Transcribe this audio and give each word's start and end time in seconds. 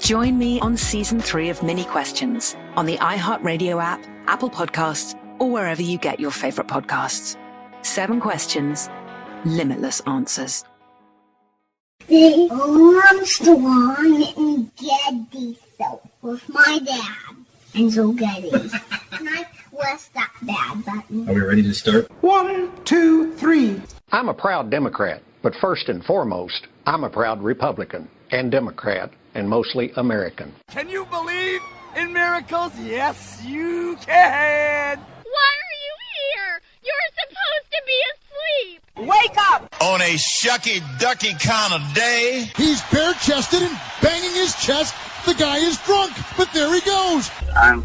Join 0.00 0.38
me 0.38 0.60
on 0.60 0.76
season 0.76 1.20
three 1.20 1.48
of 1.50 1.62
Minnie 1.62 1.84
Questions 1.84 2.56
on 2.76 2.86
the 2.86 2.96
iHeartRadio 2.98 3.82
app, 3.82 4.04
Apple 4.26 4.48
Podcasts, 4.50 5.18
or 5.38 5.50
wherever 5.50 5.82
you 5.82 5.98
get 5.98 6.20
your 6.20 6.30
favorite 6.30 6.66
podcasts. 6.68 7.36
Seven 7.82 8.20
questions, 8.20 8.88
limitless 9.44 10.00
answers. 10.06 10.64
The 12.06 12.48
Armstrong 12.50 14.24
and 14.36 14.70
Getty 14.76 15.58
show 15.78 16.00
with 16.22 16.48
my 16.48 16.78
dad, 16.84 17.36
Enzo 17.74 18.16
Getty. 18.16 18.50
and 18.50 19.28
I 19.28 19.46
press 19.76 20.08
that 20.14 20.30
bad 20.42 20.84
button. 20.84 21.28
Are 21.28 21.34
we 21.34 21.40
ready 21.40 21.62
to 21.64 21.74
start? 21.74 22.10
One, 22.22 22.70
two, 22.84 23.32
three. 23.34 23.80
I'm 24.10 24.28
a 24.28 24.34
proud 24.34 24.70
Democrat, 24.70 25.22
but 25.42 25.54
first 25.60 25.88
and 25.88 26.04
foremost, 26.04 26.66
I'm 26.86 27.04
a 27.04 27.10
proud 27.10 27.42
Republican 27.42 28.08
and 28.30 28.50
Democrat 28.50 29.10
and 29.34 29.48
mostly 29.48 29.92
American. 29.96 30.54
Can 30.70 30.88
you 30.88 31.04
believe 31.06 31.60
in 31.96 32.12
miracles? 32.12 32.72
Yes, 32.78 33.42
you 33.44 33.96
can. 34.00 34.98
Why 34.98 35.50
are 35.62 35.78
you 35.86 35.94
here? 36.14 36.60
You're 36.84 37.10
supposed 37.20 37.68
to 37.72 37.82
be 37.86 37.98
asleep. 38.12 39.08
Wake 39.08 39.38
up! 39.52 39.74
On 39.80 40.00
a 40.00 40.14
shucky 40.14 40.82
ducky 40.98 41.34
kind 41.34 41.74
of 41.74 41.94
day. 41.94 42.50
He's 42.56 42.82
bare 42.90 43.14
chested 43.14 43.62
and 43.62 43.80
banging 44.02 44.34
his 44.34 44.54
chest. 44.60 44.94
The 45.26 45.34
guy 45.34 45.58
is 45.58 45.78
drunk, 45.82 46.12
but 46.36 46.52
there 46.52 46.72
he 46.72 46.80
goes. 46.80 47.30
I'm 47.56 47.84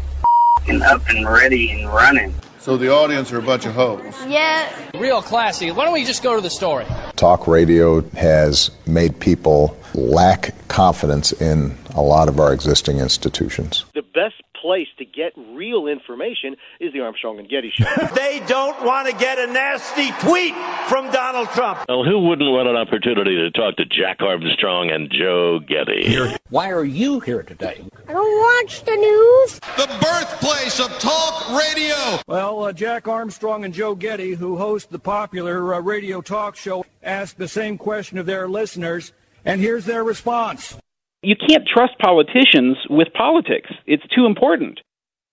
up 0.82 1.08
and 1.08 1.28
ready 1.28 1.70
and 1.72 1.88
running. 1.88 2.34
So 2.64 2.78
the 2.78 2.90
audience 2.90 3.30
are 3.30 3.38
a 3.38 3.42
bunch 3.42 3.66
of 3.66 3.74
hoes. 3.74 4.14
Yeah. 4.26 4.66
Real 4.94 5.20
classy. 5.20 5.70
Why 5.70 5.84
don't 5.84 5.92
we 5.92 6.02
just 6.02 6.22
go 6.22 6.34
to 6.34 6.40
the 6.40 6.48
story? 6.48 6.86
Talk 7.14 7.46
radio 7.46 8.00
has 8.12 8.70
made 8.86 9.20
people 9.20 9.76
lack 9.92 10.54
confidence 10.68 11.30
in 11.32 11.76
a 11.94 12.00
lot 12.00 12.26
of 12.26 12.40
our 12.40 12.54
existing 12.54 13.00
institutions. 13.00 13.84
The 13.94 14.00
best 14.00 14.42
place 14.64 14.88
to 14.96 15.04
get 15.04 15.30
real 15.36 15.86
information 15.86 16.56
is 16.80 16.90
the 16.94 17.00
Armstrong 17.00 17.38
and 17.38 17.46
Getty 17.50 17.70
show. 17.70 17.84
they 18.14 18.40
don't 18.46 18.82
want 18.82 19.06
to 19.06 19.14
get 19.14 19.38
a 19.38 19.46
nasty 19.46 20.10
tweet 20.26 20.54
from 20.88 21.10
Donald 21.12 21.48
Trump. 21.50 21.80
Well, 21.86 22.02
who 22.02 22.18
wouldn't 22.20 22.50
want 22.50 22.66
an 22.66 22.74
opportunity 22.74 23.36
to 23.36 23.50
talk 23.50 23.76
to 23.76 23.84
Jack 23.84 24.22
Armstrong 24.22 24.90
and 24.90 25.12
Joe 25.12 25.60
Getty? 25.60 26.34
Why 26.48 26.70
are 26.70 26.84
you 26.84 27.20
here 27.20 27.42
today? 27.42 27.84
I 28.08 28.12
don't 28.14 28.64
watch 28.64 28.82
the 28.84 28.96
news. 28.96 29.60
The 29.76 29.86
birthplace 30.00 30.80
of 30.80 30.98
talk 30.98 31.50
radio. 31.50 32.20
Well, 32.26 32.64
uh, 32.64 32.72
Jack 32.72 33.06
Armstrong 33.06 33.66
and 33.66 33.74
Joe 33.74 33.94
Getty, 33.94 34.32
who 34.32 34.56
host 34.56 34.88
the 34.88 34.98
popular 34.98 35.74
uh, 35.74 35.80
radio 35.80 36.22
talk 36.22 36.56
show, 36.56 36.86
asked 37.02 37.36
the 37.36 37.48
same 37.48 37.76
question 37.76 38.16
of 38.16 38.24
their 38.24 38.48
listeners, 38.48 39.12
and 39.44 39.60
here's 39.60 39.84
their 39.84 40.02
response. 40.02 40.78
You 41.24 41.36
can't 41.36 41.66
trust 41.66 41.98
politicians 42.00 42.76
with 42.90 43.10
politics. 43.14 43.70
It's 43.86 44.06
too 44.14 44.26
important. 44.26 44.80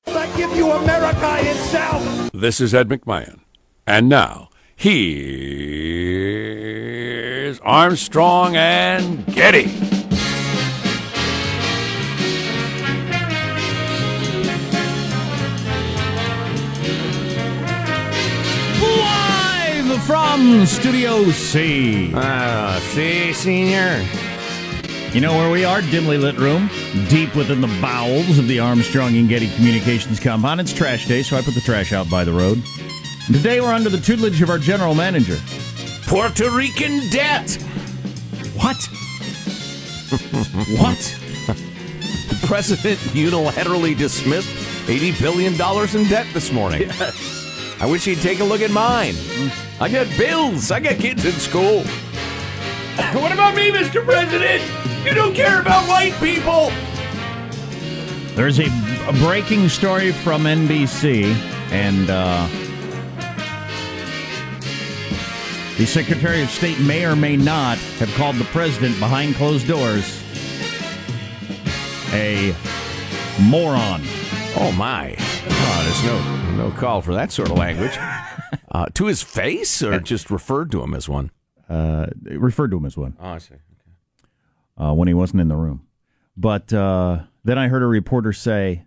I 0.07 0.25
give 0.38 0.56
you 0.56 0.72
America 0.72 1.35
itself. 1.41 2.31
This 2.31 2.62
is 2.62 2.74
Ed 2.74 2.88
McMahon. 2.88 3.41
And 3.85 4.07
now, 4.07 4.47
here's 4.74 5.19
Armstrong 7.59 8.56
and 8.56 9.25
Getty. 9.35 9.66
Live 18.82 20.02
from 20.03 20.66
Studio 20.66 21.29
C. 21.32 22.14
Ah, 22.16 22.79
see, 22.94 23.34
senior. 23.34 24.02
You 25.13 25.19
know 25.19 25.34
where 25.34 25.52
we 25.52 25.66
are? 25.66 25.81
Dimly 25.81 26.17
lit 26.17 26.37
room, 26.37 26.69
deep 27.09 27.35
within 27.35 27.59
the 27.59 27.67
bowels 27.81 28.40
of 28.40 28.47
the 28.47 28.59
Armstrong 28.59 29.17
and 29.17 29.28
Getty 29.28 29.53
Communications 29.55 30.22
compound. 30.22 30.61
It's 30.61 30.72
trash 30.72 31.05
day, 31.05 31.22
so 31.22 31.35
I 31.35 31.41
put 31.41 31.53
the 31.53 31.59
trash 31.59 31.91
out 31.91 32.09
by 32.09 32.23
the 32.23 32.31
road. 32.31 32.63
And 33.25 33.35
today 33.35 33.59
we're 33.59 33.73
under 33.73 33.90
the 33.90 33.99
tutelage 33.99 34.41
of 34.41 34.49
our 34.49 34.58
general 34.58 34.96
manager. 34.96 35.37
Puerto 36.08 36.49
Rican 36.49 37.09
debt. 37.09 37.52
What? 38.55 38.78
what? 40.79 41.17
The 42.29 42.40
president 42.47 42.97
unilaterally 43.11 43.97
dismissed 43.97 44.47
$80 44.87 45.19
billion 45.19 45.53
in 45.53 46.09
debt 46.09 46.28
this 46.34 46.53
morning. 46.53 46.84
Yes. 46.84 47.78
I 47.81 47.85
wish 47.85 48.05
he'd 48.05 48.22
take 48.22 48.40
a 48.40 48.46
look 48.46 48.61
at 48.61 48.72
mine. 48.72 49.16
I 49.81 49.90
got 49.90 50.08
bills. 50.17 50.72
I 50.72 50.79
got 50.79 50.99
kids 50.99 51.25
in 51.25 51.34
school. 51.34 51.84
What 53.13 53.34
about 53.34 53.55
me, 53.55 53.72
Mr. 53.72 54.05
President? 54.05 54.80
You 55.03 55.13
don't 55.15 55.33
care 55.33 55.61
about 55.61 55.87
white 55.87 56.13
people. 56.19 56.71
There's 58.35 58.59
a, 58.59 58.67
a 59.07 59.13
breaking 59.13 59.67
story 59.69 60.11
from 60.11 60.43
NBC, 60.43 61.25
and 61.71 62.09
uh, 62.09 62.47
the 65.77 65.85
Secretary 65.85 66.41
of 66.41 66.49
State 66.49 66.79
may 66.79 67.05
or 67.05 67.15
may 67.15 67.35
not 67.35 67.77
have 67.99 68.13
called 68.13 68.35
the 68.37 68.45
president 68.45 68.97
behind 68.99 69.35
closed 69.35 69.67
doors 69.67 70.21
a 72.13 72.53
moron. 73.41 74.01
Oh 74.57 74.73
my! 74.77 75.15
Oh, 75.19 75.81
there's 75.83 76.03
no 76.03 76.67
no 76.69 76.71
call 76.77 77.01
for 77.01 77.13
that 77.13 77.31
sort 77.31 77.49
of 77.49 77.57
language. 77.57 77.97
Uh, 78.73 78.85
to 78.93 79.05
his 79.05 79.21
face, 79.21 79.81
or 79.81 79.99
just 79.99 80.29
referred 80.31 80.71
to 80.71 80.81
him 80.81 80.93
as 80.93 81.07
one? 81.07 81.29
Uh, 81.69 82.07
referred 82.23 82.71
to 82.71 82.77
him 82.77 82.85
as 82.85 82.95
one. 82.97 83.15
Oh, 83.19 83.29
I 83.31 83.37
see. 83.37 83.55
Uh, 84.78 84.94
when 84.94 85.08
he 85.08 85.14
wasn't 85.14 85.40
in 85.41 85.47
the 85.47 85.56
room. 85.56 85.85
But 86.35 86.73
uh, 86.73 87.20
then 87.44 87.58
I 87.58 87.68
heard 87.68 87.84
a 87.84 87.88
reporter 87.88 88.34
say, 88.34 88.85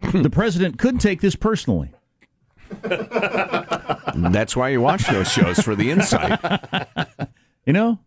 the 0.12 0.30
president 0.30 0.78
could 0.78 1.00
take 1.00 1.20
this 1.20 1.36
personally. 1.36 1.90
That's 4.14 4.56
why 4.56 4.70
you 4.70 4.80
watch 4.80 5.06
those 5.06 5.30
shows 5.30 5.58
for 5.58 5.74
the 5.74 5.90
insight. 5.90 6.38
You 7.66 7.74
know, 7.74 7.98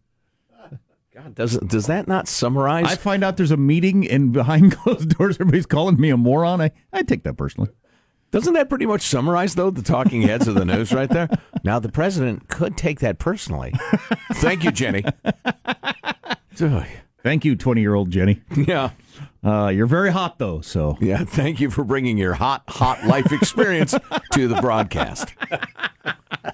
God, 1.14 1.36
does 1.36 1.58
does 1.60 1.86
that 1.86 2.08
not 2.08 2.28
summarize? 2.28 2.86
I 2.86 2.96
find 2.96 3.24
out 3.24 3.38
there's 3.38 3.52
a 3.52 3.56
meeting 3.56 4.10
and 4.10 4.34
behind 4.34 4.76
closed 4.76 5.16
doors, 5.16 5.36
everybody's 5.36 5.68
calling 5.68 6.02
me 6.02 6.10
a 6.10 6.18
moron. 6.18 6.60
I, 6.60 6.72
I 6.92 7.04
take 7.04 7.24
that 7.24 7.36
personally. 7.38 7.70
Doesn't 8.34 8.56
that 8.56 8.68
pretty 8.68 8.88
much 8.88 9.04
summarize, 9.04 9.54
though, 9.54 9.70
the 9.70 9.84
talking 9.84 10.24
heads 10.24 10.48
of 10.48 10.56
the 10.56 10.66
news 10.66 10.92
right 10.92 11.08
there? 11.08 11.30
Now, 11.64 11.78
the 11.78 11.88
president 11.88 12.48
could 12.48 12.76
take 12.76 13.00
that 13.02 13.20
personally. 13.20 13.74
Thank 14.34 14.64
you, 14.64 14.72
Jenny. 14.72 15.06
Thank 17.22 17.46
you, 17.46 17.56
20 17.56 17.80
year 17.80 17.94
old 17.94 18.10
Jenny. 18.10 18.42
Yeah. 18.58 18.90
Uh, 19.44 19.68
you're 19.68 19.86
very 19.86 20.12
hot, 20.12 20.40
though, 20.40 20.62
so. 20.62 20.98
Yeah, 21.00 21.24
thank 21.24 21.60
you 21.60 21.70
for 21.70 21.84
bringing 21.84 22.18
your 22.18 22.34
hot, 22.34 22.64
hot 22.68 23.06
life 23.06 23.32
experience 23.32 23.94
to 24.32 24.48
the 24.48 24.56
broadcast. 24.56 25.32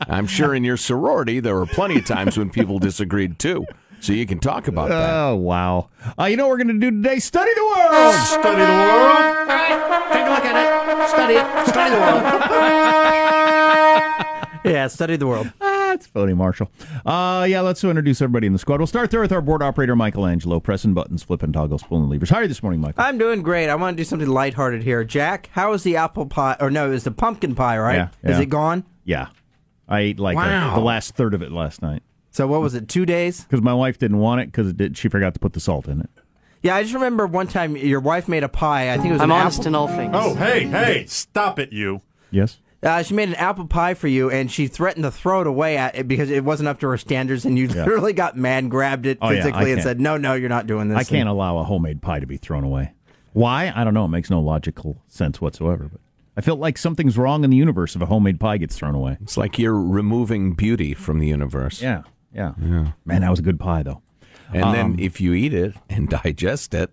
I'm 0.01 0.27
sure 0.27 0.53
in 0.53 0.65
your 0.65 0.75
sorority 0.75 1.39
there 1.39 1.55
were 1.55 1.65
plenty 1.65 1.99
of 1.99 2.05
times 2.05 2.37
when 2.37 2.49
people 2.49 2.79
disagreed, 2.79 3.39
too. 3.39 3.65
So 4.01 4.13
you 4.13 4.25
can 4.25 4.39
talk 4.39 4.67
about 4.67 4.89
that. 4.89 5.13
Oh, 5.13 5.35
wow. 5.35 5.89
Uh, 6.17 6.25
you 6.25 6.37
know 6.37 6.47
what 6.47 6.51
we're 6.57 6.63
going 6.63 6.79
to 6.79 6.91
do 6.91 6.91
today? 7.01 7.19
Study 7.19 7.51
the 7.53 7.63
world! 7.65 8.15
Study 8.15 8.61
the 8.61 8.67
world. 8.71 9.17
All 9.17 9.45
right, 9.45 10.07
take 10.13 10.25
a 10.25 10.29
look 10.29 10.45
at 10.45 10.55
it. 10.55 11.09
Study 11.09 11.33
it. 11.33 11.67
Study 11.67 11.89
the 11.91 11.99
world. 11.99 12.23
yeah, 14.65 14.87
study 14.87 15.15
the 15.17 15.27
world. 15.27 15.51
Ah, 15.61 15.93
it's 15.93 16.05
phony, 16.07 16.33
Marshall. 16.33 16.69
Uh, 17.05 17.45
yeah, 17.49 17.61
let's 17.61 17.83
introduce 17.83 18.21
everybody 18.21 18.47
in 18.47 18.53
the 18.53 18.59
squad. 18.59 18.79
We'll 18.79 18.87
start 18.87 19.11
there 19.11 19.21
with 19.21 19.31
our 19.31 19.41
board 19.41 19.61
operator, 19.63 19.95
Michelangelo, 19.95 20.59
pressing 20.59 20.93
buttons, 20.93 21.23
flipping 21.23 21.51
toggles, 21.51 21.83
pulling 21.83 22.09
levers. 22.09 22.29
How 22.29 22.37
are 22.37 22.41
you 22.43 22.47
this 22.47 22.61
morning, 22.63 22.81
Michael? 22.81 23.03
I'm 23.03 23.17
doing 23.17 23.41
great. 23.41 23.69
I 23.69 23.75
want 23.75 23.97
to 23.97 24.01
do 24.01 24.05
something 24.05 24.27
lighthearted 24.27 24.83
here. 24.83 25.03
Jack, 25.03 25.49
how 25.51 25.73
is 25.73 25.83
the 25.83 25.95
apple 25.97 26.25
pie? 26.25 26.55
Or 26.59 26.69
no, 26.71 26.87
it 26.87 26.91
was 26.91 27.03
the 27.03 27.11
pumpkin 27.11 27.55
pie, 27.55 27.77
right? 27.77 28.09
Yeah, 28.23 28.31
Is 28.31 28.39
it 28.39 28.47
gone? 28.47 28.85
Yeah. 29.03 29.27
I 29.87 29.99
ate 30.01 30.19
like 30.19 30.37
a- 30.37 30.71
the 30.75 30.81
last 30.81 31.15
third 31.15 31.33
of 31.33 31.41
it 31.41 31.51
last 31.51 31.81
night. 31.81 32.03
So 32.31 32.47
what 32.47 32.61
was 32.61 32.75
it? 32.75 32.87
Two 32.87 33.05
days? 33.05 33.43
Because 33.43 33.61
my 33.61 33.73
wife 33.73 33.97
didn't 33.97 34.19
want 34.19 34.41
it 34.41 34.47
because 34.47 34.73
did, 34.73 34.97
she 34.97 35.09
forgot 35.09 35.33
to 35.33 35.39
put 35.39 35.53
the 35.53 35.59
salt 35.59 35.87
in 35.87 35.99
it. 36.01 36.09
Yeah, 36.61 36.75
I 36.75 36.81
just 36.83 36.93
remember 36.93 37.25
one 37.25 37.47
time 37.47 37.75
your 37.77 38.01
wife 38.01 38.27
made 38.27 38.43
a 38.43 38.49
pie. 38.49 38.91
I 38.93 38.97
think 38.97 39.09
it 39.09 39.13
was 39.13 39.21
I'm 39.21 39.31
an 39.31 39.37
honest 39.37 39.59
apple. 39.59 39.67
in 39.69 39.75
all 39.75 39.87
things. 39.87 40.11
Oh, 40.13 40.35
hey, 40.35 40.65
hey, 40.67 41.05
stop 41.07 41.57
it, 41.57 41.71
you. 41.71 42.01
Yes. 42.31 42.59
Uh, 42.83 43.01
she 43.03 43.13
made 43.13 43.29
an 43.29 43.35
apple 43.35 43.65
pie 43.65 43.93
for 43.93 44.07
you, 44.07 44.29
and 44.29 44.49
she 44.51 44.67
threatened 44.67 45.03
to 45.03 45.11
throw 45.11 45.41
it 45.41 45.47
away 45.47 45.75
at 45.77 45.95
it 45.97 46.07
because 46.07 46.29
it 46.29 46.43
wasn't 46.45 46.67
up 46.69 46.79
to 46.79 46.87
her 46.87 46.97
standards, 46.97 47.45
and 47.45 47.57
you 47.57 47.67
Yeah. 47.67 47.83
literally 47.85 48.13
got 48.13 48.37
mad, 48.37 48.69
grabbed 48.69 49.05
it 49.05 49.17
Oh, 49.21 49.29
yeah, 49.31 49.41
physically, 49.43 49.71
and 49.73 49.81
said, 49.81 49.99
"No, 49.99 50.15
no, 50.17 50.33
you're 50.33 50.47
not 50.49 50.67
doing 50.67 50.87
this." 50.89 50.97
I 50.97 51.03
can't 51.03 51.27
allow 51.27 51.57
a 51.57 51.63
homemade 51.63 52.01
pie 52.01 52.19
to 52.19 52.27
be 52.27 52.37
thrown 52.37 52.63
away. 52.63 52.91
Why? 53.33 53.71
I 53.75 53.83
don't 53.83 53.93
know. 53.93 54.05
It 54.05 54.09
makes 54.09 54.29
no 54.29 54.39
logical 54.39 55.01
sense 55.07 55.39
whatsoever. 55.41 55.89
But 55.91 56.01
I 56.37 56.41
felt 56.41 56.59
like 56.59 56.77
something's 56.77 57.17
wrong 57.17 57.43
in 57.43 57.49
the 57.49 57.57
universe 57.57 57.95
if 57.95 58.01
a 58.01 58.05
homemade 58.05 58.39
pie 58.39 58.57
gets 58.57 58.77
thrown 58.77 58.95
away. 58.95 59.17
It's 59.21 59.35
like 59.37 59.59
you're 59.59 59.79
removing 59.79 60.53
beauty 60.53 60.93
from 60.93 61.19
the 61.19 61.27
universe. 61.27 61.81
Yeah, 61.81 62.03
yeah. 62.33 62.53
Yeah. 62.61 62.91
Man, 63.05 63.21
that 63.21 63.29
was 63.29 63.39
a 63.39 63.43
good 63.43 63.59
pie, 63.59 63.83
though. 63.83 64.01
And 64.53 64.63
Um, 64.63 64.73
then 64.73 64.95
if 64.99 65.19
you 65.21 65.33
eat 65.33 65.53
it 65.53 65.75
and 65.89 66.09
digest 66.23 66.73
it, 66.73 66.91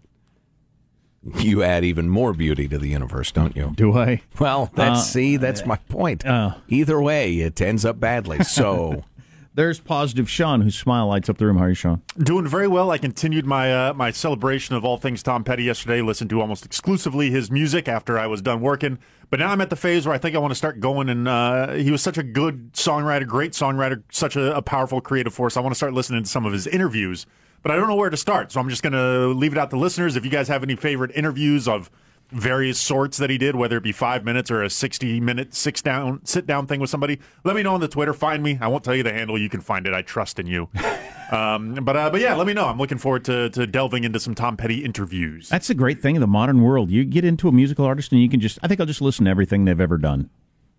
you 1.38 1.62
add 1.62 1.85
even 1.85 2.09
more 2.09 2.33
beauty 2.33 2.69
to 2.69 2.79
the 2.79 2.88
universe, 2.88 3.33
don't 3.33 3.56
you? 3.56 3.73
Do 3.75 3.97
I? 3.99 4.23
Well, 4.38 4.71
that's 4.75 5.00
Uh, 5.00 5.03
see, 5.03 5.37
that's 5.37 5.67
my 5.67 5.77
point. 5.77 6.25
uh. 6.25 6.55
Either 6.69 7.00
way, 7.00 7.38
it 7.41 7.61
ends 7.61 7.85
up 7.85 7.99
badly. 7.99 8.44
So 8.44 9.05
There's 9.56 9.81
positive 9.81 10.29
Sean, 10.29 10.61
whose 10.61 10.79
smile 10.79 11.06
lights 11.06 11.31
up 11.31 11.38
the 11.38 11.47
room. 11.47 11.56
How 11.56 11.64
are 11.64 11.69
you, 11.70 11.75
Sean? 11.75 12.03
Doing 12.19 12.47
very 12.47 12.69
well. 12.69 12.91
I 12.91 12.99
continued 12.99 13.47
my 13.47 13.88
uh, 13.88 13.94
my 13.94 14.11
celebration 14.11 14.76
of 14.76 14.85
all 14.85 14.99
things 14.99 15.23
Tom 15.23 15.44
Petty 15.44 15.64
yesterday. 15.64 16.03
Listened 16.03 16.29
to 16.29 16.43
almost 16.43 16.67
exclusively 16.67 17.31
his 17.31 17.50
music 17.50 17.88
after 17.88 18.19
I 18.19 18.26
was 18.26 18.43
done 18.43 18.61
working. 18.61 18.99
But 19.31 19.41
now 19.41 19.49
I'm 19.49 19.62
at 19.62 19.70
the 19.70 19.76
phase 19.76 20.05
where 20.05 20.14
I 20.14 20.19
think 20.19 20.37
I 20.37 20.41
want 20.41 20.50
to 20.50 20.56
start 20.56 20.79
going. 20.79 21.08
And 21.08 21.26
uh, 21.26 21.73
he 21.73 21.91
was 21.91 22.03
such 22.03 22.19
a 22.19 22.23
good 22.23 22.75
songwriter, 22.75 23.26
great 23.26 23.53
songwriter, 23.53 24.03
such 24.12 24.37
a, 24.37 24.55
a 24.55 24.61
powerful 24.61 25.00
creative 25.00 25.32
force. 25.32 25.56
I 25.56 25.61
want 25.61 25.73
to 25.73 25.76
start 25.76 25.94
listening 25.94 26.25
to 26.25 26.29
some 26.29 26.44
of 26.44 26.52
his 26.52 26.67
interviews, 26.67 27.25
but 27.62 27.73
I 27.73 27.76
don't 27.76 27.88
know 27.88 27.97
where 27.97 28.11
to 28.11 28.17
start. 28.19 28.52
So 28.52 28.61
I'm 28.61 28.69
just 28.69 28.82
going 28.82 28.93
to 28.93 29.29
leave 29.29 29.52
it 29.52 29.59
out 29.59 29.70
to 29.70 29.79
listeners. 29.79 30.17
If 30.17 30.25
you 30.26 30.31
guys 30.31 30.49
have 30.49 30.64
any 30.64 30.76
favorite 30.76 31.12
interviews 31.14 31.67
of 31.67 31.91
various 32.31 32.78
sorts 32.78 33.17
that 33.19 33.31
he 33.31 33.38
did, 33.38 33.56
whether 33.56 33.76
it 33.76 33.82
be 33.82 33.93
five 33.93 34.25
minutes 34.25 34.50
or 34.50 34.62
a 34.62 34.70
60 34.70 35.20
minute 35.20 35.55
six 35.55 35.82
down 35.82 36.25
sit 36.25 36.46
down 36.46 36.67
thing 36.67 36.81
with 36.81 36.90
somebody, 36.90 37.20
let 37.44 37.56
me 37.56 37.62
know 37.62 37.75
on 37.75 37.81
the 37.81 37.88
Twitter. 37.88 38.12
Find 38.12 38.43
me. 38.43 38.58
I 38.61 38.69
won't 38.69 38.84
tell 38.84 38.94
you 38.94 39.02
the 39.02 39.12
handle. 39.12 39.38
You 39.38 39.49
can 39.49 39.61
find 39.61 39.87
it. 39.87 39.94
I 39.94 40.02
trust 40.02 40.38
in 40.38 40.46
you. 40.46 40.69
um, 41.31 41.75
but 41.82 41.96
uh, 41.96 42.11
but 42.11 42.20
yeah, 42.20 42.34
let 42.34 42.46
me 42.46 42.52
know. 42.52 42.67
I'm 42.67 42.78
looking 42.78 42.99
forward 42.99 43.25
to, 43.26 43.50
to 43.50 43.67
delving 43.67 44.05
into 44.05 44.20
some 44.20 44.34
Tom 44.34 44.56
Petty 44.56 44.84
interviews. 44.84 45.49
That's 45.49 45.69
the 45.69 45.75
great 45.75 46.00
thing 46.00 46.17
of 46.17 46.20
the 46.20 46.26
modern 46.26 46.62
world. 46.62 46.90
You 46.90 47.05
get 47.05 47.25
into 47.25 47.49
a 47.49 47.52
musical 47.52 47.84
artist 47.84 48.12
and 48.12 48.20
you 48.20 48.28
can 48.28 48.40
just, 48.40 48.58
I 48.62 48.69
think 48.69 48.81
I'll 48.81 48.87
just 48.87 49.02
listen 49.02 49.25
to 49.26 49.31
everything 49.31 49.64
they've 49.64 49.81
ever 49.81 49.99
done. 49.99 50.31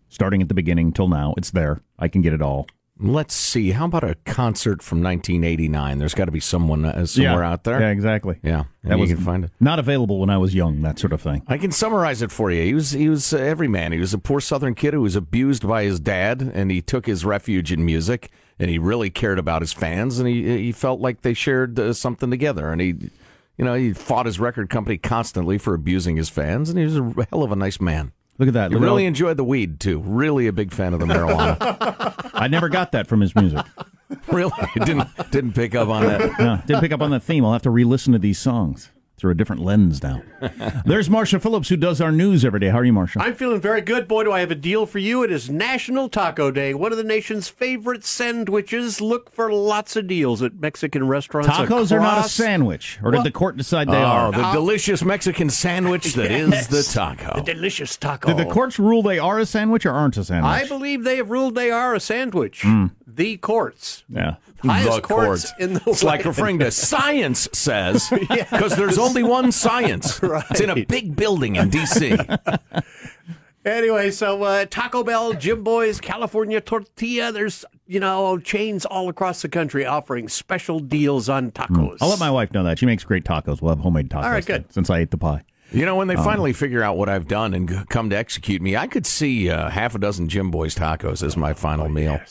Starting 0.10 0.42
at 0.42 0.48
the 0.48 0.54
beginning 0.54 0.94
till 0.94 1.08
now. 1.08 1.34
It's 1.38 1.52
there. 1.52 1.82
I 2.00 2.08
can 2.08 2.22
get 2.22 2.34
it 2.34 2.42
all. 2.42 2.68
Let's 3.00 3.34
see. 3.34 3.72
How 3.72 3.86
about 3.86 4.04
a 4.04 4.16
concert 4.26 4.82
from 4.82 5.02
1989? 5.04 5.98
There's 6.00 6.14
got 6.14 6.26
to 6.26 6.32
be 6.32 6.40
someone 6.40 6.86
uh, 6.86 7.06
somewhere 7.06 7.42
Yeah. 7.44 7.52
out 7.52 7.64
there. 7.64 7.80
Yeah, 7.82 7.90
exactly. 7.90 8.40
Yeah, 8.44 8.64
That 8.84 8.92
and 8.94 9.00
was 9.02 9.10
you 9.10 9.16
can 9.16 9.26
find 9.26 9.44
it. 9.46 9.52
Not 9.60 9.80
available 9.80 10.20
when 10.20 10.30
I 10.30 10.38
was 10.38 10.54
young, 10.56 10.82
that 10.82 11.00
sort 11.00 11.14
of 11.14 11.22
thing. 11.22 11.44
I 11.48 11.58
can 11.58 11.72
summarize 11.72 12.22
it 12.22 12.32
for 12.32 12.52
you. 12.52 12.64
He 12.64 12.74
was 12.74 12.92
he 12.92 13.10
was 13.10 13.34
uh, 13.34 13.38
every 13.38 13.68
man. 13.68 13.92
He 13.92 14.00
was 14.00 14.14
a 14.14 14.18
poor 14.18 14.40
Southern 14.40 14.76
kid 14.76 14.94
who 14.94 15.02
was 15.02 15.16
abused 15.16 15.68
by 15.68 15.84
his 15.84 16.00
dad, 16.00 16.42
and 16.54 16.72
he 16.72 16.82
took 16.82 17.06
his 17.06 17.24
refuge 17.26 17.72
in 17.72 17.86
music. 17.86 18.30
And 18.60 18.72
he 18.72 18.80
really 18.80 19.12
cared 19.12 19.38
about 19.38 19.62
his 19.62 19.72
fans, 19.72 20.18
and 20.18 20.28
he 20.28 20.58
he 20.58 20.72
felt 20.72 21.00
like 21.00 21.22
they 21.22 21.36
shared 21.36 21.80
uh, 21.80 21.94
something 21.94 22.32
together. 22.32 22.72
And 22.72 22.82
he, 22.82 22.88
you 23.56 23.64
know, 23.66 23.76
he 23.76 23.94
fought 23.94 24.26
his 24.26 24.40
record 24.40 24.72
company 24.72 24.98
constantly 24.98 25.60
for 25.60 25.76
abusing 25.76 26.16
his 26.18 26.30
fans, 26.30 26.68
and 26.72 26.80
he 26.80 26.86
was 26.86 26.98
a 26.98 27.28
hell 27.30 27.44
of 27.44 27.52
a 27.52 27.56
nice 27.56 27.80
man. 27.80 28.14
Look 28.38 28.48
at 28.48 28.54
that. 28.54 28.72
Look 28.72 28.82
really 28.82 29.04
all- 29.04 29.08
enjoyed 29.08 29.38
the 29.38 29.44
weed 29.44 29.80
too. 29.80 30.00
Really 30.00 30.48
a 30.48 30.54
big 30.54 30.72
fan 30.72 30.94
of 30.94 31.00
the 31.00 31.06
marijuana. 31.06 32.32
I 32.34 32.48
never 32.48 32.70
got 32.70 32.92
that 32.92 33.08
from 33.08 33.22
his 33.22 33.36
music. 33.36 33.66
really 34.32 34.52
didn't 34.76 35.10
didn't 35.32 35.54
pick 35.54 35.76
up 35.76 35.90
on 35.90 36.04
that. 36.04 36.40
No, 36.40 36.62
didn't 36.66 36.82
pick 36.82 36.92
up 36.92 37.02
on 37.02 37.12
that 37.12 37.24
theme. 37.24 37.44
I'll 37.46 37.54
have 37.54 37.64
to 37.64 37.70
re-listen 37.70 38.14
to 38.14 38.20
these 38.20 38.38
songs 38.40 38.92
through 39.18 39.32
a 39.32 39.36
different 39.36 39.64
lens 39.64 40.04
now. 40.04 40.22
There's 40.86 41.10
Marsha 41.10 41.42
Phillips, 41.42 41.70
who 41.70 41.78
does 41.78 42.00
our 42.00 42.12
news 42.12 42.46
every 42.46 42.60
day. 42.60 42.70
How 42.70 42.78
are 42.78 42.86
you, 42.86 42.94
Marsha? 42.94 43.20
I'm 43.20 43.34
feeling 43.34 43.60
very 43.60 43.82
good. 43.82 44.08
Boy, 44.08 44.24
do 44.24 44.32
I 44.32 44.42
have 44.42 44.52
a 44.52 44.56
deal 44.56 44.86
for 44.86 45.00
you. 45.00 45.24
It 45.24 45.32
is 45.32 45.50
National 45.50 46.08
Taco 46.08 46.52
Day, 46.52 46.76
one 46.76 46.92
of 46.92 47.00
the 47.00 47.04
nation's 47.04 47.48
favorite 47.50 48.06
sandwiches. 48.06 49.02
Look 49.02 49.32
for 49.34 49.52
lots 49.52 49.96
of 49.96 50.08
deals 50.08 50.44
at 50.44 50.56
Mexican 50.56 51.08
restaurants. 51.08 51.50
Tacos 51.50 51.92
are 51.92 52.00
not 52.00 52.26
a 52.26 52.30
sandwich, 52.30 53.00
or 53.04 53.12
did 53.12 53.24
the 53.24 53.32
court 53.32 53.58
decide 53.58 53.88
they 53.88 53.94
oh, 53.94 54.06
are? 54.06 54.32
the 54.32 54.52
delicious 54.52 55.04
Mexican 55.04 55.50
sandwich 55.50 56.14
that 56.14 56.32
is 56.32 56.50
Yes. 56.52 56.68
the 56.68 56.84
taco. 56.84 57.38
The 57.38 57.54
delicious 57.54 57.98
taco. 57.98 58.28
Did 58.36 58.38
the 58.48 58.52
courts 58.52 58.78
rule 58.78 59.02
they 59.02 59.18
are 59.18 59.40
a 59.40 59.46
sandwich 59.46 59.86
or 59.86 59.92
aren't 59.92 60.18
a 60.18 60.24
sandwich? 60.24 60.50
I 60.50 60.68
believe 60.68 61.04
they 61.04 61.18
have 61.18 61.32
ruled 61.32 61.56
they 61.56 61.72
are 61.72 61.96
a 61.96 62.00
sandwich. 62.00 62.62
Mm. 62.62 62.92
The 63.08 63.38
courts. 63.38 64.04
yeah. 64.10 64.36
Highest 64.64 64.96
the 64.96 65.02
courts 65.02 65.52
court. 65.52 65.62
in 65.62 65.74
the 65.74 65.82
It's 65.88 66.04
like 66.04 66.26
referring 66.26 66.60
to 66.60 66.72
science 66.72 67.48
says, 67.54 68.10
because 68.30 68.76
there's 68.76 68.98
only 69.08 69.24
one 69.24 69.52
science. 69.52 70.20
It's 70.52 70.60
in 70.62 70.70
a 70.70 70.84
big 70.86 71.16
building 71.16 71.56
in 71.56 71.70
D.C. 71.70 72.18
Anyway, 73.66 74.12
so 74.12 74.42
uh, 74.44 74.66
Taco 74.70 75.04
Bell, 75.04 75.34
Jimboy's, 75.34 76.00
California 76.00 76.62
Tortilla. 76.62 77.34
There's 77.34 77.66
you 77.86 78.00
know 78.00 78.38
chains 78.40 78.86
all 78.86 79.10
across 79.10 79.42
the 79.42 79.50
country 79.50 79.86
offering 79.86 80.30
special 80.30 80.80
deals 80.80 81.28
on 81.28 81.52
tacos. 81.52 81.98
I'll 82.00 82.08
let 82.10 82.20
my 82.20 82.32
wife 82.32 82.54
know 82.54 82.64
that. 82.64 82.80
She 82.80 82.86
makes 82.86 83.04
great 83.04 83.26
tacos. 83.26 83.62
We'll 83.62 83.72
have 83.76 83.80
homemade 83.80 84.10
tacos. 84.10 84.24
All 84.24 84.30
right, 84.32 84.46
good. 84.46 84.64
then, 84.64 84.70
Since 84.72 84.90
I 84.90 85.00
ate 85.00 85.12
the 85.12 85.18
pie. 85.18 85.44
You 85.74 85.84
know, 85.86 85.98
when 85.98 86.08
they 86.08 86.16
Um, 86.16 86.24
finally 86.24 86.54
figure 86.54 86.82
out 86.82 86.96
what 86.96 87.10
I've 87.10 87.28
done 87.28 87.54
and 87.54 87.90
come 87.90 88.10
to 88.12 88.16
execute 88.16 88.62
me, 88.62 88.78
I 88.78 88.88
could 88.88 89.06
see 89.06 89.50
uh, 89.50 89.70
half 89.70 89.96
a 89.96 90.00
dozen 90.00 90.30
Jimboy's 90.30 90.76
tacos 90.76 91.22
as 91.22 91.36
my 91.36 91.52
final 91.54 91.90
meal. 91.90 92.22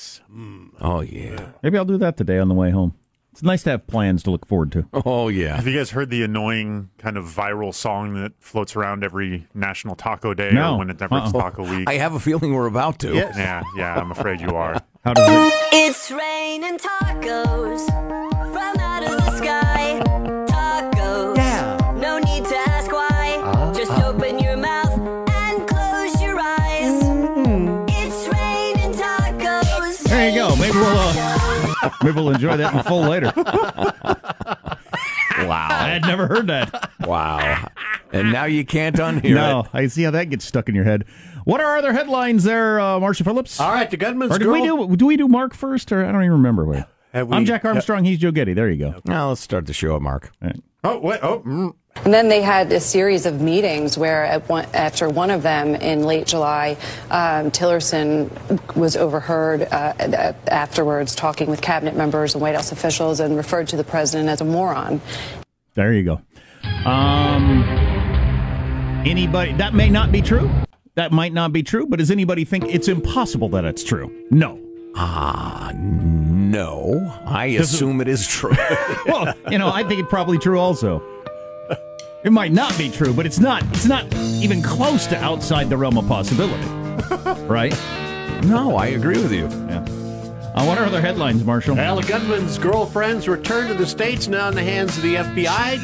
Oh, 0.80 1.02
yeah. 1.02 1.48
Maybe 1.62 1.76
I'll 1.76 1.84
do 1.84 1.98
that 1.98 2.16
today 2.16 2.38
on 2.38 2.48
the 2.48 2.54
way 2.54 2.70
home. 2.70 2.94
It's 3.36 3.42
nice 3.42 3.62
to 3.64 3.70
have 3.72 3.86
plans 3.86 4.22
to 4.22 4.30
look 4.30 4.46
forward 4.46 4.72
to. 4.72 4.86
Oh, 5.04 5.28
yeah. 5.28 5.56
Have 5.56 5.66
you 5.66 5.76
guys 5.76 5.90
heard 5.90 6.08
the 6.08 6.22
annoying 6.22 6.88
kind 6.96 7.18
of 7.18 7.26
viral 7.26 7.74
song 7.74 8.14
that 8.14 8.32
floats 8.40 8.74
around 8.74 9.04
every 9.04 9.46
National 9.52 9.94
Taco 9.94 10.32
Day 10.32 10.52
No. 10.52 10.72
or 10.76 10.78
when 10.78 10.88
it's 10.88 11.02
ever 11.02 11.16
Uh-uh. 11.16 11.32
Taco 11.32 11.62
Week? 11.70 11.86
I 11.86 11.98
have 11.98 12.14
a 12.14 12.18
feeling 12.18 12.54
we're 12.54 12.64
about 12.66 12.98
to. 13.00 13.12
Yeah, 13.14 13.62
yeah, 13.76 13.94
I'm 14.00 14.10
afraid 14.10 14.40
you 14.40 14.48
are. 14.56 14.80
How 15.04 15.12
does 15.12 15.28
it? 15.28 15.54
It's 15.74 16.10
raining 16.10 16.78
tacos 16.78 17.86
maybe 32.02 32.14
we'll 32.16 32.30
enjoy 32.30 32.56
that 32.56 32.74
in 32.74 32.82
full 32.84 33.02
later. 33.02 33.32
Wow. 35.38 35.68
I 35.70 35.88
had 35.88 36.02
never 36.02 36.26
heard 36.26 36.46
that. 36.46 36.90
Wow. 37.00 37.68
And 38.10 38.32
now 38.32 38.46
you 38.46 38.64
can't 38.64 38.96
unhear 38.96 39.24
it. 39.24 39.34
no, 39.34 39.60
it. 39.60 39.66
I 39.74 39.86
see 39.88 40.02
how 40.02 40.10
that 40.12 40.30
gets 40.30 40.46
stuck 40.46 40.68
in 40.70 40.74
your 40.74 40.84
head. 40.84 41.04
What 41.44 41.60
are 41.60 41.66
our 41.72 41.76
other 41.76 41.92
headlines 41.92 42.42
there, 42.44 42.80
uh, 42.80 42.98
Marshall 42.98 43.24
Phillips? 43.24 43.60
All 43.60 43.70
right, 43.70 43.90
the 43.90 43.98
gunman's 43.98 44.32
Or 44.34 44.38
did 44.38 44.44
girl. 44.44 44.54
we 44.54 44.62
do 44.62 44.96
do 44.96 45.06
we 45.06 45.16
do 45.18 45.28
Mark 45.28 45.52
first, 45.54 45.92
or 45.92 46.04
I 46.04 46.10
don't 46.10 46.22
even 46.22 46.32
remember. 46.32 46.64
Wait. 46.64 46.84
Have 47.12 47.28
we- 47.28 47.36
I'm 47.36 47.44
Jack 47.44 47.66
Armstrong. 47.66 48.04
He's 48.04 48.18
Joe 48.18 48.30
Getty. 48.30 48.54
There 48.54 48.70
you 48.70 48.78
go. 48.78 49.00
Now 49.04 49.28
let's 49.28 49.42
start 49.42 49.66
the 49.66 49.74
show, 49.74 49.92
with 49.92 50.02
Mark. 50.02 50.32
Oh 50.82 50.98
wait. 51.00 51.20
Oh. 51.22 51.40
mm. 51.40 51.74
And 52.04 52.14
then 52.14 52.28
they 52.28 52.40
had 52.40 52.70
a 52.72 52.80
series 52.80 53.26
of 53.26 53.40
meetings 53.40 53.98
where, 53.98 54.24
at 54.24 54.48
one, 54.48 54.66
after 54.74 55.08
one 55.08 55.30
of 55.30 55.42
them 55.42 55.74
in 55.74 56.04
late 56.04 56.26
July, 56.26 56.76
um, 57.10 57.50
Tillerson 57.50 58.30
was 58.76 58.96
overheard 58.96 59.62
uh, 59.62 60.32
afterwards 60.46 61.14
talking 61.14 61.48
with 61.48 61.60
cabinet 61.60 61.96
members 61.96 62.34
and 62.34 62.42
White 62.42 62.54
House 62.54 62.70
officials 62.70 63.18
and 63.18 63.36
referred 63.36 63.68
to 63.68 63.76
the 63.76 63.84
president 63.84 64.28
as 64.28 64.40
a 64.40 64.44
moron. 64.44 65.00
There 65.74 65.92
you 65.92 66.04
go. 66.04 66.20
Um, 66.88 67.62
anybody 69.06 69.52
that 69.54 69.74
may 69.74 69.90
not 69.90 70.12
be 70.12 70.22
true. 70.22 70.50
That 70.94 71.12
might 71.12 71.32
not 71.32 71.52
be 71.52 71.62
true. 71.62 71.86
But 71.86 71.98
does 71.98 72.10
anybody 72.10 72.44
think 72.44 72.64
it's 72.66 72.88
impossible 72.88 73.48
that 73.50 73.64
it's 73.64 73.84
true? 73.84 74.12
No. 74.30 74.58
Ah, 74.96 75.72
no. 75.74 77.12
I 77.26 77.46
assume 77.46 78.00
it 78.00 78.08
is 78.08 78.26
true. 78.26 78.54
well, 79.06 79.34
you 79.50 79.58
know, 79.58 79.68
I 79.68 79.84
think 79.84 80.00
it's 80.00 80.08
probably 80.08 80.38
true 80.38 80.58
also. 80.58 81.02
It 82.24 82.32
might 82.32 82.52
not 82.52 82.76
be 82.76 82.90
true, 82.90 83.12
but 83.12 83.26
it's 83.26 83.38
not. 83.38 83.62
It's 83.70 83.86
not 83.86 84.12
even 84.42 84.62
close 84.62 85.06
to 85.08 85.18
outside 85.22 85.68
the 85.68 85.76
realm 85.76 85.96
of 85.98 86.08
possibility, 86.08 86.66
right? 87.46 87.72
No, 88.44 88.76
I 88.76 88.86
agree 88.88 89.18
with 89.18 89.32
you. 89.32 89.44
Yeah. 89.68 89.84
Uh, 90.54 90.64
what 90.64 90.78
are 90.78 90.84
other 90.84 91.00
headlines, 91.00 91.44
Marshall? 91.44 91.76
Well, 91.76 91.96
the 91.96 92.06
gunman's 92.06 92.58
girlfriend's 92.58 93.28
returned 93.28 93.68
to 93.68 93.74
the 93.74 93.86
States 93.86 94.26
now 94.26 94.48
in 94.48 94.54
the 94.54 94.62
hands 94.62 94.96
of 94.96 95.02
the 95.02 95.16
FBI. 95.16 95.78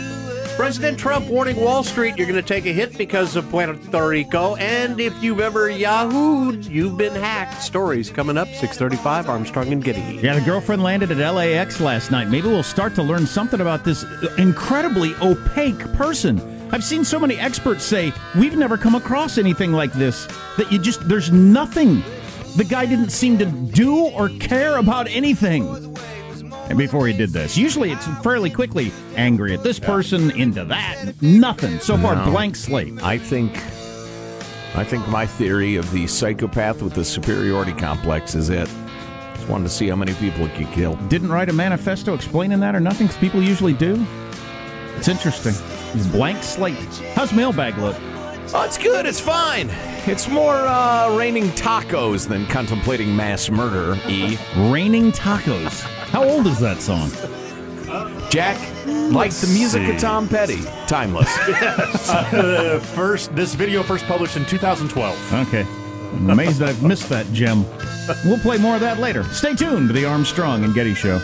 President 0.62 0.96
Trump 0.96 1.26
warning 1.26 1.56
Wall 1.56 1.82
Street 1.82 2.16
you're 2.16 2.28
going 2.28 2.40
to 2.40 2.48
take 2.48 2.66
a 2.66 2.72
hit 2.72 2.96
because 2.96 3.34
of 3.34 3.50
Puerto 3.50 3.74
Rico. 4.06 4.54
And 4.54 5.00
if 5.00 5.20
you've 5.20 5.40
ever 5.40 5.68
Yahooed, 5.68 6.70
you've 6.70 6.96
been 6.96 7.16
hacked. 7.16 7.60
Stories 7.60 8.10
coming 8.10 8.38
up, 8.38 8.46
635 8.46 9.28
Armstrong 9.28 9.72
and 9.72 9.82
Getty. 9.82 10.20
Yeah, 10.22 10.36
the 10.36 10.40
girlfriend 10.40 10.84
landed 10.84 11.10
at 11.10 11.34
LAX 11.34 11.80
last 11.80 12.12
night. 12.12 12.28
Maybe 12.28 12.46
we'll 12.46 12.62
start 12.62 12.94
to 12.94 13.02
learn 13.02 13.26
something 13.26 13.60
about 13.60 13.84
this 13.84 14.04
uh, 14.04 14.32
incredibly 14.38 15.16
opaque 15.16 15.80
person. 15.94 16.38
I've 16.70 16.84
seen 16.84 17.04
so 17.04 17.18
many 17.18 17.34
experts 17.38 17.82
say 17.82 18.12
we've 18.38 18.56
never 18.56 18.78
come 18.78 18.94
across 18.94 19.38
anything 19.38 19.72
like 19.72 19.92
this. 19.94 20.28
That 20.58 20.70
you 20.70 20.78
just 20.78 21.08
there's 21.08 21.32
nothing. 21.32 22.04
The 22.56 22.64
guy 22.64 22.86
didn't 22.86 23.10
seem 23.10 23.36
to 23.38 23.46
do 23.46 23.96
or 23.96 24.28
care 24.38 24.76
about 24.76 25.08
anything. 25.08 25.91
Before 26.76 27.06
he 27.06 27.12
did 27.12 27.30
this, 27.30 27.56
usually 27.56 27.90
it's 27.92 28.06
fairly 28.22 28.50
quickly 28.50 28.92
angry 29.16 29.52
at 29.54 29.62
this 29.62 29.78
person, 29.78 30.30
into 30.32 30.64
that, 30.64 31.20
nothing. 31.22 31.78
So 31.80 31.96
far, 31.98 32.16
No. 32.16 32.30
blank 32.30 32.56
slate. 32.56 33.02
I 33.02 33.18
think 33.18 33.56
I 34.74 34.84
think 34.84 35.06
my 35.08 35.26
theory 35.26 35.76
of 35.76 35.90
the 35.92 36.06
psychopath 36.06 36.80
with 36.80 36.94
the 36.94 37.04
superiority 37.04 37.72
complex 37.72 38.34
is 38.34 38.48
it. 38.48 38.70
Just 39.34 39.46
wanted 39.48 39.64
to 39.64 39.70
see 39.70 39.86
how 39.88 39.96
many 39.96 40.14
people 40.14 40.46
it 40.46 40.54
could 40.54 40.70
kill. 40.72 40.94
Didn't 41.08 41.28
write 41.30 41.50
a 41.50 41.52
manifesto 41.52 42.14
explaining 42.14 42.60
that 42.60 42.74
or 42.74 42.80
nothing, 42.80 43.06
'cause 43.08 43.18
people 43.18 43.42
usually 43.42 43.74
do. 43.74 44.04
It's 44.96 45.08
interesting. 45.08 45.52
Blank 46.10 46.42
slate. 46.42 46.78
How's 47.14 47.34
mailbag 47.34 47.76
look? 47.76 47.96
Oh, 48.54 48.62
it's 48.62 48.78
good. 48.78 49.04
It's 49.04 49.20
fine. 49.20 49.68
It's 50.06 50.26
more 50.28 50.54
uh, 50.54 51.14
raining 51.16 51.50
tacos 51.50 52.26
than 52.26 52.46
contemplating 52.46 53.14
mass 53.14 53.50
murder. 53.50 53.98
E. 54.08 54.38
Raining 54.56 55.12
tacos. 55.12 55.84
How 56.12 56.24
old 56.24 56.46
is 56.46 56.60
that 56.60 56.82
song? 56.82 57.10
Jack, 58.30 58.58
like 58.86 59.32
the 59.32 59.46
music 59.46 59.86
see. 59.86 59.94
of 59.94 59.98
Tom 59.98 60.28
Petty, 60.28 60.60
timeless. 60.86 61.28
Uh, 62.32 62.78
first, 62.94 63.34
this 63.34 63.54
video 63.54 63.82
first 63.82 64.04
published 64.04 64.36
in 64.36 64.44
2012. 64.44 65.34
Okay. 65.48 65.62
I'm 65.62 66.28
amazed 66.30 66.58
that 66.58 66.68
I've 66.68 66.82
missed 66.82 67.08
that 67.08 67.30
gem. 67.32 67.64
We'll 68.24 68.38
play 68.38 68.58
more 68.58 68.74
of 68.74 68.80
that 68.82 68.98
later. 68.98 69.24
Stay 69.24 69.54
tuned 69.54 69.88
to 69.88 69.94
the 69.94 70.04
Armstrong 70.04 70.64
and 70.64 70.74
Getty 70.74 70.94
Show. 70.94 71.18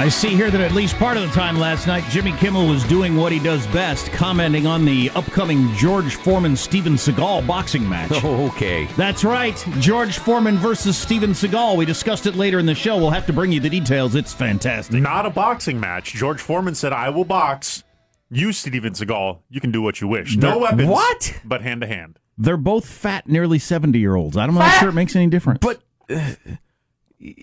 I 0.00 0.08
see 0.08 0.28
here 0.28 0.48
that 0.48 0.60
at 0.60 0.70
least 0.72 0.96
part 0.96 1.16
of 1.16 1.24
the 1.24 1.34
time 1.34 1.58
last 1.58 1.88
night, 1.88 2.04
Jimmy 2.08 2.30
Kimmel 2.32 2.68
was 2.68 2.84
doing 2.84 3.16
what 3.16 3.32
he 3.32 3.40
does 3.40 3.66
best, 3.68 4.12
commenting 4.12 4.64
on 4.64 4.84
the 4.84 5.10
upcoming 5.10 5.74
George 5.74 6.14
Foreman 6.14 6.54
Steven 6.56 6.92
Seagal 6.94 7.44
boxing 7.48 7.88
match. 7.88 8.12
okay. 8.24 8.84
That's 8.96 9.24
right, 9.24 9.56
George 9.80 10.18
Foreman 10.18 10.56
versus 10.56 10.96
Steven 10.96 11.30
Seagal. 11.30 11.76
We 11.76 11.84
discussed 11.84 12.26
it 12.26 12.36
later 12.36 12.60
in 12.60 12.66
the 12.66 12.76
show. 12.76 12.96
We'll 12.96 13.10
have 13.10 13.26
to 13.26 13.32
bring 13.32 13.50
you 13.50 13.58
the 13.58 13.68
details. 13.70 14.14
It's 14.14 14.32
fantastic. 14.32 15.00
Not 15.02 15.26
a 15.26 15.30
boxing 15.30 15.80
match. 15.80 16.12
George 16.14 16.40
Foreman 16.40 16.76
said, 16.76 16.92
I 16.92 17.08
will 17.10 17.24
box. 17.24 17.82
You, 18.30 18.52
Steven 18.52 18.92
Seagal, 18.92 19.40
you 19.50 19.60
can 19.60 19.72
do 19.72 19.82
what 19.82 20.00
you 20.00 20.06
wish. 20.06 20.36
No 20.36 20.50
They're- 20.52 20.58
weapons. 20.60 20.88
What? 20.90 21.40
But 21.44 21.62
hand 21.62 21.80
to 21.80 21.88
hand. 21.88 22.20
They're 22.38 22.56
both 22.56 22.86
fat, 22.86 23.26
nearly 23.28 23.58
70 23.58 23.98
year 23.98 24.14
olds. 24.14 24.36
I'm 24.36 24.54
not 24.54 24.60
know 24.74 24.78
sure 24.78 24.88
it 24.90 24.94
makes 24.94 25.16
any 25.16 25.26
difference. 25.26 25.58
But 25.60 25.82
uh, 26.08 26.34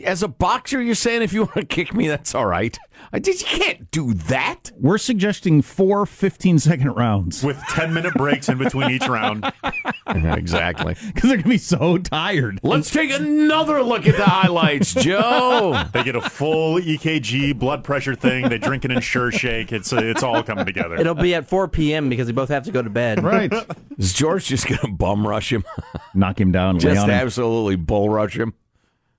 as 0.04 0.24
a 0.24 0.28
boxer, 0.28 0.82
you're 0.82 0.96
saying 0.96 1.22
if 1.22 1.34
you 1.34 1.42
want 1.42 1.56
to 1.56 1.66
kick 1.66 1.94
me, 1.94 2.08
that's 2.08 2.34
all 2.34 2.46
right. 2.46 2.78
I 3.12 3.20
just 3.20 3.42
you 3.42 3.60
can't 3.60 3.92
do 3.92 4.14
that. 4.14 4.72
We're 4.80 4.98
suggesting 4.98 5.62
four 5.62 6.06
15 6.06 6.60
second 6.60 6.92
rounds. 6.94 7.44
With 7.44 7.58
10 7.70 7.94
minute 7.94 8.14
breaks 8.14 8.48
in 8.48 8.58
between 8.58 8.90
each 8.92 9.08
round. 9.08 9.52
exactly. 10.08 10.96
Because 11.08 11.30
they're 11.30 11.38
going 11.38 11.44
to 11.44 11.50
be 11.50 11.58
so 11.58 11.98
tired. 11.98 12.60
Let's 12.64 12.90
take 12.90 13.12
another 13.12 13.84
look 13.84 14.08
at 14.08 14.16
the 14.16 14.24
highlights, 14.24 14.94
Joe. 14.94 15.84
They 15.94 16.04
get 16.04 16.16
a 16.16 16.22
full 16.22 16.80
EKG 16.80 17.58
blood 17.58 17.84
pressure 17.84 18.16
thing. 18.16 18.48
They 18.48 18.58
drink 18.58 18.86
an 18.86 18.92
Ensure 18.92 19.32
shake. 19.32 19.74
It's 19.74 19.92
uh, 19.92 19.98
it's 19.98 20.24
all 20.24 20.42
coming 20.42 20.66
together. 20.66 20.96
It'll 20.96 21.16
be 21.16 21.36
at 21.36 21.48
4 21.50 21.68
p.m. 21.68 22.08
because 22.08 22.28
they 22.28 22.34
both 22.34 22.50
have 22.50 22.64
to 22.64 22.72
go 22.72 22.82
to 22.82 22.90
bed. 22.90 23.24
Right. 23.24 23.52
Is 23.98 24.14
George 24.14 24.46
just 24.46 24.68
going 24.68 24.80
to 24.80 24.92
bum 24.92 25.28
rush 25.28 25.52
him? 25.52 25.66
Knock 26.14 26.40
him 26.40 26.52
down. 26.52 26.80
just 26.80 27.02
on 27.02 27.10
him. 27.10 27.16
absolutely 27.16 27.76
bull 27.76 28.10
rush 28.10 28.38
him? 28.38 28.54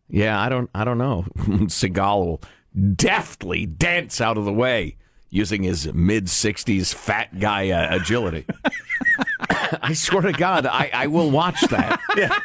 Yeah, 0.08 0.40
I 0.40 0.48
don't. 0.48 0.70
I 0.75 0.84
don't 0.84 0.98
know. 0.98 1.25
Seagal 1.36 2.25
will 2.25 2.40
deftly 2.94 3.66
dance 3.66 4.20
out 4.20 4.38
of 4.38 4.44
the 4.44 4.52
way 4.52 4.96
using 5.30 5.64
his 5.64 5.92
mid 5.92 6.26
'60s 6.26 6.94
fat 6.94 7.40
guy 7.40 7.70
uh, 7.70 7.96
agility. 7.96 8.46
I 9.82 9.94
swear 9.94 10.22
to 10.22 10.32
God, 10.32 10.66
I, 10.66 10.90
I 10.92 11.06
will 11.08 11.30
watch 11.30 11.60
that. 11.62 12.00
yeah. 12.16 12.38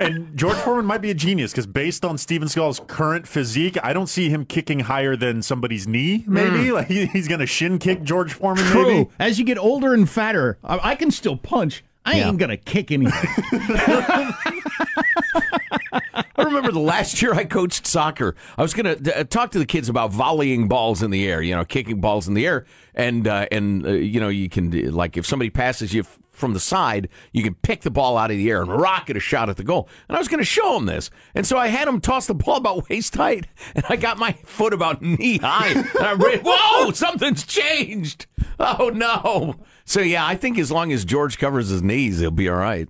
And 0.00 0.36
George 0.36 0.56
Foreman 0.58 0.86
might 0.86 1.00
be 1.00 1.10
a 1.10 1.14
genius 1.14 1.50
because 1.52 1.66
based 1.66 2.04
on 2.04 2.18
Steven 2.18 2.48
Seagal's 2.48 2.80
current 2.86 3.26
physique, 3.26 3.76
I 3.82 3.92
don't 3.92 4.06
see 4.08 4.28
him 4.28 4.44
kicking 4.44 4.80
higher 4.80 5.16
than 5.16 5.42
somebody's 5.42 5.86
knee. 5.88 6.24
Maybe 6.26 6.72
like 6.72 6.88
he, 6.88 7.06
he's 7.06 7.28
going 7.28 7.40
to 7.40 7.46
shin 7.46 7.78
kick 7.78 8.02
George 8.02 8.32
Foreman. 8.32 8.64
True. 8.64 8.84
Maybe. 8.84 9.10
As 9.18 9.38
you 9.38 9.44
get 9.44 9.58
older 9.58 9.94
and 9.94 10.08
fatter, 10.08 10.58
I, 10.64 10.90
I 10.90 10.94
can 10.94 11.10
still 11.10 11.36
punch. 11.36 11.84
I 12.04 12.18
Yeah. 12.18 12.28
ain't 12.28 12.38
going 12.38 12.50
to 12.50 12.56
kick 12.56 12.90
anything. 12.90 13.30
I 16.36 16.42
remember 16.42 16.72
the 16.72 16.80
last 16.80 17.20
year 17.20 17.34
I 17.34 17.44
coached 17.44 17.86
soccer. 17.86 18.34
I 18.56 18.62
was 18.62 18.72
going 18.74 19.02
to 19.02 19.20
uh, 19.20 19.24
talk 19.24 19.50
to 19.52 19.58
the 19.58 19.66
kids 19.66 19.88
about 19.88 20.12
volleying 20.12 20.68
balls 20.68 21.02
in 21.02 21.10
the 21.10 21.26
air, 21.28 21.42
you 21.42 21.54
know, 21.54 21.64
kicking 21.64 22.00
balls 22.00 22.26
in 22.26 22.34
the 22.34 22.46
air, 22.46 22.64
and 22.94 23.26
uh, 23.28 23.46
and 23.52 23.86
uh, 23.86 23.90
you 23.92 24.20
know 24.20 24.28
you 24.28 24.48
can 24.48 24.88
uh, 24.88 24.90
like 24.90 25.16
if 25.16 25.26
somebody 25.26 25.50
passes 25.50 25.92
you 25.92 26.04
from 26.30 26.54
the 26.54 26.60
side, 26.60 27.08
you 27.32 27.42
can 27.42 27.54
pick 27.56 27.82
the 27.82 27.90
ball 27.90 28.16
out 28.16 28.30
of 28.30 28.36
the 28.36 28.50
air 28.50 28.62
and 28.62 28.72
rocket 28.72 29.16
a 29.16 29.20
shot 29.20 29.50
at 29.50 29.56
the 29.58 29.64
goal. 29.64 29.88
And 30.08 30.16
I 30.16 30.18
was 30.18 30.28
going 30.28 30.40
to 30.40 30.44
show 30.44 30.74
them 30.74 30.86
this, 30.86 31.10
and 31.34 31.46
so 31.46 31.58
I 31.58 31.68
had 31.68 31.86
them 31.86 32.00
toss 32.00 32.26
the 32.26 32.34
ball 32.34 32.56
about 32.56 32.88
waist 32.90 33.14
height, 33.14 33.46
and 33.74 33.84
I 33.88 33.96
got 33.96 34.18
my 34.18 34.32
foot 34.32 34.72
about 34.72 35.02
knee 35.02 35.38
high, 35.38 35.68
and 35.68 35.88
I 35.98 36.12
ran, 36.12 36.40
whoa, 36.44 36.92
something's 36.92 37.44
changed. 37.44 38.26
Oh 38.58 38.90
no! 38.94 39.56
So 39.84 40.00
yeah, 40.00 40.26
I 40.26 40.36
think 40.36 40.58
as 40.58 40.72
long 40.72 40.92
as 40.92 41.04
George 41.04 41.38
covers 41.38 41.68
his 41.68 41.82
knees, 41.82 42.20
he'll 42.20 42.30
be 42.30 42.48
all 42.48 42.56
right. 42.56 42.88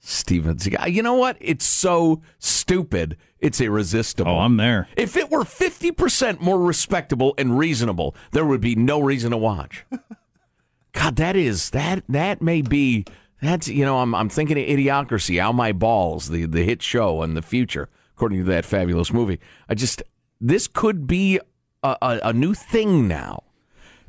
Steven 0.00 0.56
Seagal. 0.56 0.92
You 0.92 1.02
know 1.02 1.14
what? 1.14 1.36
It's 1.40 1.64
so 1.64 2.22
stupid. 2.38 3.16
It's 3.38 3.60
irresistible. 3.60 4.32
oh, 4.32 4.38
I'm 4.38 4.56
there. 4.56 4.88
If 4.96 5.16
it 5.16 5.30
were 5.30 5.44
50% 5.44 6.40
more 6.40 6.58
respectable 6.60 7.34
and 7.38 7.58
reasonable, 7.58 8.14
there 8.32 8.44
would 8.44 8.60
be 8.60 8.74
no 8.74 9.00
reason 9.00 9.30
to 9.30 9.36
watch. 9.36 9.84
God, 10.92 11.16
that 11.16 11.36
is 11.36 11.70
that 11.70 12.02
that 12.08 12.42
may 12.42 12.62
be 12.62 13.04
that's 13.40 13.68
you 13.68 13.84
know, 13.84 13.98
I'm 13.98 14.14
I'm 14.14 14.28
thinking 14.28 14.58
of 14.58 14.64
Idiocracy, 14.64 15.40
Ow 15.40 15.52
My 15.52 15.72
Balls, 15.72 16.28
the 16.28 16.46
the 16.46 16.64
hit 16.64 16.82
show 16.82 17.22
in 17.22 17.34
the 17.34 17.42
future, 17.42 17.88
according 18.16 18.38
to 18.38 18.44
that 18.44 18.64
fabulous 18.64 19.12
movie. 19.12 19.38
I 19.68 19.74
just 19.74 20.02
this 20.40 20.66
could 20.66 21.06
be 21.06 21.38
a, 21.82 21.96
a, 22.02 22.20
a 22.24 22.32
new 22.32 22.54
thing 22.54 23.06
now. 23.06 23.44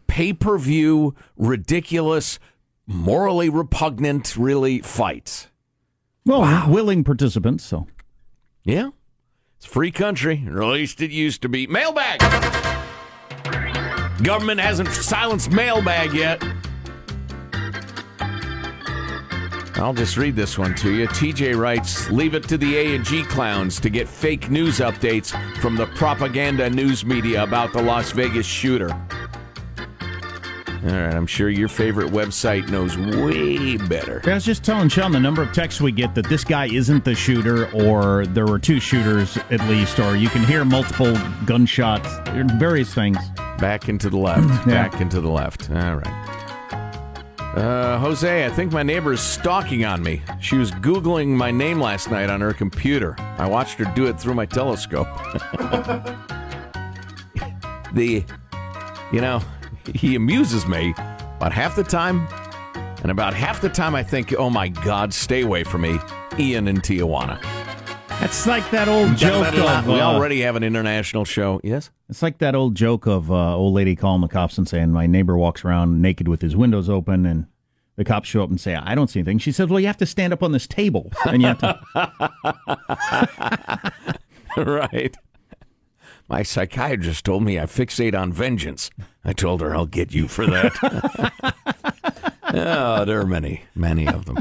Pay-per-view, 0.07 1.15
ridiculous, 1.37 2.39
morally 2.85 3.47
repugnant, 3.49 4.35
really 4.35 4.79
fights. 4.79 5.47
Well, 6.25 6.41
ah, 6.43 6.67
willing 6.69 7.03
participants, 7.03 7.63
so. 7.63 7.87
Yeah. 8.63 8.89
It's 9.57 9.65
free 9.65 9.91
country, 9.91 10.47
or 10.47 10.61
at 10.61 10.69
least 10.69 11.01
it 11.01 11.11
used 11.11 11.41
to 11.41 11.49
be. 11.49 11.65
Mailbag! 11.67 12.19
Government 14.23 14.59
hasn't 14.59 14.89
silenced 14.89 15.51
mailbag 15.51 16.13
yet. 16.13 16.43
I'll 19.75 19.93
just 19.95 20.15
read 20.15 20.35
this 20.35 20.59
one 20.59 20.75
to 20.75 20.93
you. 20.93 21.07
TJ 21.07 21.55
writes, 21.57 22.11
"Leave 22.11 22.35
it 22.35 22.47
to 22.49 22.57
the 22.57 22.77
A 22.77 22.95
and 22.95 23.03
G 23.03 23.23
clowns 23.23 23.79
to 23.79 23.89
get 23.89 24.07
fake 24.07 24.51
news 24.51 24.77
updates 24.77 25.31
from 25.59 25.75
the 25.75 25.87
propaganda 25.87 26.69
news 26.69 27.03
media 27.03 27.41
about 27.41 27.73
the 27.73 27.81
Las 27.81 28.11
Vegas 28.11 28.45
shooter." 28.45 28.89
All 30.83 30.89
right, 30.89 31.13
I'm 31.13 31.27
sure 31.27 31.47
your 31.49 31.67
favorite 31.67 32.11
website 32.11 32.67
knows 32.69 32.97
way 32.97 33.77
better. 33.77 34.19
I 34.25 34.33
was 34.33 34.43
just 34.43 34.63
telling 34.63 34.89
Sean 34.89 35.11
the 35.11 35.19
number 35.19 35.43
of 35.43 35.53
texts 35.53 35.79
we 35.79 35.91
get 35.91 36.15
that 36.15 36.27
this 36.27 36.43
guy 36.43 36.65
isn't 36.65 37.05
the 37.05 37.13
shooter, 37.13 37.69
or 37.71 38.25
there 38.25 38.47
were 38.47 38.57
two 38.57 38.79
shooters 38.79 39.37
at 39.51 39.59
least, 39.69 39.99
or 39.99 40.15
you 40.15 40.27
can 40.27 40.43
hear 40.43 40.65
multiple 40.65 41.15
gunshots, 41.45 42.09
various 42.57 42.91
things. 42.95 43.17
Back 43.59 43.89
into 43.89 44.09
the 44.09 44.17
left. 44.17 44.41
Yeah. 44.71 44.87
Back 44.87 45.01
into 45.01 45.21
the 45.21 45.29
left. 45.29 45.69
All 45.69 45.95
right. 45.95 46.41
Uh, 47.55 47.99
Jose, 47.99 48.45
I 48.45 48.49
think 48.49 48.71
my 48.71 48.81
neighbor 48.81 49.13
is 49.13 49.19
stalking 49.21 49.85
on 49.85 50.01
me. 50.01 50.21
She 50.39 50.55
was 50.55 50.71
Googling 50.71 51.27
my 51.27 51.51
name 51.51 51.79
last 51.81 52.09
night 52.09 52.29
on 52.29 52.41
her 52.41 52.53
computer. 52.53 53.15
I 53.37 53.47
watched 53.47 53.77
her 53.79 53.85
do 53.93 54.07
it 54.07 54.19
through 54.19 54.35
my 54.35 54.45
telescope. 54.45 55.07
the, 57.93 58.23
you 59.11 59.21
know, 59.21 59.41
he 59.95 60.15
amuses 60.15 60.65
me 60.65 60.93
about 61.37 61.51
half 61.51 61.75
the 61.75 61.83
time, 61.83 62.27
and 63.01 63.11
about 63.11 63.33
half 63.33 63.61
the 63.61 63.69
time 63.69 63.95
I 63.95 64.03
think, 64.03 64.33
oh 64.37 64.49
my 64.49 64.69
God, 64.69 65.13
stay 65.13 65.41
away 65.41 65.63
from 65.63 65.81
me, 65.81 65.97
Ian 66.37 66.67
in 66.67 66.77
Tijuana. 66.77 67.41
That's 68.21 68.45
like 68.45 68.69
that 68.69 68.87
old 68.87 69.17
joke 69.17 69.47
of. 69.47 69.87
we 69.87 69.99
uh, 69.99 70.03
already 70.03 70.41
have 70.41 70.55
an 70.55 70.61
international 70.61 71.25
show. 71.25 71.59
Yes? 71.63 71.89
It's 72.07 72.21
like 72.21 72.37
that 72.37 72.53
old 72.53 72.75
joke 72.75 73.07
of 73.07 73.31
uh, 73.31 73.55
old 73.55 73.73
lady 73.73 73.95
calling 73.95 74.21
the 74.21 74.27
cops 74.27 74.59
and 74.59 74.67
saying, 74.67 74.91
"My 74.91 75.07
neighbor 75.07 75.35
walks 75.35 75.65
around 75.65 76.03
naked 76.03 76.27
with 76.27 76.43
his 76.43 76.55
windows 76.55 76.87
open," 76.87 77.25
and 77.25 77.47
the 77.95 78.05
cops 78.05 78.29
show 78.29 78.43
up 78.43 78.51
and 78.51 78.61
say, 78.61 78.75
"I 78.75 78.93
don't 78.93 79.09
see 79.09 79.21
anything." 79.21 79.39
She 79.39 79.51
says, 79.51 79.69
"Well, 79.69 79.79
you 79.79 79.87
have 79.87 79.97
to 79.97 80.05
stand 80.05 80.33
up 80.33 80.43
on 80.43 80.51
this 80.51 80.67
table, 80.67 81.11
and 81.25 81.41
you 81.41 81.47
have 81.47 81.59
to." 81.59 81.79
right. 84.57 85.17
My 86.31 86.43
psychiatrist 86.43 87.25
told 87.25 87.43
me 87.43 87.59
I 87.59 87.63
fixate 87.63 88.17
on 88.17 88.31
vengeance. 88.31 88.89
I 89.25 89.33
told 89.33 89.59
her 89.59 89.75
I'll 89.75 89.85
get 89.85 90.13
you 90.13 90.29
for 90.29 90.45
that. 90.45 90.71
oh, 92.53 93.03
there 93.03 93.19
are 93.19 93.25
many, 93.25 93.63
many 93.75 94.07
of 94.07 94.23
them. 94.23 94.37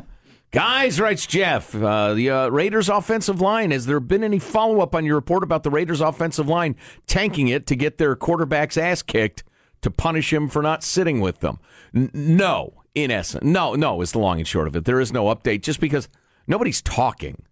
Guys, 0.52 1.00
writes 1.00 1.26
Jeff, 1.26 1.74
uh, 1.74 2.14
the 2.14 2.30
uh, 2.30 2.48
Raiders 2.48 2.88
offensive 2.88 3.40
line. 3.40 3.72
Has 3.72 3.86
there 3.86 3.98
been 3.98 4.22
any 4.22 4.38
follow 4.38 4.78
up 4.78 4.94
on 4.94 5.04
your 5.04 5.16
report 5.16 5.42
about 5.42 5.64
the 5.64 5.70
Raiders 5.70 6.00
offensive 6.00 6.46
line 6.46 6.76
tanking 7.08 7.48
it 7.48 7.66
to 7.66 7.74
get 7.74 7.98
their 7.98 8.14
quarterback's 8.14 8.76
ass 8.76 9.02
kicked 9.02 9.42
to 9.82 9.90
punish 9.90 10.32
him 10.32 10.48
for 10.48 10.62
not 10.62 10.84
sitting 10.84 11.18
with 11.18 11.40
them? 11.40 11.58
N- 11.92 12.12
no, 12.14 12.84
in 12.94 13.10
essence. 13.10 13.42
No, 13.42 13.74
no, 13.74 14.00
is 14.00 14.12
the 14.12 14.20
long 14.20 14.38
and 14.38 14.46
short 14.46 14.68
of 14.68 14.76
it. 14.76 14.84
There 14.84 15.00
is 15.00 15.12
no 15.12 15.24
update 15.24 15.62
just 15.62 15.80
because 15.80 16.08
nobody's 16.46 16.82
talking. 16.82 17.42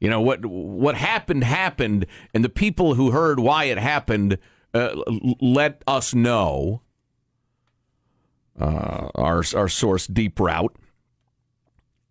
You 0.00 0.08
know 0.08 0.20
what 0.20 0.44
what 0.46 0.94
happened 0.96 1.44
happened, 1.44 2.06
and 2.34 2.42
the 2.42 2.48
people 2.48 2.94
who 2.94 3.10
heard 3.10 3.38
why 3.38 3.64
it 3.64 3.78
happened 3.78 4.38
uh, 4.74 4.96
l- 5.06 5.34
let 5.40 5.82
us 5.86 6.14
know. 6.14 6.80
Uh, 8.58 9.08
our 9.14 9.44
our 9.54 9.68
source, 9.68 10.06
Deep 10.06 10.38
Route, 10.40 10.74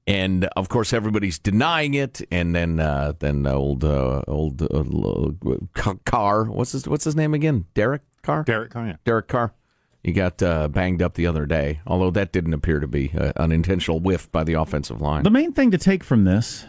and 0.07 0.45
of 0.55 0.69
course 0.69 0.93
everybody's 0.93 1.37
denying 1.37 1.93
it. 1.93 2.21
And 2.31 2.55
then 2.55 2.79
uh, 2.79 3.13
then 3.19 3.45
old 3.45 3.83
uh, 3.83 4.21
old 4.27 4.61
uh, 4.61 5.93
Carr, 6.05 6.45
what's 6.45 6.71
his 6.71 6.87
what's 6.87 7.03
his 7.03 7.15
name 7.15 7.33
again? 7.33 7.65
Derek 7.73 8.01
Carr. 8.23 8.43
Derek 8.43 8.71
Carr. 8.71 8.87
Yeah. 8.87 8.95
Derek 9.03 9.27
Carr. 9.27 9.53
He 10.03 10.11
got 10.11 10.41
uh, 10.41 10.69
banged 10.69 11.01
up 11.01 11.15
the 11.15 11.27
other 11.27 11.45
day, 11.45 11.81
although 11.85 12.09
that 12.11 12.31
didn't 12.31 12.53
appear 12.53 12.79
to 12.79 12.87
be 12.87 13.11
uh, 13.15 13.33
an 13.35 13.51
intentional 13.51 13.99
whiff 13.99 14.31
by 14.31 14.43
the 14.43 14.53
offensive 14.53 15.01
line. 15.01 15.23
The 15.23 15.29
main 15.29 15.51
thing 15.51 15.71
to 15.71 15.77
take 15.77 16.03
from 16.03 16.23
this, 16.23 16.65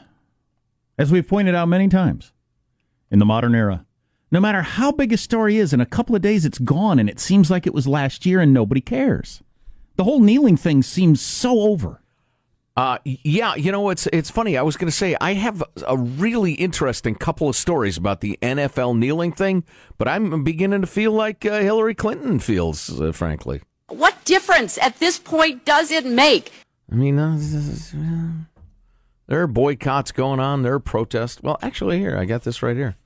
as 1.00 1.10
we've 1.10 1.26
pointed 1.26 1.54
out 1.54 1.66
many 1.66 1.88
times 1.88 2.34
in 3.10 3.18
the 3.18 3.24
modern 3.24 3.54
era, 3.54 3.86
no 4.30 4.38
matter 4.38 4.60
how 4.60 4.92
big 4.92 5.14
a 5.14 5.16
story 5.16 5.56
is, 5.56 5.72
in 5.72 5.80
a 5.80 5.86
couple 5.86 6.14
of 6.14 6.20
days 6.20 6.44
it's 6.44 6.58
gone, 6.58 6.98
and 6.98 7.08
it 7.08 7.18
seems 7.18 7.50
like 7.50 7.66
it 7.66 7.72
was 7.72 7.86
last 7.86 8.26
year, 8.26 8.38
and 8.38 8.52
nobody 8.52 8.82
cares. 8.82 9.42
The 9.96 10.04
whole 10.04 10.20
kneeling 10.20 10.58
thing 10.58 10.82
seems 10.82 11.22
so 11.22 11.60
over. 11.60 12.02
Uh, 12.76 12.98
yeah, 13.04 13.54
you 13.54 13.72
know 13.72 13.88
it's 13.88 14.08
it's 14.08 14.30
funny. 14.30 14.58
I 14.58 14.62
was 14.62 14.76
going 14.76 14.90
to 14.90 14.96
say 14.96 15.16
I 15.22 15.32
have 15.32 15.64
a 15.86 15.96
really 15.96 16.52
interesting 16.52 17.14
couple 17.14 17.48
of 17.48 17.56
stories 17.56 17.96
about 17.96 18.20
the 18.20 18.38
NFL 18.42 18.98
kneeling 18.98 19.32
thing, 19.32 19.64
but 19.96 20.06
I'm 20.06 20.44
beginning 20.44 20.82
to 20.82 20.86
feel 20.86 21.12
like 21.12 21.46
uh, 21.46 21.60
Hillary 21.60 21.94
Clinton 21.94 22.40
feels, 22.40 23.00
uh, 23.00 23.12
frankly. 23.12 23.62
What 23.88 24.22
difference 24.26 24.76
at 24.78 24.98
this 24.98 25.18
point 25.18 25.64
does 25.64 25.90
it 25.90 26.04
make? 26.04 26.52
I 26.92 26.94
mean, 26.94 27.18
uh, 27.18 27.38
there 29.30 29.40
are 29.42 29.46
boycotts 29.46 30.12
going 30.12 30.40
on. 30.40 30.62
There 30.62 30.74
are 30.74 30.80
protests. 30.80 31.40
Well, 31.42 31.56
actually, 31.62 31.98
here 32.00 32.18
I 32.18 32.24
got 32.24 32.42
this 32.42 32.62
right 32.62 32.76
here. 32.76 32.96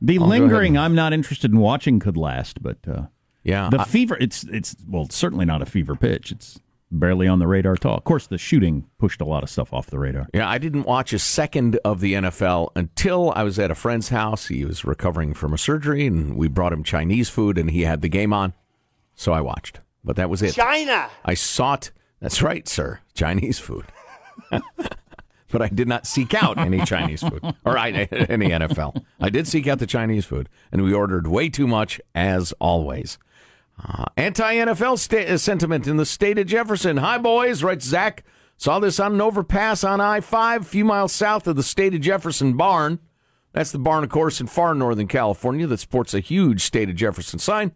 The 0.00 0.18
I'll 0.18 0.26
lingering, 0.26 0.76
and- 0.76 0.84
I'm 0.84 0.94
not 0.94 1.12
interested 1.12 1.52
in 1.52 1.58
watching, 1.60 2.00
could 2.00 2.16
last, 2.16 2.62
but 2.62 2.78
uh, 2.88 3.02
yeah, 3.44 3.68
the 3.70 3.80
I- 3.80 3.84
fever. 3.84 4.16
It's 4.20 4.44
it's 4.44 4.74
well, 4.88 5.04
it's 5.04 5.14
certainly 5.16 5.44
not 5.44 5.62
a 5.62 5.66
fever 5.66 5.94
pitch. 5.94 6.32
It's 6.32 6.58
barely 6.90 7.26
on 7.28 7.38
the 7.38 7.46
radar 7.46 7.72
at 7.74 7.84
all. 7.84 7.96
Of 7.96 8.04
course, 8.04 8.26
the 8.26 8.38
shooting 8.38 8.86
pushed 8.98 9.20
a 9.20 9.24
lot 9.24 9.42
of 9.42 9.50
stuff 9.50 9.72
off 9.72 9.88
the 9.88 9.98
radar. 9.98 10.26
Yeah, 10.32 10.48
I 10.48 10.58
didn't 10.58 10.84
watch 10.84 11.12
a 11.12 11.18
second 11.18 11.78
of 11.84 12.00
the 12.00 12.14
NFL 12.14 12.70
until 12.76 13.32
I 13.36 13.42
was 13.42 13.58
at 13.58 13.70
a 13.70 13.74
friend's 13.74 14.08
house. 14.08 14.46
He 14.46 14.64
was 14.64 14.84
recovering 14.84 15.34
from 15.34 15.52
a 15.52 15.58
surgery, 15.58 16.06
and 16.06 16.36
we 16.36 16.48
brought 16.48 16.72
him 16.72 16.82
Chinese 16.82 17.28
food, 17.28 17.58
and 17.58 17.70
he 17.70 17.82
had 17.82 18.00
the 18.00 18.08
game 18.08 18.32
on, 18.32 18.54
so 19.14 19.32
I 19.32 19.40
watched. 19.42 19.80
But 20.02 20.16
that 20.16 20.30
was 20.30 20.40
it. 20.42 20.54
China. 20.54 21.08
I 21.24 21.34
sought. 21.34 21.90
That's 22.20 22.42
right, 22.42 22.66
sir. 22.68 23.00
Chinese 23.14 23.58
food. 23.58 23.86
but 25.54 25.62
I 25.62 25.68
did 25.68 25.86
not 25.86 26.04
seek 26.04 26.34
out 26.34 26.58
any 26.58 26.80
Chinese 26.84 27.22
food 27.22 27.40
or 27.64 27.78
I, 27.78 27.90
any 28.10 28.48
NFL. 28.48 29.04
I 29.20 29.30
did 29.30 29.46
seek 29.46 29.68
out 29.68 29.78
the 29.78 29.86
Chinese 29.86 30.24
food, 30.24 30.48
and 30.72 30.82
we 30.82 30.92
ordered 30.92 31.28
way 31.28 31.48
too 31.48 31.68
much, 31.68 32.00
as 32.12 32.52
always. 32.58 33.18
Uh, 33.80 34.06
Anti 34.16 34.56
NFL 34.56 34.98
sta- 34.98 35.38
sentiment 35.38 35.86
in 35.86 35.96
the 35.96 36.04
state 36.04 36.38
of 36.38 36.48
Jefferson. 36.48 36.96
Hi, 36.96 37.18
boys, 37.18 37.62
writes 37.62 37.84
Zach. 37.84 38.24
Saw 38.56 38.80
this 38.80 38.98
on 38.98 39.14
an 39.14 39.20
overpass 39.20 39.84
on 39.84 40.00
I 40.00 40.18
5, 40.18 40.62
a 40.62 40.64
few 40.64 40.84
miles 40.84 41.12
south 41.12 41.46
of 41.46 41.54
the 41.54 41.62
state 41.62 41.94
of 41.94 42.00
Jefferson 42.00 42.56
barn. 42.56 42.98
That's 43.52 43.70
the 43.70 43.78
barn, 43.78 44.02
of 44.02 44.10
course, 44.10 44.40
in 44.40 44.48
far 44.48 44.74
northern 44.74 45.06
California 45.06 45.68
that 45.68 45.78
sports 45.78 46.14
a 46.14 46.20
huge 46.20 46.62
state 46.62 46.90
of 46.90 46.96
Jefferson 46.96 47.38
sign. 47.38 47.70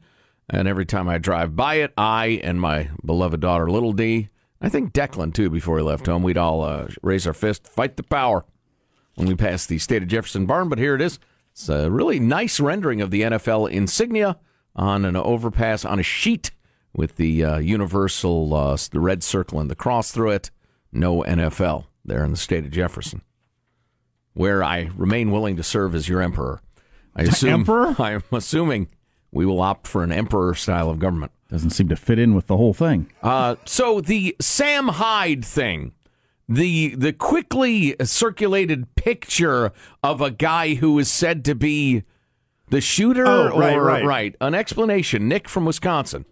And 0.50 0.66
every 0.66 0.84
time 0.84 1.08
I 1.08 1.18
drive 1.18 1.54
by 1.54 1.76
it, 1.76 1.92
I 1.96 2.40
and 2.42 2.60
my 2.60 2.90
beloved 3.04 3.38
daughter, 3.38 3.70
Little 3.70 3.92
D, 3.92 4.30
I 4.60 4.68
think 4.68 4.92
Declan, 4.92 5.32
too, 5.32 5.50
before 5.50 5.78
he 5.78 5.84
left 5.84 6.06
home, 6.06 6.22
we'd 6.22 6.36
all 6.36 6.62
uh, 6.62 6.88
raise 7.02 7.26
our 7.26 7.32
fist, 7.32 7.68
fight 7.68 7.96
the 7.96 8.02
power 8.02 8.44
when 9.14 9.28
we 9.28 9.34
passed 9.34 9.68
the 9.68 9.78
state 9.78 10.02
of 10.02 10.08
Jefferson 10.08 10.46
barn. 10.46 10.68
But 10.68 10.78
here 10.78 10.94
it 10.94 11.00
is. 11.00 11.18
It's 11.52 11.68
a 11.68 11.90
really 11.90 12.20
nice 12.20 12.60
rendering 12.60 13.00
of 13.00 13.10
the 13.10 13.22
NFL 13.22 13.70
insignia 13.70 14.38
on 14.74 15.04
an 15.04 15.16
overpass 15.16 15.84
on 15.84 15.98
a 15.98 16.04
sheet 16.04 16.50
with 16.92 17.16
the 17.16 17.44
uh, 17.44 17.58
universal, 17.58 18.54
uh, 18.54 18.76
the 18.90 19.00
red 19.00 19.22
circle 19.22 19.60
and 19.60 19.70
the 19.70 19.74
cross 19.76 20.10
through 20.10 20.30
it. 20.30 20.50
No 20.92 21.22
NFL 21.22 21.84
there 22.04 22.24
in 22.24 22.30
the 22.30 22.36
state 22.36 22.64
of 22.64 22.70
Jefferson, 22.70 23.22
where 24.32 24.64
I 24.64 24.90
remain 24.96 25.30
willing 25.30 25.56
to 25.56 25.62
serve 25.62 25.94
as 25.94 26.08
your 26.08 26.22
emperor. 26.22 26.60
I 27.14 27.22
assume, 27.22 27.60
Emperor? 27.60 27.94
I'm 27.98 28.22
assuming 28.32 28.88
we 29.30 29.44
will 29.44 29.60
opt 29.60 29.86
for 29.86 30.02
an 30.02 30.12
emperor 30.12 30.54
style 30.54 30.88
of 30.88 30.98
government. 30.98 31.32
Doesn't 31.48 31.70
seem 31.70 31.88
to 31.88 31.96
fit 31.96 32.18
in 32.18 32.34
with 32.34 32.46
the 32.46 32.56
whole 32.58 32.74
thing. 32.74 33.10
Uh, 33.22 33.56
so 33.64 34.00
the 34.02 34.36
Sam 34.40 34.88
Hyde 34.88 35.44
thing, 35.44 35.92
the 36.48 36.94
the 36.94 37.12
quickly 37.12 37.96
circulated 38.04 38.94
picture 38.96 39.72
of 40.02 40.20
a 40.20 40.30
guy 40.30 40.74
who 40.74 40.98
is 40.98 41.10
said 41.10 41.44
to 41.46 41.54
be 41.54 42.02
the 42.68 42.82
shooter, 42.82 43.26
Oh, 43.26 43.58
right, 43.58 43.74
or 43.74 43.82
right. 43.82 44.36
an 44.42 44.54
explanation. 44.54 45.26
Nick 45.26 45.48
from 45.48 45.64
Wisconsin, 45.64 46.26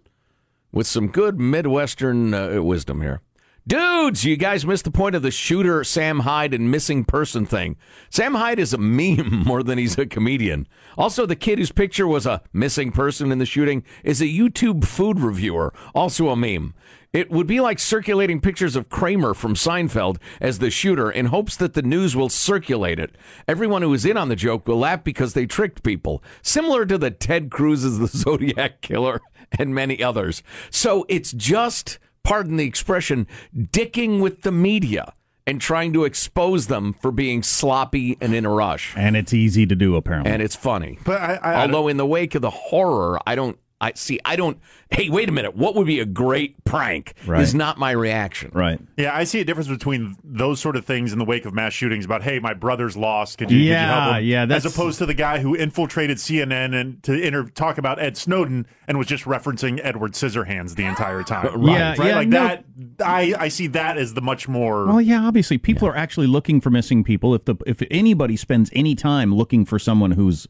with 0.71 0.85
some 0.85 1.07
good 1.07 1.39
Midwestern 1.39 2.35
uh, 2.35 2.61
wisdom 2.61 3.01
here. 3.01 3.21
Dudes, 3.67 4.23
you 4.23 4.37
guys 4.37 4.65
missed 4.65 4.85
the 4.85 4.91
point 4.91 5.13
of 5.13 5.23
the 5.23 5.29
shooter 5.29 5.83
Sam 5.83 6.19
Hyde 6.19 6.53
and 6.53 6.71
missing 6.71 7.03
person 7.03 7.45
thing. 7.45 7.75
Sam 8.09 8.35
Hyde 8.35 8.59
is 8.59 8.73
a 8.73 8.77
meme 8.77 9.43
more 9.45 9.61
than 9.61 9.77
he's 9.77 9.97
a 9.97 10.05
comedian. 10.05 10.69
Also, 10.97 11.25
the 11.25 11.35
kid 11.35 11.59
whose 11.59 11.73
picture 11.73 12.07
was 12.07 12.25
a 12.25 12.41
missing 12.53 12.93
person 12.93 13.29
in 13.29 13.39
the 13.39 13.45
shooting 13.45 13.83
is 14.05 14.21
a 14.21 14.25
YouTube 14.25 14.85
food 14.85 15.19
reviewer, 15.19 15.73
also 15.93 16.29
a 16.29 16.35
meme. 16.37 16.75
It 17.11 17.29
would 17.29 17.45
be 17.45 17.59
like 17.59 17.79
circulating 17.79 18.39
pictures 18.39 18.77
of 18.77 18.87
Kramer 18.87 19.33
from 19.33 19.53
Seinfeld 19.53 20.15
as 20.39 20.59
the 20.59 20.69
shooter 20.69 21.11
in 21.11 21.25
hopes 21.25 21.57
that 21.57 21.73
the 21.73 21.81
news 21.81 22.15
will 22.15 22.29
circulate 22.29 22.99
it. 22.99 23.17
Everyone 23.49 23.81
who 23.81 23.93
is 23.93 24.05
in 24.05 24.15
on 24.15 24.29
the 24.29 24.37
joke 24.37 24.65
will 24.65 24.77
laugh 24.77 25.03
because 25.03 25.33
they 25.33 25.45
tricked 25.45 25.83
people, 25.83 26.23
similar 26.41 26.85
to 26.85 26.97
the 26.97 27.11
Ted 27.11 27.51
Cruz 27.51 27.83
the 27.97 28.07
Zodiac 28.07 28.79
Killer 28.79 29.19
and 29.59 29.75
many 29.75 30.01
others. 30.01 30.41
So 30.69 31.05
it's 31.09 31.33
just, 31.33 31.99
pardon 32.27 32.57
the 32.57 32.65
expression, 32.65 33.25
dicking 33.55 34.21
with 34.21 34.41
the 34.41 34.51
media 34.51 35.13
and 35.45 35.61
trying 35.61 35.93
to 35.93 36.03
expose 36.03 36.67
them 36.67 36.91
for 36.91 37.09
being 37.09 37.41
sloppy 37.41 38.17
and 38.19 38.35
in 38.35 38.45
a 38.45 38.49
rush. 38.49 38.93
And 38.97 39.15
it's 39.15 39.33
easy 39.33 39.65
to 39.65 39.75
do, 39.75 39.95
apparently. 39.95 40.29
And 40.29 40.41
it's 40.41 40.55
funny. 40.55 40.99
But 41.05 41.21
I, 41.21 41.35
I, 41.35 41.61
Although 41.61 41.87
in 41.87 41.95
the 41.95 42.05
wake 42.05 42.35
of 42.35 42.41
the 42.41 42.49
horror, 42.49 43.17
I 43.25 43.35
don't 43.35 43.57
I 43.79 43.91
see. 43.93 44.19
I 44.25 44.35
don't. 44.35 44.57
Hey, 44.89 45.07
wait 45.09 45.29
a 45.29 45.31
minute. 45.31 45.55
What 45.55 45.75
would 45.75 45.85
be 45.85 45.99
a 45.99 46.05
great 46.05 46.63
prank? 46.65 47.13
Right. 47.27 47.41
Is 47.43 47.53
not 47.53 47.77
my 47.77 47.91
reaction. 47.91 48.49
Right. 48.51 48.79
Yeah, 48.97 49.15
I 49.15 49.23
see 49.23 49.39
a 49.39 49.45
difference 49.45 49.67
between 49.69 50.15
those 50.23 50.59
sort 50.59 50.75
of 50.75 50.83
things 50.83 51.13
in 51.13 51.19
the 51.19 51.25
wake 51.25 51.45
of 51.45 51.53
mass 51.53 51.73
shootings 51.73 52.03
about, 52.03 52.23
hey, 52.23 52.39
my 52.39 52.55
brother's 52.55 52.97
lost. 52.97 53.37
Could 53.37 53.51
you, 53.51 53.57
could 53.57 53.63
you 53.65 53.69
Yeah, 53.69 54.03
help 54.05 54.17
him? 54.17 54.25
yeah, 54.25 54.47
As 54.49 54.65
opposed 54.65 54.97
to 54.97 55.05
the 55.05 55.13
guy 55.13 55.39
who 55.39 55.53
infiltrated 55.53 56.17
CNN 56.17 56.73
and 56.73 57.03
to 57.03 57.13
inter- 57.13 57.49
talk 57.49 57.77
about 57.77 57.99
Ed 58.01 58.17
Snowden 58.17 58.65
and 58.87 58.97
was 58.97 59.05
just 59.05 59.25
referencing 59.25 59.79
Edward 59.83 60.13
Scissorhands 60.13 60.73
the 60.75 60.85
entire 60.85 61.21
time. 61.21 61.45
Yeah, 61.63 61.89
right. 61.89 61.99
yeah, 61.99 62.15
like 62.15 62.27
no- 62.29 62.47
that. 62.47 62.65
I 63.05 63.35
I 63.37 63.47
see 63.49 63.67
that 63.67 63.97
as 63.99 64.15
the 64.15 64.21
much 64.21 64.47
more. 64.47 64.87
Well, 64.87 65.01
yeah, 65.01 65.21
obviously, 65.21 65.59
people 65.59 65.87
are 65.87 65.95
actually 65.95 66.25
looking 66.27 66.61
for 66.61 66.71
missing 66.71 67.03
people. 67.03 67.35
If 67.35 67.45
the 67.45 67.55
if 67.67 67.83
anybody 67.91 68.37
spends 68.37 68.71
any 68.73 68.95
time 68.95 69.35
looking 69.35 69.65
for 69.65 69.77
someone 69.77 70.11
who's 70.11 70.47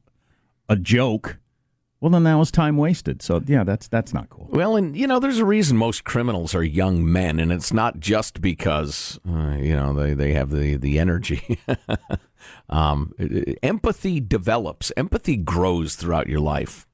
a 0.70 0.78
joke, 0.78 1.40
well, 2.00 2.12
then 2.12 2.24
that 2.24 2.36
was 2.36 2.52
time 2.52 2.78
wasted. 2.78 3.22
So, 3.22 3.42
yeah, 3.46 3.64
that's 3.64 3.88
that's 3.88 4.14
not 4.14 4.30
cool. 4.30 4.48
Well, 4.52 4.76
and 4.76 4.96
you 4.96 5.08
know, 5.08 5.20
there's 5.20 5.40
a 5.40 5.46
reason 5.46 5.78
most 5.78 6.04
criminals 6.04 6.54
are 6.54 6.64
young 6.64 7.12
men, 7.12 7.40
and 7.40 7.52
it's 7.52 7.74
not 7.74 8.00
just 8.00 8.40
because 8.42 9.20
uh, 9.28 9.56
you 9.58 9.76
know 9.76 9.94
they, 9.94 10.14
they 10.14 10.34
have 10.34 10.52
the 10.52 10.78
the 10.78 11.00
energy. 11.00 11.60
um, 12.70 13.14
empathy 13.64 14.20
develops. 14.20 14.92
Empathy 14.96 15.38
grows 15.38 15.96
throughout 15.96 16.28
your 16.28 16.40
life. 16.40 16.88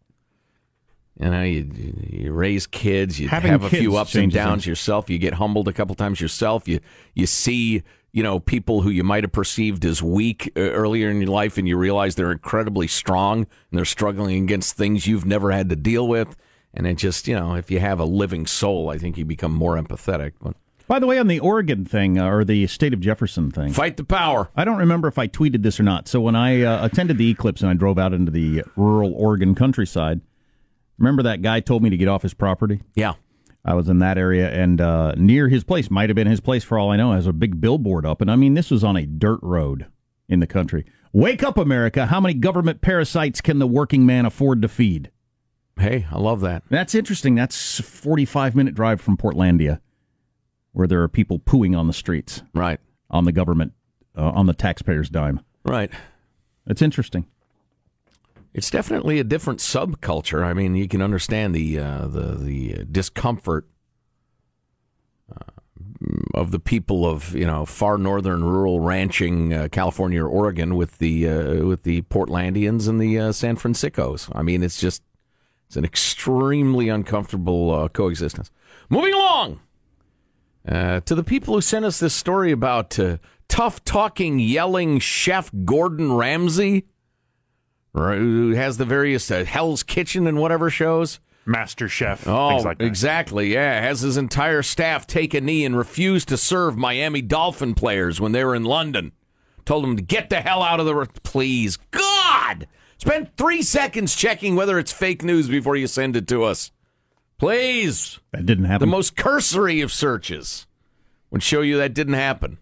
You 1.20 1.30
know, 1.30 1.44
you, 1.44 1.72
you 2.10 2.32
raise 2.32 2.66
kids, 2.66 3.20
you 3.20 3.28
Having 3.28 3.52
have 3.52 3.64
a 3.64 3.70
few 3.70 3.98
ups 3.98 4.16
and 4.16 4.32
downs 4.32 4.64
things. 4.64 4.68
yourself. 4.68 5.10
You 5.10 5.20
get 5.20 5.36
humbled 5.36 5.68
a 5.68 5.74
couple 5.74 5.94
times 5.96 6.20
yourself. 6.20 6.68
You 6.68 6.80
you 7.14 7.28
see, 7.28 7.84
you 8.14 8.22
know, 8.22 8.40
people 8.40 8.82
who 8.82 8.92
you 8.92 9.04
might 9.04 9.24
have 9.24 9.32
perceived 9.32 9.84
as 9.84 10.02
weak 10.02 10.52
uh, 10.56 10.62
earlier 10.62 11.10
in 11.10 11.20
your 11.20 11.32
life, 11.32 11.58
and 11.58 11.68
you 11.68 11.76
realize 11.76 12.14
they're 12.16 12.32
incredibly 12.32 12.88
strong 12.88 13.40
and 13.40 13.48
they're 13.72 13.86
struggling 13.86 14.44
against 14.44 14.78
things 14.78 15.08
you've 15.08 15.26
never 15.26 15.52
had 15.52 15.68
to 15.70 15.76
deal 15.76 16.08
with. 16.08 16.36
And 16.76 16.88
it 16.88 16.98
just, 16.98 17.28
you 17.28 17.36
know, 17.36 17.56
if 17.56 17.70
you 17.72 17.80
have 17.80 18.00
a 18.00 18.06
living 18.06 18.46
soul, 18.46 18.90
I 18.90 18.98
think 19.00 19.18
you 19.18 19.26
become 19.26 19.52
more 19.54 19.76
empathetic. 19.76 20.34
But 20.42 20.56
By 20.88 21.00
the 21.00 21.08
way, 21.08 21.18
on 21.18 21.28
the 21.28 21.40
Oregon 21.40 21.86
thing 21.86 22.20
uh, 22.20 22.28
or 22.28 22.44
the 22.44 22.68
state 22.68 22.94
of 22.94 23.00
Jefferson 23.00 23.50
thing, 23.52 23.74
fight 23.74 23.98
the 23.98 24.04
power. 24.04 24.50
I 24.56 24.64
don't 24.64 24.78
remember 24.78 25.08
if 25.08 25.18
I 25.18 25.28
tweeted 25.28 25.64
this 25.64 25.80
or 25.80 25.84
not. 25.84 26.08
So 26.08 26.22
when 26.22 26.36
I 26.36 26.62
uh, 26.62 26.86
attended 26.86 27.18
the 27.18 27.30
eclipse 27.32 27.62
and 27.62 27.70
I 27.70 27.74
drove 27.74 27.98
out 27.98 28.14
into 28.14 28.32
the 28.32 28.64
rural 28.76 29.14
Oregon 29.14 29.56
countryside, 29.56 30.22
remember 31.00 31.24
that 31.24 31.42
guy 31.42 31.60
told 31.62 31.82
me 31.82 31.90
to 31.90 31.98
get 31.98 32.08
off 32.08 32.22
his 32.22 32.36
property? 32.36 32.82
Yeah. 32.96 33.14
I 33.66 33.76
was 33.76 33.88
in 33.88 34.00
that 34.00 34.18
area 34.18 34.50
and 34.50 34.82
uh, 34.82 35.14
near 35.16 35.48
his 35.48 35.64
place, 35.64 35.90
might 35.90 36.10
have 36.10 36.16
been 36.16 36.28
his 36.28 36.42
place 36.42 36.64
for 36.64 36.78
all 36.78 36.92
I 36.92 36.98
know, 36.98 37.14
has 37.14 37.28
a 37.28 37.34
big 37.34 37.62
billboard 37.62 38.06
up. 38.06 38.22
And 38.22 38.30
I 38.30 38.36
mean, 38.36 38.56
this 38.56 38.70
was 38.70 38.84
on 38.84 38.98
a 38.98 39.06
dirt 39.06 39.40
road 39.42 39.88
in 40.28 40.40
the 40.40 40.48
country. 40.48 40.86
Wake 41.14 41.44
up, 41.44 41.58
America. 41.58 42.08
How 42.08 42.20
many 42.20 42.34
government 42.34 42.82
parasites 42.82 43.40
can 43.40 43.60
the 43.60 43.68
working 43.68 44.06
man 44.06 44.26
afford 44.26 44.62
to 44.64 44.68
feed? 44.68 45.12
Hey, 45.78 46.06
I 46.12 46.20
love 46.20 46.42
that. 46.42 46.64
That's 46.70 46.94
interesting. 46.96 47.36
That's 47.36 47.80
45 47.80 48.56
minute 48.56 48.76
drive 48.76 49.00
from 49.00 49.18
Portlandia, 49.18 49.80
where 50.72 50.88
there 50.88 51.02
are 51.02 51.08
people 51.08 51.40
pooing 51.40 51.78
on 51.78 51.88
the 51.88 51.94
streets. 51.94 52.44
Right. 52.54 52.80
On 53.10 53.26
the 53.26 53.32
government, 53.32 53.74
uh, 54.18 54.32
on 54.32 54.48
the 54.48 54.54
taxpayer's 54.54 55.10
dime. 55.10 55.42
Right. 55.64 55.92
It's 56.68 56.82
interesting. 56.82 57.28
It's 58.54 58.70
definitely 58.70 59.20
a 59.20 59.24
different 59.24 59.60
subculture. 59.60 60.44
I 60.44 60.54
mean, 60.54 60.76
you 60.76 60.88
can 60.88 61.02
understand 61.02 61.56
the 61.56 61.80
uh, 61.80 62.08
the 62.08 62.36
the 62.36 62.86
discomfort 62.92 63.68
uh, 65.32 65.52
of 66.36 66.52
the 66.52 66.60
people 66.60 67.06
of 67.06 67.34
you 67.36 67.48
know 67.48 67.66
far 67.66 67.98
northern 67.98 68.44
rural 68.44 68.80
ranching 68.80 69.54
uh, 69.54 69.68
California 69.72 70.24
or 70.24 70.28
Oregon 70.28 70.76
with 70.76 71.00
the 71.00 71.28
uh, 71.28 71.66
with 71.66 71.84
the 71.84 72.04
Portlandians 72.04 72.88
and 72.88 73.00
the 73.00 73.20
uh, 73.20 73.32
San 73.32 73.56
Franciscos. 73.56 74.30
I 74.36 74.44
mean, 74.44 74.62
it's 74.62 74.80
just 74.80 75.02
it's 75.68 75.78
an 75.78 75.86
extremely 75.86 76.90
uncomfortable 76.90 77.72
uh, 77.72 77.88
coexistence. 77.88 78.52
Moving 78.90 79.16
along 79.16 79.62
uh, 80.68 81.00
to 81.02 81.16
the 81.16 81.24
people 81.24 81.56
who 81.56 81.62
sent 81.62 81.86
us 81.86 82.00
this 82.00 82.14
story 82.14 82.52
about 82.52 83.00
uh, 83.00 83.18
tough 83.48 83.84
talking, 83.84 84.38
yelling 84.38 85.00
Chef 85.00 85.52
Gordon 85.66 86.14
Ramsay 86.14 86.86
right, 88.02 88.18
who 88.18 88.52
has 88.52 88.78
the 88.78 88.86
various 88.86 89.30
uh, 89.30 89.44
Hell's 89.46 89.84
Kitchen 89.84 90.28
and 90.28 90.38
whatever 90.40 90.70
shows. 90.70 91.20
Master 91.46 91.90
Chef, 91.90 92.26
Oh, 92.26 92.50
things 92.52 92.64
like 92.66 92.78
that. 92.78 92.86
exactly. 92.86 93.54
Yeah, 93.54 93.82
has 93.82 94.00
his 94.02 94.16
entire 94.16 94.64
staff 94.64 95.06
take 95.06 95.34
a 95.34 95.42
knee 95.42 95.66
and 95.66 95.78
refuse 95.78 96.24
to 96.26 96.38
serve 96.38 96.78
Miami 96.78 97.22
Dolphin 97.22 97.74
players 97.76 98.22
when 98.22 98.32
they 98.32 98.46
were 98.46 98.56
in 98.56 98.64
London. 98.64 99.12
Told 99.66 99.84
them 99.84 99.98
to 99.98 100.02
get 100.02 100.30
the 100.30 100.40
hell 100.42 100.62
out 100.64 100.80
of 100.80 100.86
the. 100.86 101.06
Please, 101.24 101.78
God, 101.92 102.68
spend 102.98 103.36
three 103.38 103.62
seconds 103.62 104.16
checking 104.16 104.56
whether 104.56 104.80
it's 104.80 104.94
fake 104.94 105.22
news 105.24 105.50
before 105.50 105.76
you 105.76 105.88
send 105.88 106.16
it 106.16 106.28
to 106.30 106.44
us. 106.44 106.72
Please. 107.38 108.20
That 108.32 108.46
didn't 108.46 108.66
happen. 108.66 108.88
The 108.88 108.92
most 108.96 109.16
cursory 109.16 109.82
of 109.82 109.92
searches 109.92 110.66
would 111.30 111.44
show 111.44 111.62
you 111.62 111.78
that 111.78 111.94
didn't 111.94 112.14
happen. 112.14 112.58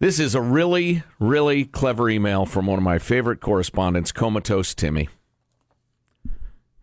This 0.00 0.20
is 0.20 0.36
a 0.36 0.40
really, 0.40 1.02
really 1.18 1.64
clever 1.64 2.08
email 2.08 2.46
from 2.46 2.66
one 2.66 2.78
of 2.78 2.84
my 2.84 3.00
favorite 3.00 3.40
correspondents, 3.40 4.12
Comatose 4.12 4.72
Timmy, 4.72 5.08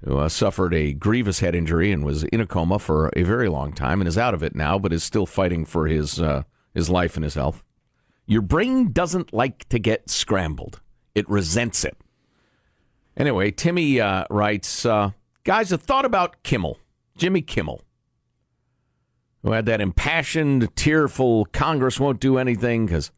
who 0.04 0.18
uh, 0.18 0.28
suffered 0.28 0.74
a 0.74 0.92
grievous 0.92 1.40
head 1.40 1.56
injury 1.56 1.94
and 1.94 2.04
was 2.04 2.26
in 2.26 2.42
a 2.42 2.46
coma 2.46 2.78
for 2.78 3.10
a 3.16 3.24
very 3.24 3.48
long 3.48 3.72
time 3.72 4.02
and 4.02 4.08
is 4.10 4.18
out 4.18 4.34
of 4.34 4.44
it 4.44 4.54
now, 4.54 4.78
but 4.78 4.92
is 4.92 5.02
still 5.02 5.26
fighting 5.26 5.64
for 5.64 5.88
his 5.88 6.20
uh, 6.20 6.44
his 6.74 6.90
life 6.90 7.16
and 7.16 7.24
his 7.24 7.36
health. 7.36 7.64
Your 8.26 8.42
brain 8.42 8.92
doesn't 8.92 9.34
like 9.34 9.70
to 9.70 9.80
get 9.80 10.10
scrambled; 10.10 10.82
it 11.14 11.30
resents 11.30 11.86
it. 11.86 11.98
Anyway, 13.16 13.50
Timmy 13.50 14.02
uh, 14.02 14.26
writes, 14.30 14.86
uh, 14.86 15.12
guys, 15.46 15.72
a 15.72 15.78
thought 15.78 16.04
about 16.04 16.44
Kimmel, 16.44 16.80
Jimmy 17.16 17.42
Kimmel 17.42 17.82
who 19.46 19.52
had 19.52 19.68
that 19.68 19.80
impassioned, 19.80 20.76
tearful 20.76 21.46
Congress 21.46 22.00
won't 22.00 22.20
do 22.20 22.40
anything 22.40 22.88
because 22.88 23.12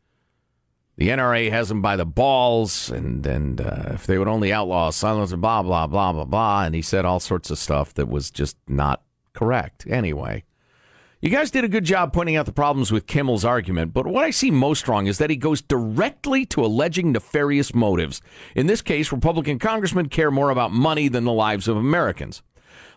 the 0.98 1.08
NRA 1.08 1.50
has 1.52 1.70
them 1.70 1.82
by 1.82 1.96
the 1.96 2.06
balls, 2.06 2.90
and 2.90 3.26
and 3.26 3.62
uh, 3.62 3.92
if 3.94 4.06
they 4.06 4.18
would 4.18 4.28
only 4.28 4.52
outlaw 4.52 4.90
silence, 4.90 5.32
and 5.32 5.42
blah 5.42 5.64
blah 5.64 5.88
blah 5.88 6.12
blah 6.12 6.26
blah, 6.26 6.64
and 6.66 6.76
he 6.76 6.82
said 6.82 7.06
all 7.06 7.22
sorts 7.22 7.50
of 7.50 7.58
stuff 7.58 7.94
that 7.94 8.10
was 8.10 8.30
just 8.30 8.58
not 8.68 9.04
correct. 9.34 9.88
Anyway, 9.88 10.44
you 11.22 11.30
guys 11.30 11.50
did 11.50 11.64
a 11.64 11.70
good 11.70 11.86
job 11.86 12.12
pointing 12.12 12.36
out 12.36 12.46
the 12.46 12.52
problems 12.52 12.92
with 12.92 13.08
Kimmel's 13.08 13.46
argument, 13.46 13.94
but 13.94 14.06
what 14.06 14.26
I 14.26 14.32
see 14.32 14.52
most 14.52 14.90
wrong 14.90 15.08
is 15.08 15.20
that 15.20 15.30
he 15.30 15.38
goes 15.38 15.62
directly 15.62 16.46
to 16.48 16.66
alleging 16.66 17.14
nefarious 17.14 17.74
motives. 17.74 18.22
In 18.54 18.68
this 18.68 18.82
case, 18.82 19.14
Republican 19.14 19.60
congressmen 19.60 20.10
care 20.10 20.32
more 20.32 20.50
about 20.50 20.74
money 20.74 21.08
than 21.08 21.24
the 21.24 21.32
lives 21.32 21.70
of 21.70 21.78
Americans. 21.78 22.44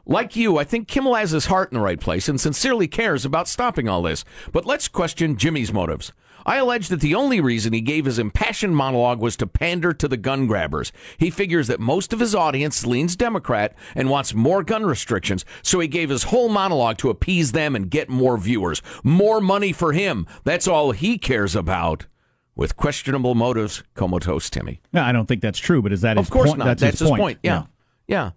Like 0.07 0.37
you, 0.37 0.59
I 0.59 0.65
think 0.65 0.89
Kimmel 0.89 1.15
has 1.15 1.31
his 1.31 1.47
heart 1.47 1.71
in 1.73 1.79
the 1.79 1.85
right 1.85 2.01
place 2.01 2.29
and 2.29 2.41
sincerely 2.41 2.89
cares 2.89 3.25
about 3.25 3.49
stopping 3.49 3.89
all 3.89 4.03
this. 4.03 4.25
But 4.53 4.67
let's 4.67 4.89
question 4.89 5.37
Jimmy's 5.37 5.73
motives. 5.73 6.13
I 6.47 6.57
allege 6.57 6.89
that 6.89 7.01
the 7.01 7.15
only 7.15 7.41
reason 7.41 7.73
he 7.73 7.83
gave 7.83 8.07
his 8.07 8.19
impassioned 8.19 8.75
monologue 8.75 9.21
was 9.21 9.37
to 9.37 9.47
pander 9.47 9.93
to 9.93 10.09
the 10.09 10.17
gun 10.17 10.47
grabbers. 10.47 10.91
He 11.19 11.31
figures 11.31 11.67
that 11.67 11.81
most 11.81 12.13
of 12.13 12.21
his 12.21 12.35
audience 12.35 12.87
leans 12.87 13.15
Democrat 13.15 13.75
and 13.95 14.09
wants 14.09 14.35
more 14.35 14.63
gun 14.63 14.87
restrictions, 14.87 15.45
so 15.63 15.81
he 15.81 15.87
gave 15.87 16.09
his 16.09 16.25
whole 16.25 16.49
monologue 16.49 16.97
to 16.99 17.11
appease 17.11 17.53
them 17.53 17.77
and 17.77 17.91
get 17.91 18.09
more 18.09 18.39
viewers. 18.39 18.81
More 19.05 19.41
money 19.41 19.73
for 19.73 19.93
him. 19.93 20.27
That's 20.45 20.67
all 20.67 20.93
he 20.93 21.19
cares 21.19 21.55
about. 21.55 22.07
With 22.57 22.77
questionable 22.77 23.35
motives, 23.35 23.83
comatose 23.95 24.51
Timmy. 24.51 24.81
No, 24.93 25.03
I 25.03 25.13
don't 25.13 25.27
think 25.27 25.41
that's 25.43 25.59
true, 25.59 25.81
but 25.83 25.93
is 25.93 26.01
that 26.01 26.17
his 26.17 26.27
Of 26.27 26.31
course 26.33 26.51
point? 26.51 26.59
not. 26.59 26.65
That's, 26.65 26.81
That's, 26.83 26.99
his, 27.01 27.11
point. 27.11 27.39
Yeah. 27.43 27.65
yeah. 28.07 28.31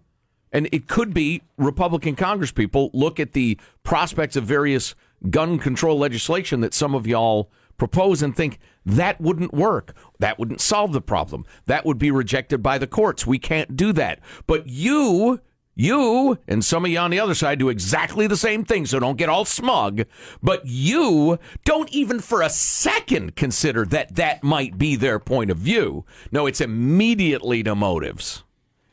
And 0.54 0.70
it 0.72 0.88
could 0.88 1.14
be 1.14 1.42
Republican 1.58 2.16
congresspeople 2.16 2.92
look 2.94 3.20
at 3.20 3.34
the 3.34 3.58
prospects 3.84 4.36
of 4.36 4.46
various 4.46 4.96
gun 5.30 5.58
control 5.58 5.98
legislation 5.98 6.62
that 6.62 6.74
some 6.74 6.94
of 6.94 7.08
y'all 7.08 7.50
propose 7.78 8.22
and 8.22 8.36
think 8.36 8.60
that 8.86 9.20
wouldn't 9.20 9.54
work. 9.54 9.96
That 10.20 10.38
wouldn't 10.38 10.62
solve 10.62 10.94
the 10.94 11.02
problem. 11.02 11.46
That 11.66 11.86
would 11.86 11.98
be 11.98 12.12
rejected 12.12 12.62
by 12.62 12.78
the 12.78 12.88
courts. 12.88 13.26
We 13.26 13.40
can't 13.40 13.76
do 13.76 13.92
that. 13.94 14.20
But 14.46 14.68
you, 14.68 15.42
you, 15.76 16.38
and 16.48 16.64
some 16.64 16.86
of 16.86 16.92
you 16.92 17.00
on 17.00 17.10
the 17.10 17.20
other 17.20 17.34
side 17.34 17.60
do 17.60 17.70
exactly 17.70 18.28
the 18.28 18.38
same 18.38 18.64
thing, 18.64 18.86
so 18.86 19.00
don't 19.00 19.18
get 19.18 19.30
all 19.30 19.46
smug. 19.46 20.04
But 20.42 20.66
you 20.66 21.40
don't 21.66 21.90
even 21.92 22.20
for 22.20 22.42
a 22.42 22.50
second 22.50 23.36
consider 23.36 23.86
that 23.86 24.16
that 24.16 24.44
might 24.44 24.78
be 24.78 24.96
their 24.96 25.20
point 25.20 25.50
of 25.50 25.58
view. 25.58 26.06
No, 26.32 26.46
it's 26.46 26.62
immediately 26.62 27.64
to 27.64 27.74
motives. 27.74 28.44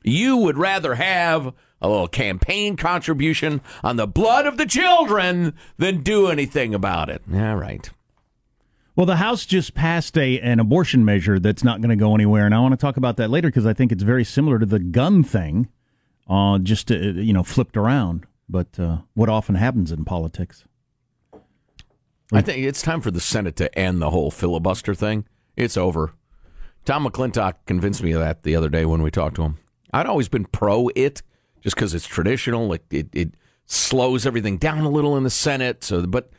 You 0.02 0.36
would 0.38 0.56
rather 0.56 0.94
have 0.94 1.52
a 1.82 1.88
little 1.88 2.08
campaign 2.08 2.76
contribution 2.76 3.60
on 3.82 3.96
the 3.96 4.06
blood 4.06 4.46
of 4.46 4.56
the 4.56 4.66
children 4.66 5.54
than 5.78 6.02
do 6.02 6.28
anything 6.28 6.74
about 6.74 7.08
it. 7.08 7.22
All 7.32 7.56
right. 7.56 7.88
Well, 8.96 9.06
the 9.06 9.16
House 9.16 9.46
just 9.46 9.74
passed 9.74 10.18
a 10.18 10.40
an 10.40 10.60
abortion 10.60 11.04
measure 11.04 11.38
that's 11.38 11.64
not 11.64 11.80
going 11.80 11.90
to 11.90 11.96
go 11.96 12.14
anywhere, 12.14 12.44
and 12.44 12.54
I 12.54 12.58
want 12.60 12.72
to 12.72 12.76
talk 12.76 12.96
about 12.96 13.16
that 13.16 13.30
later 13.30 13.48
because 13.48 13.64
I 13.64 13.72
think 13.72 13.92
it's 13.92 14.02
very 14.02 14.24
similar 14.24 14.58
to 14.58 14.66
the 14.66 14.78
gun 14.78 15.22
thing, 15.22 15.68
uh, 16.28 16.58
just 16.58 16.90
uh, 16.90 16.96
you 16.96 17.32
know 17.32 17.42
flipped 17.42 17.76
around. 17.76 18.26
But 18.48 18.78
uh, 18.78 18.98
what 19.14 19.28
often 19.28 19.54
happens 19.54 19.92
in 19.92 20.04
politics? 20.04 20.64
I 22.32 22.42
think 22.42 22.64
it's 22.64 22.82
time 22.82 23.00
for 23.00 23.10
the 23.10 23.20
Senate 23.20 23.56
to 23.56 23.76
end 23.78 24.02
the 24.02 24.10
whole 24.10 24.30
filibuster 24.30 24.94
thing. 24.94 25.24
It's 25.56 25.76
over. 25.76 26.12
Tom 26.84 27.06
McClintock 27.06 27.54
convinced 27.66 28.02
me 28.02 28.12
of 28.12 28.20
that 28.20 28.42
the 28.42 28.56
other 28.56 28.68
day 28.68 28.84
when 28.84 29.02
we 29.02 29.10
talked 29.10 29.36
to 29.36 29.42
him. 29.42 29.58
I'd 29.92 30.06
always 30.06 30.28
been 30.28 30.44
pro 30.46 30.88
it 30.94 31.22
just 31.62 31.76
because 31.76 31.94
it's 31.94 32.06
traditional. 32.06 32.68
Like 32.68 32.82
it, 32.90 33.08
it 33.12 33.34
slows 33.66 34.26
everything 34.26 34.56
down 34.58 34.80
a 34.80 34.90
little 34.90 35.16
in 35.16 35.24
the 35.24 35.30
Senate. 35.30 35.84
So, 35.84 36.06
but 36.06 36.30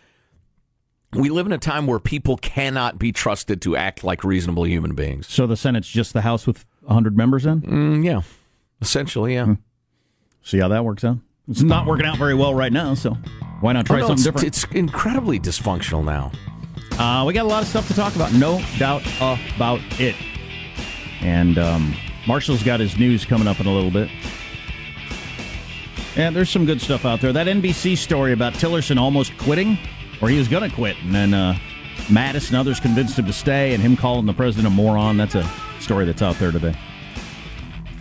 we 1.13 1.29
live 1.29 1.45
in 1.45 1.51
a 1.51 1.57
time 1.57 1.87
where 1.87 1.99
people 1.99 2.37
cannot 2.37 2.97
be 2.97 3.11
trusted 3.11 3.61
to 3.63 3.75
act 3.75 4.03
like 4.03 4.23
reasonable 4.23 4.65
human 4.65 4.95
beings. 4.95 5.27
So 5.27 5.45
the 5.47 5.57
Senate's 5.57 5.87
just 5.89 6.13
the 6.13 6.21
House 6.21 6.47
with 6.47 6.65
100 6.81 7.17
members 7.17 7.45
in? 7.45 7.61
Mm, 7.61 8.05
yeah, 8.05 8.21
essentially, 8.81 9.33
yeah. 9.35 9.45
Hmm. 9.45 9.53
See 10.41 10.59
how 10.59 10.69
that 10.69 10.83
works 10.85 11.03
out? 11.03 11.17
It's 11.47 11.61
not 11.61 11.85
working 11.85 12.05
out 12.05 12.17
very 12.17 12.33
well 12.33 12.53
right 12.53 12.71
now, 12.71 12.93
so 12.93 13.17
why 13.59 13.73
not 13.73 13.85
try 13.85 13.97
Oh, 13.97 13.99
no, 13.99 14.07
something 14.07 14.13
it's, 14.15 14.23
different? 14.23 14.47
It's 14.47 14.63
incredibly 14.75 15.39
dysfunctional 15.39 16.03
now. 16.03 16.31
Uh, 16.97 17.25
we 17.25 17.33
got 17.33 17.45
a 17.45 17.49
lot 17.49 17.61
of 17.61 17.67
stuff 17.67 17.87
to 17.87 17.93
talk 17.93 18.15
about, 18.15 18.31
no 18.33 18.63
doubt 18.77 19.01
about 19.55 19.79
it. 19.99 20.15
And 21.21 21.57
um, 21.57 21.95
Marshall's 22.27 22.63
got 22.63 22.79
his 22.79 22.97
news 22.97 23.25
coming 23.25 23.47
up 23.47 23.60
in 23.60 23.65
a 23.67 23.73
little 23.73 23.91
bit. 23.91 24.10
And 26.15 26.36
there's 26.36 26.49
some 26.49 26.65
good 26.65 26.81
stuff 26.81 27.05
out 27.05 27.21
there. 27.21 27.31
That 27.31 27.47
NBC 27.47 27.97
story 27.97 28.34
about 28.34 28.53
Tillerson 28.53 28.97
almost 28.99 29.38
quitting, 29.38 29.77
or 30.21 30.29
he 30.29 30.38
was 30.38 30.47
going 30.47 30.69
to 30.69 30.75
quit, 30.75 30.97
and 31.03 31.15
then 31.15 31.34
uh, 31.34 31.57
Mattis 32.07 32.49
and 32.49 32.57
others 32.57 32.79
convinced 32.81 33.17
him 33.17 33.25
to 33.25 33.34
stay, 33.34 33.73
and 33.73 33.81
him 33.81 33.95
calling 33.95 34.25
the 34.25 34.34
president 34.34 34.67
a 34.67 34.75
moron. 34.75 35.15
That's 35.17 35.36
a 35.36 35.49
story 35.79 36.05
that's 36.05 36.21
out 36.21 36.36
there 36.36 36.51
today. 36.51 36.75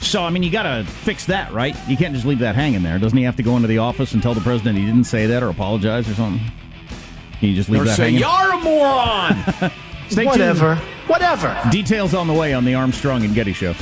So, 0.01 0.25
I 0.25 0.31
mean, 0.31 0.43
you 0.43 0.51
got 0.51 0.63
to 0.65 0.83
fix 0.85 1.27
that, 1.27 1.53
right? 1.53 1.77
You 1.89 1.97
can't 1.97 2.13
just 2.15 2.27
leave 2.27 2.41
that 2.41 2.57
hanging 2.57 2.83
there. 2.83 2.99
Doesn't 2.99 3.17
he 3.17 3.23
have 3.25 3.37
to 3.37 3.43
go 3.45 3.55
into 3.55 3.69
the 3.69 3.79
office 3.79 4.13
and 4.13 4.23
tell 4.23 4.35
the 4.35 4.41
president 4.41 4.77
he 4.79 4.85
didn't 4.87 5.05
say 5.05 5.27
that 5.27 5.43
or 5.43 5.49
apologize 5.49 6.09
or 6.09 6.15
something? 6.15 6.45
Can 7.39 7.49
you 7.51 7.55
just 7.55 7.69
leave 7.69 7.83
Or 7.83 7.85
that 7.85 7.97
say, 7.97 8.13
hanging? 8.13 8.21
"You're 8.21 8.53
a 8.55 8.59
moron." 8.61 9.73
Stay 10.11 10.25
Whatever. 10.27 10.75
tuned. 10.77 10.87
Whatever. 11.11 11.61
Details 11.73 12.15
on 12.15 12.29
the 12.29 12.33
way 12.33 12.55
on 12.55 12.65
the 12.65 12.75
Armstrong 12.75 13.25
and 13.25 13.35
Getty 13.35 13.53
Show. 13.53 13.75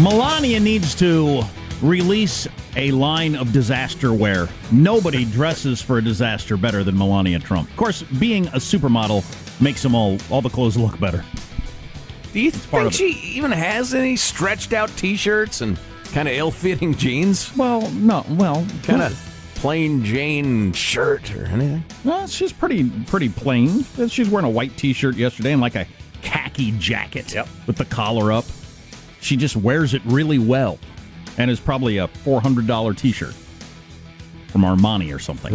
Melania 0.00 0.58
needs 0.58 0.94
to 0.94 1.42
release 1.82 2.48
a 2.74 2.90
line 2.92 3.36
of 3.36 3.52
disaster 3.52 4.14
wear. 4.14 4.48
Nobody 4.72 5.24
dresses 5.30 5.82
for 5.82 5.98
a 5.98 6.02
disaster 6.02 6.56
better 6.56 6.82
than 6.82 6.96
Melania 6.96 7.38
Trump. 7.38 7.68
Of 7.68 7.76
course, 7.76 8.02
being 8.02 8.46
a 8.46 8.52
supermodel 8.52 9.22
makes 9.60 9.82
them 9.82 9.94
all 9.94 10.16
all 10.30 10.40
the 10.40 10.48
clothes 10.48 10.78
look 10.78 10.98
better. 10.98 11.22
Do 12.32 12.40
you 12.40 12.50
think 12.50 12.94
she 12.94 13.10
even 13.10 13.50
has 13.50 13.92
any 13.92 14.16
stretched 14.16 14.72
out 14.72 14.88
T-shirts 14.96 15.60
and 15.60 15.78
kind 16.12 16.28
of 16.28 16.34
ill-fitting 16.34 16.94
jeans? 16.94 17.54
Well, 17.56 17.88
no, 17.90 18.24
well, 18.30 18.66
kind 18.82 19.02
of 19.02 19.12
plain 19.56 20.04
Jane 20.04 20.72
shirt 20.72 21.34
or 21.34 21.46
anything. 21.46 21.84
Well, 22.04 22.26
she's 22.26 22.52
pretty 22.52 22.88
pretty 23.06 23.28
plain. 23.28 23.84
Uh, 23.98 24.06
she's 24.08 24.28
wearing 24.28 24.46
a 24.46 24.50
white 24.50 24.76
T-shirt 24.76 25.16
yesterday 25.16 25.52
and 25.52 25.60
like 25.60 25.74
a 25.74 25.86
khaki 26.22 26.72
jacket 26.72 27.34
with 27.66 27.76
the 27.76 27.84
collar 27.84 28.32
up. 28.32 28.44
She 29.20 29.36
just 29.36 29.56
wears 29.56 29.94
it 29.94 30.02
really 30.04 30.38
well, 30.38 30.78
and 31.38 31.50
is 31.50 31.60
probably 31.60 31.98
a 31.98 32.08
four 32.08 32.40
hundred 32.40 32.66
dollar 32.66 32.94
T-shirt 32.94 33.34
from 34.48 34.62
Armani 34.62 35.14
or 35.14 35.18
something. 35.18 35.52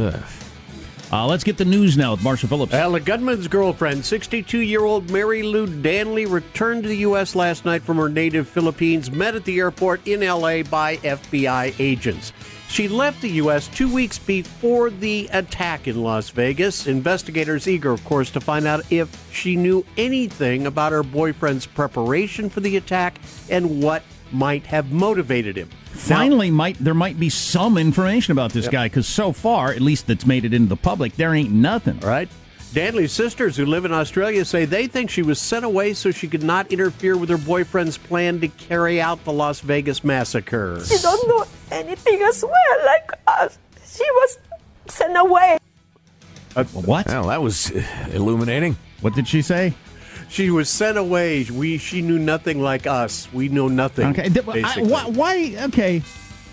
Uh, 1.14 1.28
let's 1.28 1.44
get 1.44 1.58
the 1.58 1.66
news 1.66 1.96
now 1.96 2.10
with 2.10 2.24
Marshall 2.24 2.50
Phillips. 2.50 2.74
Well, 2.74 2.94
the 2.94 3.00
gunman's 3.00 3.48
girlfriend, 3.48 4.04
62 4.04 4.62
year 4.62 4.84
old 4.84 5.06
Marilou 5.10 5.84
Danley, 5.84 6.26
returned 6.26 6.82
to 6.82 6.90
the 6.90 6.98
U.S. 6.98 7.36
last 7.36 7.66
night 7.66 7.84
from 7.84 7.98
her 7.98 8.10
native 8.10 8.48
Philippines, 8.48 9.12
met 9.12 9.36
at 9.36 9.44
the 9.44 9.60
airport 9.60 10.08
in 10.08 10.24
L.A. 10.24 10.64
by 10.64 10.98
FBI 10.98 11.76
agents. 11.78 12.34
She 12.68 12.88
left 12.88 13.22
the 13.22 13.30
U.S. 13.30 13.68
two 13.68 13.94
weeks 13.94 14.18
before 14.18 14.90
the 14.90 15.30
attack 15.32 15.88
in 15.88 16.02
Las 16.02 16.32
Vegas. 16.32 16.88
Investigators 16.88 17.68
eager, 17.68 17.92
of 17.92 18.04
course, 18.06 18.32
to 18.32 18.42
find 18.42 18.66
out 18.66 18.84
if 18.92 19.32
she 19.32 19.56
knew 19.56 19.86
anything 19.98 20.66
about 20.66 20.94
her 20.94 21.04
boyfriend's 21.04 21.68
preparation 21.68 22.50
for 22.50 22.62
the 22.62 22.76
attack 22.76 23.20
and 23.52 23.84
what 23.84 24.02
might 24.34 24.66
have 24.68 24.92
motivated 24.92 25.56
him. 25.58 25.70
Finally, 25.92 26.52
might 26.52 26.78
there 26.80 26.94
might 26.94 27.20
be 27.20 27.30
some 27.30 27.78
information 27.78 28.32
about 28.32 28.52
this 28.52 28.66
Yep. 28.66 28.72
guy 28.72 28.86
because 28.88 29.08
so 29.08 29.32
far, 29.32 29.72
at 29.72 29.82
least 29.82 30.08
that's 30.08 30.26
made 30.26 30.44
it 30.46 30.54
into 30.54 30.70
the 30.70 30.76
public, 30.76 31.16
there 31.16 31.34
ain't 31.34 31.52
nothing. 31.52 32.00
Right. 32.00 32.30
Danley's 32.74 33.12
sisters, 33.12 33.56
who 33.56 33.68
live 33.68 33.86
in 33.86 33.94
Australia, 33.94 34.44
say 34.44 34.66
they 34.66 34.88
think 34.88 35.12
she 35.12 35.22
was 35.22 35.40
sent 35.40 35.64
away 35.64 35.94
so 35.94 36.10
she 36.10 36.28
could 36.28 36.42
not 36.42 36.72
interfere 36.72 37.16
with 37.16 37.30
her 37.30 37.38
boyfriend's 37.38 38.00
plan 38.00 38.40
to 38.42 38.48
carry 38.48 39.00
out 39.00 39.24
the 39.26 39.32
Las 39.32 39.60
Vegas 39.60 40.04
massacre. 40.04 40.84
She 40.84 40.98
don't 40.98 41.28
know 41.28 41.46
anything 41.70 42.20
as 42.24 42.44
well 42.44 42.86
like 42.86 43.12
us. 43.28 43.60
She 43.86 44.04
was 44.04 44.40
sent 44.88 45.16
away. 45.16 45.60
what? 46.56 47.06
Well, 47.08 47.28
that 47.28 47.42
was 47.44 47.70
uh, 47.72 47.84
illuminating. 48.12 48.76
What 49.02 49.14
did 49.14 49.28
she 49.28 49.44
say? 49.44 49.74
She 50.34 50.50
was 50.50 50.68
sent 50.68 50.98
away. 50.98 51.44
We 51.44 51.78
she 51.78 52.02
knew 52.02 52.18
nothing 52.18 52.60
like 52.60 52.88
us. 52.88 53.32
We 53.32 53.50
know 53.50 53.68
nothing. 53.68 54.08
Okay. 54.08 54.32
I- 54.64 54.82
why, 54.82 55.06
why? 55.06 55.56
Okay. 55.66 56.02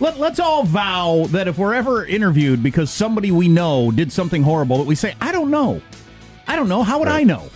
Let, 0.01 0.19
let's 0.19 0.39
all 0.39 0.65
vow 0.65 1.25
that 1.31 1.49
if 1.49 1.57
we're 1.57 1.73
ever 1.73 2.05
interviewed 2.05 2.63
because 2.63 2.91
somebody 2.91 3.31
we 3.31 3.49
know 3.49 3.91
did 3.91 4.13
something 4.13 4.43
horrible, 4.43 4.77
that 4.79 4.87
we 4.87 4.95
say, 4.95 5.15
I 5.19 5.33
don't 5.33 5.51
know. 5.51 5.81
I 6.47 6.57
don't 6.57 6.69
know. 6.69 6.83
How 6.83 6.99
would 6.99 7.09
I 7.09 7.23
know? 7.23 7.49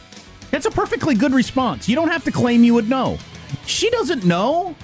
That's 0.51 0.65
a 0.65 0.71
perfectly 0.71 1.15
good 1.15 1.35
response. 1.35 1.91
You 1.91 1.95
don't 1.95 2.09
have 2.11 2.25
to 2.25 2.33
claim 2.33 2.65
you 2.65 2.73
would 2.73 2.89
know. 2.89 3.19
She 3.67 3.91
doesn't 3.91 4.25
know. 4.25 4.75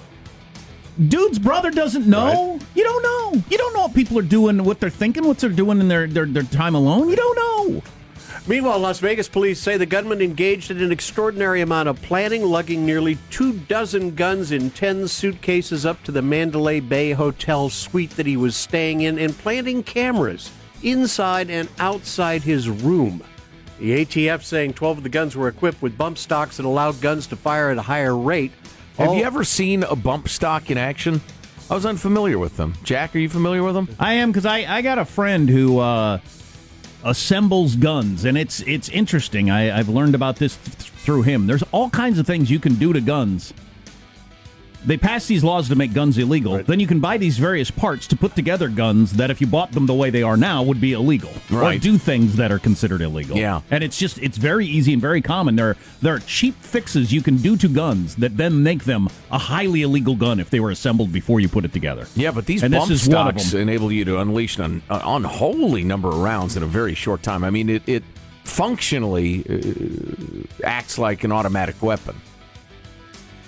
Dude's 1.08 1.38
brother 1.38 1.70
doesn't 1.70 2.06
know. 2.06 2.58
You 2.74 2.82
don't 2.84 3.02
know. 3.02 3.42
You 3.48 3.56
don't 3.56 3.72
know 3.72 3.80
what 3.82 3.94
people 3.94 4.18
are 4.18 4.22
doing, 4.22 4.62
what 4.62 4.78
they're 4.78 4.90
thinking, 4.90 5.26
what 5.26 5.38
they're 5.38 5.48
doing 5.48 5.80
in 5.80 5.88
their, 5.88 6.06
their, 6.06 6.26
their 6.26 6.42
time 6.42 6.74
alone. 6.74 7.08
You 7.08 7.16
don't 7.16 7.36
know. 7.36 7.82
Meanwhile, 8.50 8.80
Las 8.80 8.98
Vegas 8.98 9.28
police 9.28 9.60
say 9.60 9.76
the 9.76 9.86
gunman 9.86 10.20
engaged 10.20 10.72
in 10.72 10.82
an 10.82 10.90
extraordinary 10.90 11.60
amount 11.60 11.88
of 11.88 12.02
planning, 12.02 12.42
lugging 12.42 12.84
nearly 12.84 13.16
two 13.30 13.52
dozen 13.52 14.16
guns 14.16 14.50
in 14.50 14.72
10 14.72 15.06
suitcases 15.06 15.86
up 15.86 16.02
to 16.02 16.10
the 16.10 16.20
Mandalay 16.20 16.80
Bay 16.80 17.12
Hotel 17.12 17.70
suite 17.70 18.10
that 18.16 18.26
he 18.26 18.36
was 18.36 18.56
staying 18.56 19.02
in 19.02 19.20
and 19.20 19.38
planting 19.38 19.84
cameras 19.84 20.50
inside 20.82 21.48
and 21.48 21.68
outside 21.78 22.42
his 22.42 22.68
room. 22.68 23.22
The 23.78 24.04
ATF 24.04 24.42
saying 24.42 24.72
12 24.72 24.96
of 24.96 25.02
the 25.04 25.10
guns 25.10 25.36
were 25.36 25.46
equipped 25.46 25.80
with 25.80 25.96
bump 25.96 26.18
stocks 26.18 26.56
that 26.56 26.66
allowed 26.66 27.00
guns 27.00 27.28
to 27.28 27.36
fire 27.36 27.70
at 27.70 27.78
a 27.78 27.82
higher 27.82 28.16
rate. 28.16 28.50
Have 28.98 29.10
All- 29.10 29.16
you 29.16 29.22
ever 29.22 29.44
seen 29.44 29.84
a 29.84 29.94
bump 29.94 30.28
stock 30.28 30.72
in 30.72 30.76
action? 30.76 31.20
I 31.70 31.74
was 31.74 31.86
unfamiliar 31.86 32.36
with 32.36 32.56
them. 32.56 32.74
Jack, 32.82 33.14
are 33.14 33.20
you 33.20 33.28
familiar 33.28 33.62
with 33.62 33.76
them? 33.76 33.88
I 34.00 34.14
am 34.14 34.32
because 34.32 34.44
I, 34.44 34.78
I 34.78 34.82
got 34.82 34.98
a 34.98 35.04
friend 35.04 35.48
who 35.48 35.78
uh, 35.78 36.18
assembles 37.04 37.76
guns, 37.76 38.24
and 38.24 38.36
it's 38.36 38.60
it's 38.62 38.88
interesting. 38.88 39.50
I, 39.50 39.78
I've 39.78 39.88
learned 39.88 40.14
about 40.14 40.36
this 40.36 40.56
th- 40.56 40.76
through 40.76 41.22
him. 41.22 41.46
There's 41.46 41.62
all 41.72 41.90
kinds 41.90 42.18
of 42.18 42.26
things 42.26 42.50
you 42.50 42.58
can 42.58 42.74
do 42.74 42.92
to 42.92 43.00
guns. 43.00 43.52
They 44.84 44.96
passed 44.96 45.28
these 45.28 45.44
laws 45.44 45.68
to 45.68 45.74
make 45.76 45.92
guns 45.92 46.16
illegal. 46.16 46.62
Then 46.62 46.80
you 46.80 46.86
can 46.86 47.00
buy 47.00 47.18
these 47.18 47.36
various 47.36 47.70
parts 47.70 48.06
to 48.08 48.16
put 48.16 48.34
together 48.34 48.68
guns 48.68 49.12
that, 49.14 49.30
if 49.30 49.38
you 49.40 49.46
bought 49.46 49.72
them 49.72 49.84
the 49.86 49.92
way 49.94 50.08
they 50.08 50.22
are 50.22 50.38
now, 50.38 50.62
would 50.62 50.80
be 50.80 50.94
illegal. 50.94 51.30
Or 51.52 51.58
Right. 51.60 51.80
do 51.80 51.98
things 51.98 52.36
that 52.36 52.50
are 52.50 52.58
considered 52.58 53.02
illegal. 53.02 53.36
Yeah. 53.36 53.60
and 53.70 53.84
it's 53.84 53.98
just 53.98 54.18
it's 54.18 54.38
very 54.38 54.66
easy 54.66 54.92
and 54.94 55.02
very 55.02 55.20
common. 55.20 55.56
There 55.56 55.68
are, 55.70 55.76
there 56.00 56.14
are 56.14 56.20
cheap 56.20 56.54
fixes 56.62 57.12
you 57.12 57.20
can 57.22 57.36
do 57.36 57.56
to 57.58 57.68
guns 57.68 58.16
that 58.16 58.36
then 58.38 58.62
make 58.62 58.84
them 58.84 59.08
a 59.30 59.38
highly 59.38 59.82
illegal 59.82 60.16
gun 60.16 60.40
if 60.40 60.48
they 60.48 60.60
were 60.60 60.70
assembled 60.70 61.12
before 61.12 61.40
you 61.40 61.48
put 61.48 61.64
it 61.66 61.72
together. 61.74 62.06
Yeah, 62.16 62.30
but 62.30 62.46
these 62.46 62.62
and 62.62 62.72
bump 62.72 62.88
this 62.88 63.02
is 63.02 63.08
one 63.08 63.28
of 63.28 63.40
stocks 63.40 63.52
enable 63.54 63.92
you 63.92 64.04
to 64.06 64.18
unleash 64.18 64.58
an 64.58 64.82
un- 64.88 65.02
unholy 65.04 65.84
number 65.84 66.08
of 66.08 66.18
rounds 66.18 66.56
in 66.56 66.62
a 66.62 66.66
very 66.66 66.94
short 66.94 67.22
time. 67.22 67.44
I 67.44 67.50
mean, 67.50 67.68
it, 67.68 67.82
it 67.86 68.02
functionally 68.44 69.44
uh, 69.48 70.66
acts 70.66 70.96
like 70.98 71.22
an 71.24 71.32
automatic 71.32 71.80
weapon. 71.82 72.16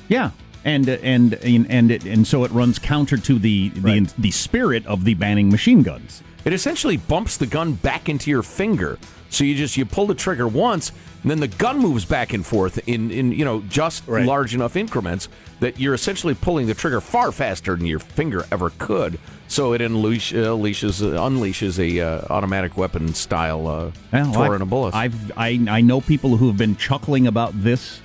Yeah, 0.08 0.30
and 0.64 0.88
and 0.88 1.34
and 1.34 1.70
and 1.70 1.90
it, 1.90 2.04
and 2.04 2.26
so 2.26 2.44
it 2.44 2.50
runs 2.52 2.78
counter 2.78 3.16
to 3.16 3.38
the 3.38 3.70
the 3.70 4.12
the 4.18 4.30
spirit 4.30 4.86
of 4.86 5.04
the 5.04 5.14
banning 5.14 5.50
machine 5.50 5.82
guns. 5.82 6.22
It 6.44 6.52
essentially 6.52 6.96
bumps 6.96 7.36
the 7.36 7.46
gun 7.46 7.74
back 7.74 8.08
into 8.08 8.30
your 8.30 8.42
finger. 8.42 8.98
So 9.30 9.44
you 9.44 9.54
just 9.54 9.76
you 9.76 9.86
pull 9.86 10.06
the 10.06 10.14
trigger 10.14 10.46
once, 10.46 10.90
and 11.22 11.30
then 11.30 11.40
the 11.40 11.48
gun 11.48 11.78
moves 11.78 12.04
back 12.04 12.32
and 12.34 12.44
forth 12.44 12.86
in 12.86 13.10
in 13.10 13.32
you 13.32 13.44
know 13.44 13.62
just 13.68 14.06
large 14.08 14.54
enough 14.54 14.76
increments 14.76 15.28
that 15.60 15.80
you're 15.80 15.94
essentially 15.94 16.34
pulling 16.34 16.66
the 16.66 16.74
trigger 16.74 17.00
far 17.00 17.32
faster 17.32 17.74
than 17.76 17.86
your 17.86 17.98
finger 18.00 18.44
ever 18.52 18.70
could. 18.78 19.18
So 19.48 19.72
it 19.74 19.80
unleash, 19.80 20.32
uh, 20.34 20.36
unleashes 20.54 21.02
uh, 21.02 21.18
unleashes 21.18 21.78
a 21.78 22.00
uh, 22.00 22.26
automatic 22.30 22.76
weapon 22.76 23.14
style 23.14 23.66
uh, 23.66 23.90
Well, 24.12 24.32
torrent 24.34 24.60
I- 24.60 24.64
of 24.64 24.70
bullets. 24.70 24.96
I've 24.96 25.32
I 25.38 25.58
I 25.68 25.80
know 25.80 26.00
people 26.02 26.36
who 26.36 26.48
have 26.48 26.58
been 26.58 26.76
chuckling 26.76 27.26
about 27.26 27.52
this 27.62 28.00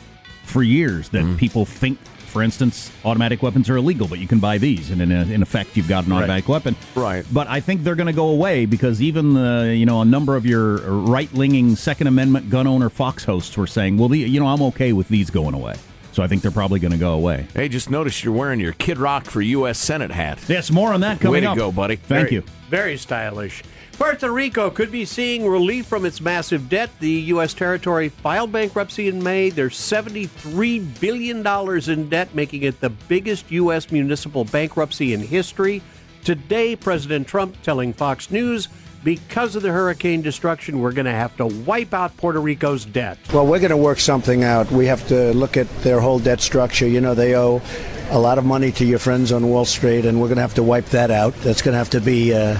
for 0.45 0.63
years. 0.63 1.09
That 1.09 1.23
Mm-hmm. 1.23 1.35
people 1.35 1.65
think, 1.65 1.99
for 2.27 2.43
instance, 2.43 2.91
automatic 3.05 3.41
weapons 3.41 3.69
are 3.69 3.77
illegal, 3.77 4.07
but 4.07 4.19
you 4.19 4.27
can 4.27 4.39
buy 4.39 4.57
these, 4.57 4.91
and 4.91 5.01
in, 5.01 5.11
in 5.11 5.41
effect, 5.41 5.75
you've 5.77 5.87
got 5.87 6.05
an 6.05 6.11
automatic 6.11 6.47
weapon. 6.47 6.75
Right. 6.95 7.25
But 7.31 7.47
I 7.47 7.59
think 7.59 7.83
they're 7.83 7.95
going 7.95 8.07
to 8.07 8.13
go 8.13 8.29
away 8.29 8.65
because 8.65 9.01
even 9.01 9.33
the 9.33 9.73
you 9.75 9.85
know 9.85 10.01
a 10.01 10.05
number 10.05 10.35
of 10.35 10.45
your 10.45 10.77
right 10.77 11.31
leaning 11.33 11.75
Second 11.75 12.07
Amendment 12.07 12.49
gun 12.49 12.67
owner 12.67 12.89
Fox 12.89 13.23
hosts 13.23 13.55
were 13.57 13.67
saying, 13.67 13.97
well, 13.97 14.09
the, 14.09 14.19
you 14.19 14.39
know, 14.39 14.47
I'm 14.47 14.61
okay 14.63 14.93
with 14.93 15.07
these 15.09 15.29
going 15.29 15.53
away. 15.55 15.75
So 16.13 16.23
I 16.23 16.27
think 16.27 16.41
they're 16.41 16.49
probably 16.49 16.79
going 16.79 16.93
to 16.93 16.97
go 16.97 17.13
away. 17.13 17.45
Hey, 17.53 17.69
just 17.69 17.91
notice 17.91 18.23
you're 18.23 18.33
wearing 18.33 18.59
your 18.59 18.73
Kid 18.73 18.97
Rock 18.97 19.25
for 19.25 19.39
U.S. 19.39 19.77
Senate 19.77 20.09
hat. 20.09 20.39
Yes, 20.47 20.71
more 20.71 20.91
on 20.91 21.01
that 21.01 21.19
coming 21.19 21.33
Way 21.33 21.41
to 21.41 21.51
up. 21.51 21.57
go, 21.57 21.71
buddy. 21.71 21.95
Thank 21.97 22.29
Very- 22.29 22.33
you. 22.33 22.43
Very 22.69 22.97
stylish. 22.97 23.63
Puerto 23.97 24.31
Rico 24.31 24.69
could 24.69 24.91
be 24.91 25.05
seeing 25.05 25.49
relief 25.49 25.87
from 25.87 26.05
its 26.05 26.21
massive 26.21 26.69
debt. 26.69 26.91
The 26.99 27.09
U.S. 27.09 27.55
territory 27.55 28.09
filed 28.09 28.51
bankruptcy 28.51 29.07
in 29.07 29.23
May. 29.23 29.49
There's 29.49 29.75
$73 29.75 30.99
billion 30.99 31.89
in 31.89 32.07
debt, 32.07 32.35
making 32.35 32.61
it 32.61 32.79
the 32.79 32.91
biggest 32.91 33.49
U.S. 33.49 33.91
municipal 33.91 34.45
bankruptcy 34.45 35.13
in 35.13 35.21
history. 35.21 35.81
Today, 36.23 36.75
President 36.75 37.27
Trump 37.27 37.59
telling 37.63 37.91
Fox 37.91 38.29
News 38.29 38.67
because 39.03 39.55
of 39.55 39.63
the 39.63 39.71
hurricane 39.71 40.21
destruction, 40.21 40.79
we're 40.79 40.91
going 40.91 41.05
to 41.05 41.11
have 41.11 41.35
to 41.37 41.45
wipe 41.45 41.93
out 41.93 42.15
Puerto 42.17 42.39
Rico's 42.39 42.85
debt. 42.85 43.17
Well, 43.33 43.45
we're 43.45 43.59
going 43.59 43.71
to 43.71 43.77
work 43.77 43.99
something 43.99 44.43
out. 44.43 44.71
We 44.71 44.85
have 44.87 45.07
to 45.07 45.33
look 45.33 45.57
at 45.57 45.69
their 45.81 45.99
whole 45.99 46.19
debt 46.19 46.41
structure. 46.41 46.87
You 46.87 47.01
know, 47.01 47.13
they 47.13 47.35
owe 47.35 47.61
a 48.09 48.19
lot 48.19 48.37
of 48.37 48.45
money 48.45 48.71
to 48.71 48.85
your 48.85 48.99
friends 48.99 49.31
on 49.31 49.49
Wall 49.49 49.65
Street, 49.65 50.05
and 50.05 50.21
we're 50.21 50.27
going 50.27 50.37
to 50.37 50.41
have 50.41 50.55
to 50.55 50.63
wipe 50.63 50.85
that 50.87 51.11
out. 51.11 51.33
That's 51.41 51.61
going 51.61 51.73
to 51.73 51.77
have 51.77 51.89
to 51.89 52.01
be, 52.01 52.33
uh, 52.33 52.57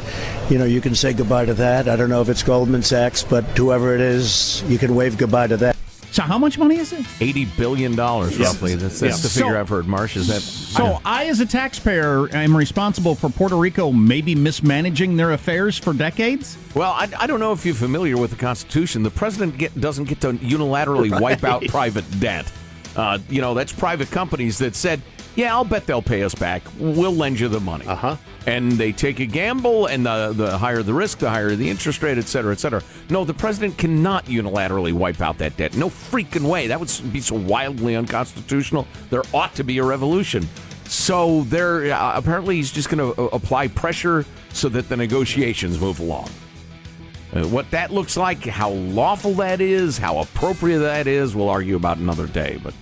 you 0.50 0.58
know, 0.58 0.65
you 0.65 0.82
can 0.82 0.95
say 0.95 1.13
goodbye 1.13 1.45
to 1.45 1.54
that. 1.54 1.88
I 1.88 1.95
don't 1.95 2.10
know 2.10 2.21
if 2.21 2.30
it's 2.30 2.43
Goldman 2.43 2.84
Sachs, 2.84 3.23
but 3.23 3.43
whoever 3.58 3.95
it 3.95 4.02
is, 4.02 4.62
you 4.63 4.78
can 4.78 4.93
wave 4.95 5.17
goodbye 5.17 5.47
to 5.47 5.58
that. 5.58 5.77
So 6.17 6.23
how 6.23 6.39
much 6.39 6.58
money 6.58 6.77
is 6.77 6.93
it? 6.93 7.06
Eighty 7.21 7.45
billion 7.45 7.95
dollars, 7.95 8.39
Yes. 8.39 8.47
roughly. 8.47 8.73
That's, 8.73 8.99
that's 8.99 9.17
Yeah. 9.17 9.21
the 9.21 9.30
figure 9.30 9.53
So- 9.53 9.60
I've 9.60 9.69
heard. 9.69 9.86
Marsh, 9.88 10.17
is 10.17 10.27
that? 10.30 10.41
So 10.41 10.99
I, 11.06 11.25
as 11.25 11.41
a 11.41 11.45
taxpayer, 11.45 12.27
am 12.36 12.58
responsible 12.58 13.13
for 13.13 13.30
Puerto 13.30 13.56
Rico 13.56 13.91
maybe 13.91 14.34
mismanaging 14.34 15.15
their 15.15 15.34
affairs 15.34 15.77
for 15.77 15.93
decades. 15.93 16.58
Well, 16.73 16.89
I, 16.93 17.08
I 17.19 17.27
don't 17.27 17.39
know 17.39 17.51
if 17.51 17.67
you're 17.67 17.75
familiar 17.75 18.17
with 18.17 18.32
the 18.32 18.36
Constitution. 18.36 19.03
The 19.03 19.12
president 19.12 19.60
get, 19.60 19.80
doesn't 19.80 20.06
get 20.06 20.19
to 20.21 20.34
unilaterally 20.34 21.21
wipe 21.21 21.43
out 21.43 21.63
private 21.67 22.19
debt. 22.19 22.51
Uh, 22.95 23.19
you 23.30 23.39
know, 23.39 23.53
that's 23.53 23.71
private 23.71 24.10
companies 24.10 24.58
that 24.58 24.73
said, 24.75 25.03
"Yeah, 25.38 25.56
I'll 25.56 25.63
bet 25.63 25.86
they'll 25.86 26.02
pay 26.02 26.23
us 26.23 26.36
back. 26.36 26.63
We'll 26.78 27.15
lend 27.15 27.39
you 27.39 27.47
the 27.47 27.62
money." 27.62 27.86
Uh 27.88 27.95
huh. 27.95 28.17
And 28.45 28.73
they 28.73 28.91
take 28.91 29.19
a 29.21 29.26
gamble, 29.26 29.86
and 29.88 30.06
the 30.06 30.34
the 30.36 30.58
higher 30.58 30.84
the 30.84 30.93
risk, 30.93 31.19
the 31.19 31.30
higher 31.30 31.56
the 31.56 31.69
interest 31.69 32.04
rate, 32.04 32.17
et 32.17 32.28
cetera, 32.28 32.52
et 32.52 32.60
cetera. 32.60 32.82
No, 33.10 33.23
the 33.23 33.34
president 33.34 33.78
cannot 33.78 34.26
unilaterally 34.26 34.91
wipe 34.91 35.21
out 35.21 35.38
that 35.38 35.56
debt. 35.56 35.76
No 35.76 35.89
freaking 35.89 36.50
way. 36.50 36.67
That 36.67 36.80
would 36.80 36.91
be 37.13 37.21
so 37.21 37.36
wildly 37.36 37.95
unconstitutional. 37.95 38.86
There 39.10 39.23
ought 39.34 39.56
to 39.56 39.63
be 39.63 39.78
a 39.78 39.84
revolution. 39.84 40.47
So 40.86 41.41
there, 41.43 41.93
uh, 41.93 42.17
apparently, 42.17 42.56
he's 42.56 42.71
just 42.71 42.89
going 42.89 43.13
to 43.13 43.21
uh, 43.21 43.26
apply 43.34 43.67
pressure 43.67 44.26
so 44.54 44.69
that 44.69 44.88
the 44.88 44.95
negotiations 44.95 45.80
move 45.80 46.00
along. 46.00 46.30
Uh, 47.34 47.45
what 47.47 47.69
that 47.71 47.91
looks 47.91 48.15
like, 48.15 48.39
how 48.45 48.69
lawful 48.69 49.34
that 49.34 49.60
is, 49.60 49.97
how 49.97 50.19
appropriate 50.19 50.80
that 50.80 51.06
is, 51.06 51.36
we'll 51.36 51.50
argue 51.50 51.76
about 51.76 51.97
another 51.97 52.26
day. 52.26 52.58
But 52.63 52.73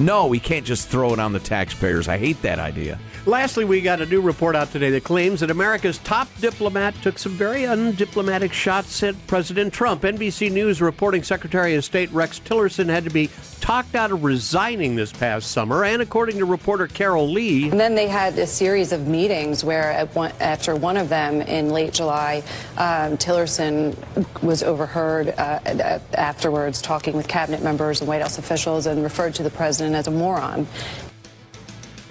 no, 0.00 0.26
we 0.26 0.40
can't 0.40 0.66
just 0.66 0.88
throw 0.88 1.12
it 1.12 1.20
on 1.20 1.32
the 1.32 1.38
taxpayers. 1.38 2.08
I 2.08 2.18
hate 2.18 2.40
that 2.42 2.58
idea. 2.58 2.98
Lastly, 3.26 3.66
we 3.66 3.82
got 3.82 4.00
a 4.00 4.06
new 4.06 4.22
report 4.22 4.56
out 4.56 4.72
today 4.72 4.88
that 4.92 5.04
claims 5.04 5.40
that 5.40 5.50
America's 5.50 5.98
top 5.98 6.26
diplomat 6.40 6.94
took 7.02 7.18
some 7.18 7.32
very 7.32 7.62
undiplomatic 7.62 8.50
shots 8.50 9.02
at 9.02 9.14
President 9.26 9.74
Trump. 9.74 10.02
NBC 10.02 10.50
News 10.50 10.80
reporting 10.80 11.22
Secretary 11.22 11.74
of 11.74 11.84
State 11.84 12.10
Rex 12.12 12.40
Tillerson 12.40 12.88
had 12.88 13.04
to 13.04 13.10
be 13.10 13.28
talked 13.60 13.94
out 13.94 14.10
of 14.10 14.24
resigning 14.24 14.96
this 14.96 15.12
past 15.12 15.50
summer. 15.50 15.84
And 15.84 16.00
according 16.00 16.38
to 16.38 16.46
reporter 16.46 16.86
Carol 16.86 17.28
Lee, 17.28 17.68
And 17.68 17.78
then 17.78 17.94
they 17.94 18.08
had 18.08 18.38
a 18.38 18.46
series 18.46 18.90
of 18.90 19.06
meetings 19.06 19.62
where, 19.62 20.06
one, 20.14 20.32
after 20.40 20.74
one 20.74 20.96
of 20.96 21.10
them 21.10 21.42
in 21.42 21.68
late 21.68 21.92
July, 21.92 22.42
um, 22.78 23.18
Tillerson 23.18 23.94
was 24.42 24.62
overheard 24.62 25.34
uh, 25.36 25.98
afterwards 26.14 26.80
talking 26.80 27.14
with 27.14 27.28
cabinet 27.28 27.62
members 27.62 28.00
and 28.00 28.08
White 28.08 28.22
House 28.22 28.38
officials 28.38 28.86
and 28.86 29.02
referred 29.02 29.34
to 29.34 29.42
the 29.42 29.50
president 29.50 29.94
as 29.94 30.06
a 30.06 30.10
moron. 30.10 30.66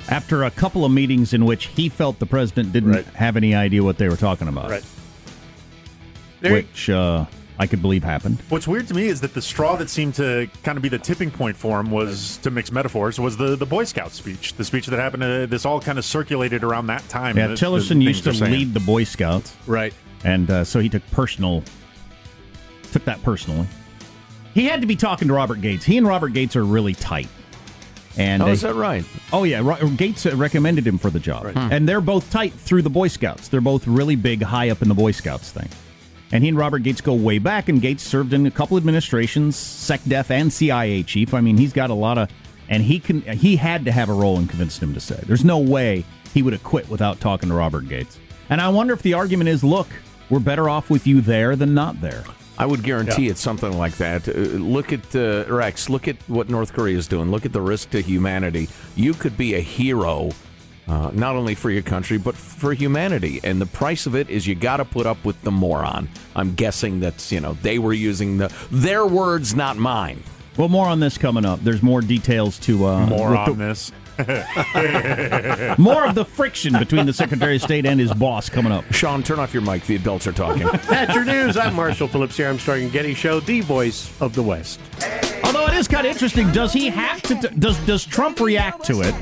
After 0.10 0.44
a 0.44 0.52
couple 0.52 0.84
of 0.86 0.92
meetings 0.92 1.34
in 1.34 1.46
which 1.46 1.68
he 1.68 1.88
felt 1.88 2.20
the 2.20 2.26
president 2.26 2.74
didn't 2.74 3.06
have 3.16 3.38
any 3.38 3.54
idea 3.56 3.84
what 3.84 3.98
they 3.98 4.10
were 4.10 4.18
talking 4.18 4.48
about, 4.48 4.70
Right. 4.72 4.84
which 6.42 6.90
uh, 6.90 7.26
I 7.60 7.68
could 7.68 7.82
believe 7.82 8.04
happened. 8.04 8.40
What's 8.50 8.68
weird 8.68 8.88
to 8.88 8.96
me 8.96 9.06
is 9.08 9.22
that 9.22 9.34
the 9.36 9.42
straw 9.42 9.76
that 9.76 9.90
seemed 9.90 10.16
to 10.16 10.50
kind 10.64 10.78
of 10.78 10.82
be 10.82 10.90
the 10.90 10.98
tipping 10.98 11.30
point 11.30 11.56
for 11.56 11.80
him 11.80 11.92
was, 11.92 12.38
to 12.38 12.50
mix 12.50 12.72
metaphors, 12.72 13.20
was 13.20 13.38
the, 13.38 13.56
the 13.56 13.66
Boy 13.68 13.84
Scout 13.84 14.12
speech. 14.12 14.54
The 14.56 14.64
speech 14.64 14.88
that 14.88 14.98
happened, 14.98 15.24
uh, 15.24 15.46
this 15.46 15.66
all 15.66 15.80
kind 15.80 16.00
of 16.00 16.06
circulated 16.06 16.64
around 16.64 16.88
that 16.88 17.08
time. 17.10 17.38
Yeah, 17.38 17.48
the- 17.48 17.56
the 17.56 17.60
Tillerson 17.66 17.88
things 18.04 18.06
used 18.06 18.24
to 18.24 18.32
lead 18.46 18.74
the 18.74 18.80
Boy 18.80 19.04
Scouts, 19.04 19.56
right? 19.68 19.94
And 20.24 20.50
uh, 20.50 20.64
so 20.64 20.80
he 20.80 20.90
took 20.90 21.06
personal, 21.12 21.64
took 22.92 23.06
that 23.06 23.22
personally. 23.22 23.68
He 24.56 24.66
had 24.66 24.82
to 24.82 24.88
be 24.88 24.96
talking 24.96 25.28
to 25.28 25.34
Robert 25.36 25.62
Gates. 25.62 25.86
He 25.86 25.98
and 25.98 26.08
Robert 26.08 26.30
Gates 26.34 26.56
are 26.56 26.66
really 26.66 26.96
tight. 26.96 27.28
And 28.18 28.42
Oh, 28.44 28.48
is 28.48 28.62
that 28.62 28.76
right? 28.76 29.06
Oh 29.32 29.44
yeah, 29.44 29.62
Gates 29.96 30.26
recommended 30.26 30.86
him 30.86 30.98
for 30.98 31.10
the 31.10 31.20
job, 31.20 31.52
Hmm. 31.54 31.72
and 31.72 31.88
they're 31.88 32.02
both 32.02 32.30
tight 32.32 32.54
through 32.54 32.82
the 32.82 32.90
Boy 32.90 33.08
Scouts. 33.08 33.48
They're 33.48 33.62
both 33.62 33.88
really 33.88 34.16
big, 34.16 34.42
high 34.44 34.70
up 34.70 34.82
in 34.82 34.88
the 34.90 34.96
Boy 34.96 35.12
Scouts 35.12 35.52
thing. 35.52 35.70
And 36.32 36.44
he 36.44 36.50
and 36.50 36.58
Robert 36.58 36.80
Gates 36.84 37.02
go 37.02 37.14
way 37.14 37.40
back, 37.40 37.70
and 37.70 37.82
Gates 37.82 38.04
served 38.04 38.34
in 38.34 38.46
a 38.46 38.52
couple 38.52 38.78
administrations, 38.78 39.56
SecDef 39.56 40.30
and 40.30 40.52
CIA 40.54 41.02
chief. 41.04 41.34
I 41.34 41.42
mean, 41.42 41.58
he's 41.58 41.74
got 41.74 41.90
a 41.90 41.94
lot 41.96 42.18
of, 42.18 42.30
and 42.68 42.84
he 42.84 43.00
can 43.00 43.22
he 43.22 43.56
had 43.56 43.86
to 43.86 43.92
have 43.92 44.10
a 44.10 44.14
role 44.14 44.38
in 44.38 44.48
convincing 44.48 44.90
him 44.90 44.94
to 44.94 45.00
say. 45.00 45.20
There's 45.26 45.46
no 45.46 45.58
way 45.60 46.04
he 46.34 46.42
would 46.44 46.54
have 46.54 46.64
quit 46.64 46.90
without 46.90 47.20
talking 47.20 47.50
to 47.50 47.56
Robert 47.56 47.88
Gates. 47.90 48.20
And 48.50 48.60
I 48.62 48.70
wonder 48.70 48.94
if 48.94 49.02
the 49.02 49.14
argument 49.16 49.50
is, 49.50 49.64
look, 49.64 49.88
we're 50.30 50.40
better 50.40 50.70
off 50.70 50.90
with 50.90 51.08
you 51.08 51.22
there 51.22 51.56
than 51.56 51.74
not 51.74 52.00
there. 52.02 52.24
I 52.60 52.66
would 52.66 52.84
guarantee 52.84 53.30
it's 53.30 53.40
something 53.42 53.78
like 53.78 53.96
that. 53.98 54.28
Uh, 54.28 54.32
look 54.34 54.92
at 54.92 55.16
uh, 55.16 55.46
Rex. 55.48 55.90
Look 55.90 56.08
at 56.10 56.18
what 56.28 56.50
North 56.50 56.74
Korea 56.74 56.98
is 56.98 57.08
doing. 57.08 57.32
Look 57.32 57.46
at 57.46 57.54
the 57.54 57.62
risk 57.62 57.92
to 57.92 58.02
humanity. 58.02 58.68
You 58.96 59.14
could 59.14 59.38
be 59.38 59.56
a 59.56 59.62
hero, 59.62 60.32
uh, 60.88 61.12
not 61.14 61.36
only 61.38 61.56
for 61.56 61.72
your 61.72 61.84
country 61.84 62.18
but 62.18 62.36
for 62.36 62.74
humanity. 62.74 63.40
And 63.46 63.62
the 63.62 63.66
price 63.66 64.06
of 64.06 64.14
it 64.16 64.30
is 64.30 64.46
you 64.46 64.56
got 64.56 64.78
to 64.78 64.86
put 64.86 65.06
up 65.06 65.24
with 65.24 65.42
the 65.44 65.52
moron. 65.52 66.10
I'm 66.36 66.54
guessing 66.56 67.00
that's 67.00 67.32
you 67.32 67.40
know 67.40 67.54
they 67.62 67.80
were 67.80 67.94
using 67.94 68.38
the 68.38 68.54
their 68.72 69.06
words, 69.06 69.56
not 69.56 69.78
mine. 69.78 70.22
Well, 70.58 70.68
more 70.68 70.88
on 70.88 71.00
this 71.00 71.18
coming 71.18 71.46
up. 71.46 71.62
There's 71.64 71.82
more 71.82 72.02
details 72.02 72.60
to 72.60 72.86
uh, 72.86 73.06
More 73.06 73.38
on 73.38 73.52
the- 73.58 73.66
this. 73.68 73.92
more 75.78 76.06
of 76.06 76.16
the 76.16 76.26
friction 76.26 76.78
between 76.78 77.06
the 77.06 77.14
Secretary 77.14 77.56
of 77.56 77.62
State 77.62 77.86
and 77.86 78.00
his 78.00 78.14
boss 78.14 78.50
coming 78.50 78.72
up. 78.72 78.84
Sean, 78.92 79.24
turn 79.24 79.40
off 79.40 79.54
your 79.54 79.64
mic. 79.64 79.86
The 79.86 79.96
adults 79.96 80.28
are 80.28 80.34
talking. 80.34 80.68
That's 80.90 81.16
your 81.16 81.24
news. 81.24 81.56
I'm 81.56 81.74
Marshall 81.74 82.08
Phillips 82.10 82.36
here. 82.36 82.50
I'm 82.50 82.60
starting 82.60 82.90
Getty 82.90 83.14
Show, 83.14 83.40
the 83.40 83.62
voice 83.62 84.12
of 84.22 84.36
the 84.36 84.44
West. 84.44 84.80
Although 85.46 85.68
it 85.68 85.74
is 85.74 85.88
kind 85.88 86.06
of 86.06 86.12
interesting, 86.12 86.52
does 86.52 86.74
he 86.74 86.90
have 86.90 87.22
to? 87.24 87.36
does 87.36 87.78
does 87.86 88.06
Trump 88.06 88.40
react 88.42 88.84
to 88.86 89.02
it? 89.02 89.16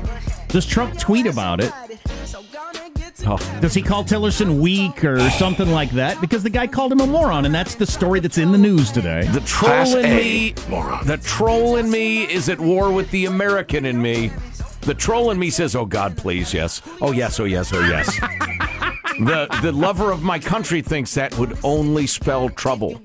Does 0.48 0.66
Trump 0.66 0.98
tweet 0.98 1.26
about 1.26 1.60
it? 1.60 1.72
Oh. 3.26 3.36
Does 3.60 3.74
he 3.74 3.82
call 3.82 4.04
Tillerson 4.04 4.60
weak 4.60 5.04
or 5.04 5.18
something 5.30 5.70
like 5.70 5.90
that? 5.90 6.20
Because 6.20 6.42
the 6.42 6.50
guy 6.50 6.66
called 6.66 6.92
him 6.92 7.00
a 7.00 7.06
moron, 7.06 7.44
and 7.44 7.54
that's 7.54 7.74
the 7.74 7.86
story 7.86 8.20
that's 8.20 8.38
in 8.38 8.52
the 8.52 8.58
news 8.58 8.92
today. 8.92 9.26
The 9.26 9.40
troll 9.40 9.96
in 9.96 10.16
me, 10.16 10.54
moron. 10.68 11.06
the 11.06 11.18
troll 11.18 11.76
in 11.76 11.90
me 11.90 12.24
is 12.32 12.48
at 12.48 12.60
war 12.60 12.92
with 12.92 13.10
the 13.10 13.26
American 13.26 13.84
in 13.84 14.00
me. 14.00 14.30
The 14.88 14.94
troll 14.94 15.30
in 15.32 15.38
me 15.38 15.50
says, 15.50 15.76
"Oh 15.76 15.84
God, 15.84 16.16
please, 16.16 16.54
yes. 16.54 16.80
Oh 17.02 17.12
yes, 17.12 17.38
oh 17.38 17.44
yes, 17.44 17.74
oh 17.74 17.80
yes." 17.80 18.18
the 19.18 19.46
the 19.60 19.70
lover 19.70 20.10
of 20.10 20.22
my 20.22 20.38
country 20.38 20.80
thinks 20.80 21.12
that 21.12 21.36
would 21.36 21.58
only 21.62 22.06
spell 22.06 22.48
trouble. 22.48 22.98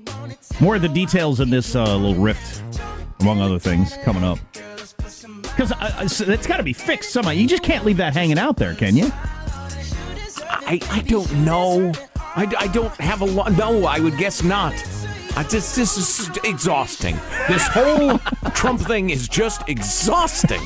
More 0.60 0.76
of 0.76 0.80
the 0.80 0.88
details 0.88 1.40
in 1.40 1.50
this 1.50 1.76
uh, 1.76 1.94
little 1.94 2.14
rift, 2.14 2.62
among 3.20 3.42
other 3.42 3.58
things, 3.58 3.98
coming 4.02 4.24
up. 4.24 4.38
Because 5.42 5.72
uh, 5.72 6.08
it's 6.32 6.46
got 6.46 6.56
to 6.56 6.62
be 6.62 6.72
fixed 6.72 7.12
somehow. 7.12 7.32
You 7.32 7.46
just 7.46 7.62
can't 7.62 7.84
leave 7.84 7.98
that 7.98 8.14
hanging 8.14 8.38
out 8.38 8.56
there, 8.56 8.74
can 8.74 8.96
you? 8.96 9.12
I 9.12 10.80
I 10.90 11.02
don't 11.06 11.30
know. 11.44 11.92
I, 12.16 12.50
I 12.60 12.66
don't 12.68 12.94
have 12.94 13.20
a 13.20 13.26
lot. 13.26 13.52
No, 13.58 13.84
I 13.84 14.00
would 14.00 14.16
guess 14.16 14.42
not. 14.42 14.72
I 15.36 15.42
just 15.42 15.76
this 15.76 15.98
is 15.98 16.30
exhausting. 16.44 17.16
This 17.46 17.66
whole 17.66 18.16
Trump 18.54 18.80
thing 18.80 19.10
is 19.10 19.28
just 19.28 19.68
exhausting. 19.68 20.62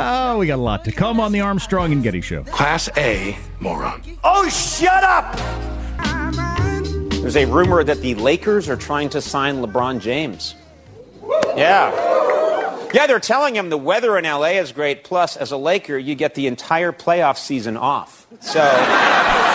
Oh, 0.00 0.38
we 0.38 0.46
got 0.46 0.60
a 0.60 0.62
lot 0.62 0.84
to 0.84 0.92
come 0.92 1.18
on 1.18 1.32
the 1.32 1.40
Armstrong 1.40 1.90
and 1.90 2.04
Getty 2.04 2.20
Show. 2.20 2.44
Class 2.44 2.88
A 2.96 3.36
moron. 3.58 4.00
Oh, 4.22 4.48
shut 4.48 5.02
up! 5.02 5.36
There's 7.14 7.36
a 7.36 7.46
rumor 7.46 7.82
that 7.82 8.00
the 8.00 8.14
Lakers 8.14 8.68
are 8.68 8.76
trying 8.76 9.08
to 9.08 9.20
sign 9.20 9.56
LeBron 9.56 10.00
James. 10.00 10.54
Yeah. 11.56 11.90
Yeah, 12.94 13.08
they're 13.08 13.18
telling 13.18 13.56
him 13.56 13.70
the 13.70 13.76
weather 13.76 14.16
in 14.16 14.24
LA 14.24 14.60
is 14.60 14.70
great. 14.70 15.02
Plus, 15.02 15.36
as 15.36 15.50
a 15.50 15.56
Laker, 15.56 15.98
you 15.98 16.14
get 16.14 16.36
the 16.36 16.46
entire 16.46 16.92
playoff 16.92 17.36
season 17.36 17.76
off. 17.76 18.28
So. 18.40 18.60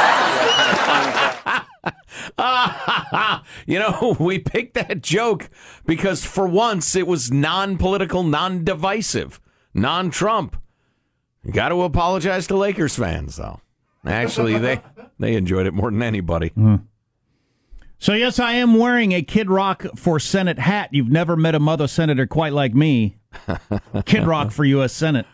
you 3.66 3.80
know, 3.80 4.16
we 4.20 4.40
picked 4.40 4.74
that 4.74 5.02
joke 5.02 5.50
because 5.86 6.26
for 6.26 6.48
once 6.48 6.96
it 6.96 7.08
was 7.08 7.32
non 7.32 7.78
political, 7.78 8.24
non 8.24 8.64
divisive, 8.64 9.40
non 9.74 10.10
Trump. 10.10 10.56
Got 11.52 11.70
to 11.70 11.82
apologize 11.84 12.48
to 12.48 12.56
Lakers 12.56 12.96
fans, 12.96 13.36
though. 13.36 13.60
Actually, 14.06 14.58
they, 14.58 14.82
they 15.20 15.36
enjoyed 15.36 15.66
it 15.66 15.74
more 15.74 15.92
than 15.92 16.02
anybody. 16.02 16.52
So, 18.00 18.14
yes, 18.14 18.40
I 18.40 18.54
am 18.54 18.76
wearing 18.76 19.14
a 19.14 19.22
Kid 19.22 19.50
Rock 19.50 19.86
for 19.96 20.20
Senate 20.20 20.60
hat. 20.60 20.90
You've 20.92 21.10
never 21.10 21.36
met 21.36 21.56
a 21.56 21.60
mother 21.60 21.88
senator 21.88 22.28
quite 22.28 22.54
like 22.54 22.74
me. 22.74 23.18
Kid 24.06 24.26
Rock 24.26 24.52
for 24.52 24.66
U.S. 24.66 24.94
Senate. 24.94 25.26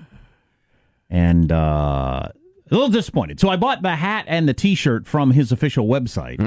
And 1.09 1.51
uh, 1.51 2.29
a 2.29 2.33
little 2.69 2.89
disappointed. 2.89 3.39
So 3.39 3.49
I 3.49 3.55
bought 3.55 3.81
the 3.81 3.95
hat 3.95 4.25
and 4.27 4.47
the 4.47 4.53
T-shirt 4.53 5.07
from 5.07 5.31
his 5.31 5.51
official 5.51 5.87
website. 5.87 6.39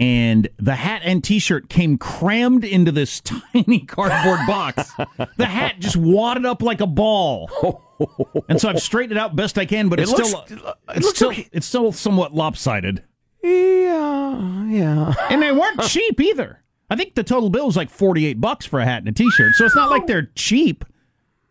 And 0.00 0.48
the 0.58 0.76
hat 0.76 1.02
and 1.04 1.24
T-shirt 1.24 1.68
came 1.68 1.98
crammed 1.98 2.64
into 2.64 2.92
this 2.92 3.20
tiny 3.52 3.80
cardboard 3.80 4.40
box. 4.46 4.92
the 5.36 5.46
hat 5.46 5.80
just 5.80 5.96
wadded 5.96 6.46
up 6.46 6.62
like 6.62 6.80
a 6.80 6.86
ball. 6.86 7.50
and 8.48 8.60
so 8.60 8.68
I've 8.68 8.80
straightened 8.80 9.18
it 9.18 9.20
out 9.20 9.34
best 9.34 9.58
I 9.58 9.66
can, 9.66 9.88
but 9.88 9.98
It 9.98 10.04
it's 10.04 10.12
looks- 10.12 10.28
still 10.28 10.44
it 10.48 10.74
it's 10.96 11.08
still 11.10 11.28
okay. 11.30 11.48
it's 11.52 11.66
still 11.66 11.90
somewhat 11.90 12.32
lopsided. 12.32 13.02
Yeah, 13.42 14.66
yeah. 14.68 15.14
And 15.30 15.42
they 15.42 15.52
weren't 15.52 15.80
cheap 15.88 16.20
either. 16.20 16.62
I 16.90 16.96
think 16.96 17.14
the 17.14 17.24
total 17.24 17.50
bill 17.50 17.66
was 17.66 17.76
like 17.76 17.90
48 17.90 18.40
bucks 18.40 18.66
for 18.66 18.80
a 18.80 18.84
hat 18.84 18.98
and 18.98 19.08
a 19.08 19.12
t-shirt. 19.12 19.54
So 19.54 19.64
it's 19.64 19.74
not 19.76 19.90
like 19.90 20.06
they're 20.06 20.30
cheap. 20.34 20.84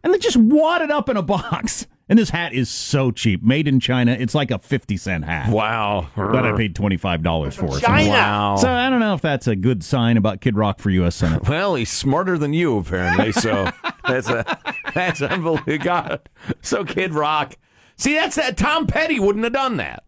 And 0.03 0.13
they 0.13 0.17
just 0.19 0.37
wadded 0.37 0.89
up 0.89 1.09
in 1.09 1.17
a 1.17 1.21
box. 1.21 1.85
And 2.09 2.17
this 2.17 2.29
hat 2.29 2.53
is 2.53 2.69
so 2.69 3.11
cheap. 3.11 3.43
Made 3.43 3.67
in 3.67 3.81
China. 3.81 4.13
It's 4.13 4.33
like 4.33 4.49
a 4.49 4.59
50 4.59 4.95
cent 4.95 5.25
hat. 5.25 5.49
Wow. 5.51 6.07
That 6.15 6.45
I 6.45 6.55
paid 6.55 6.73
$25 6.73 7.53
for. 7.53 7.73
So- 7.73 7.79
China. 7.79 8.09
Wow. 8.09 8.55
So 8.55 8.69
I 8.71 8.89
don't 8.89 9.01
know 9.01 9.13
if 9.13 9.21
that's 9.21 9.45
a 9.47 9.55
good 9.57 9.83
sign 9.83 10.15
about 10.15 10.39
Kid 10.39 10.55
Rock 10.55 10.79
for 10.79 10.89
U.S. 10.89 11.15
Senate. 11.15 11.43
Well, 11.49 11.75
he's 11.75 11.89
smarter 11.89 12.37
than 12.37 12.53
you, 12.53 12.77
apparently. 12.77 13.31
So 13.33 13.69
that's 14.07 14.29
a 14.29 14.45
that's 14.93 15.21
unbelievable. 15.21 15.77
God. 15.83 16.29
So 16.61 16.85
Kid 16.85 17.13
Rock. 17.13 17.55
See, 17.97 18.13
that's 18.13 18.35
that. 18.37 18.57
Tom 18.57 18.87
Petty 18.87 19.19
wouldn't 19.19 19.43
have 19.43 19.53
done 19.53 19.77
that. 19.77 20.03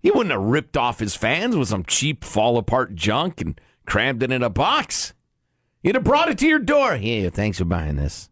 He 0.00 0.10
wouldn't 0.10 0.32
have 0.32 0.40
ripped 0.42 0.76
off 0.76 0.98
his 0.98 1.14
fans 1.14 1.56
with 1.56 1.68
some 1.68 1.84
cheap 1.84 2.24
fall 2.24 2.58
apart 2.58 2.94
junk 2.94 3.40
and 3.40 3.60
crammed 3.86 4.22
it 4.22 4.30
in 4.32 4.42
a 4.42 4.50
box. 4.50 5.14
He'd 5.82 5.94
have 5.94 6.04
brought 6.04 6.28
it 6.30 6.38
to 6.38 6.46
your 6.48 6.58
door. 6.58 6.96
Yeah, 6.96 7.28
thanks 7.30 7.58
for 7.58 7.64
buying 7.64 7.96
this. 7.96 8.28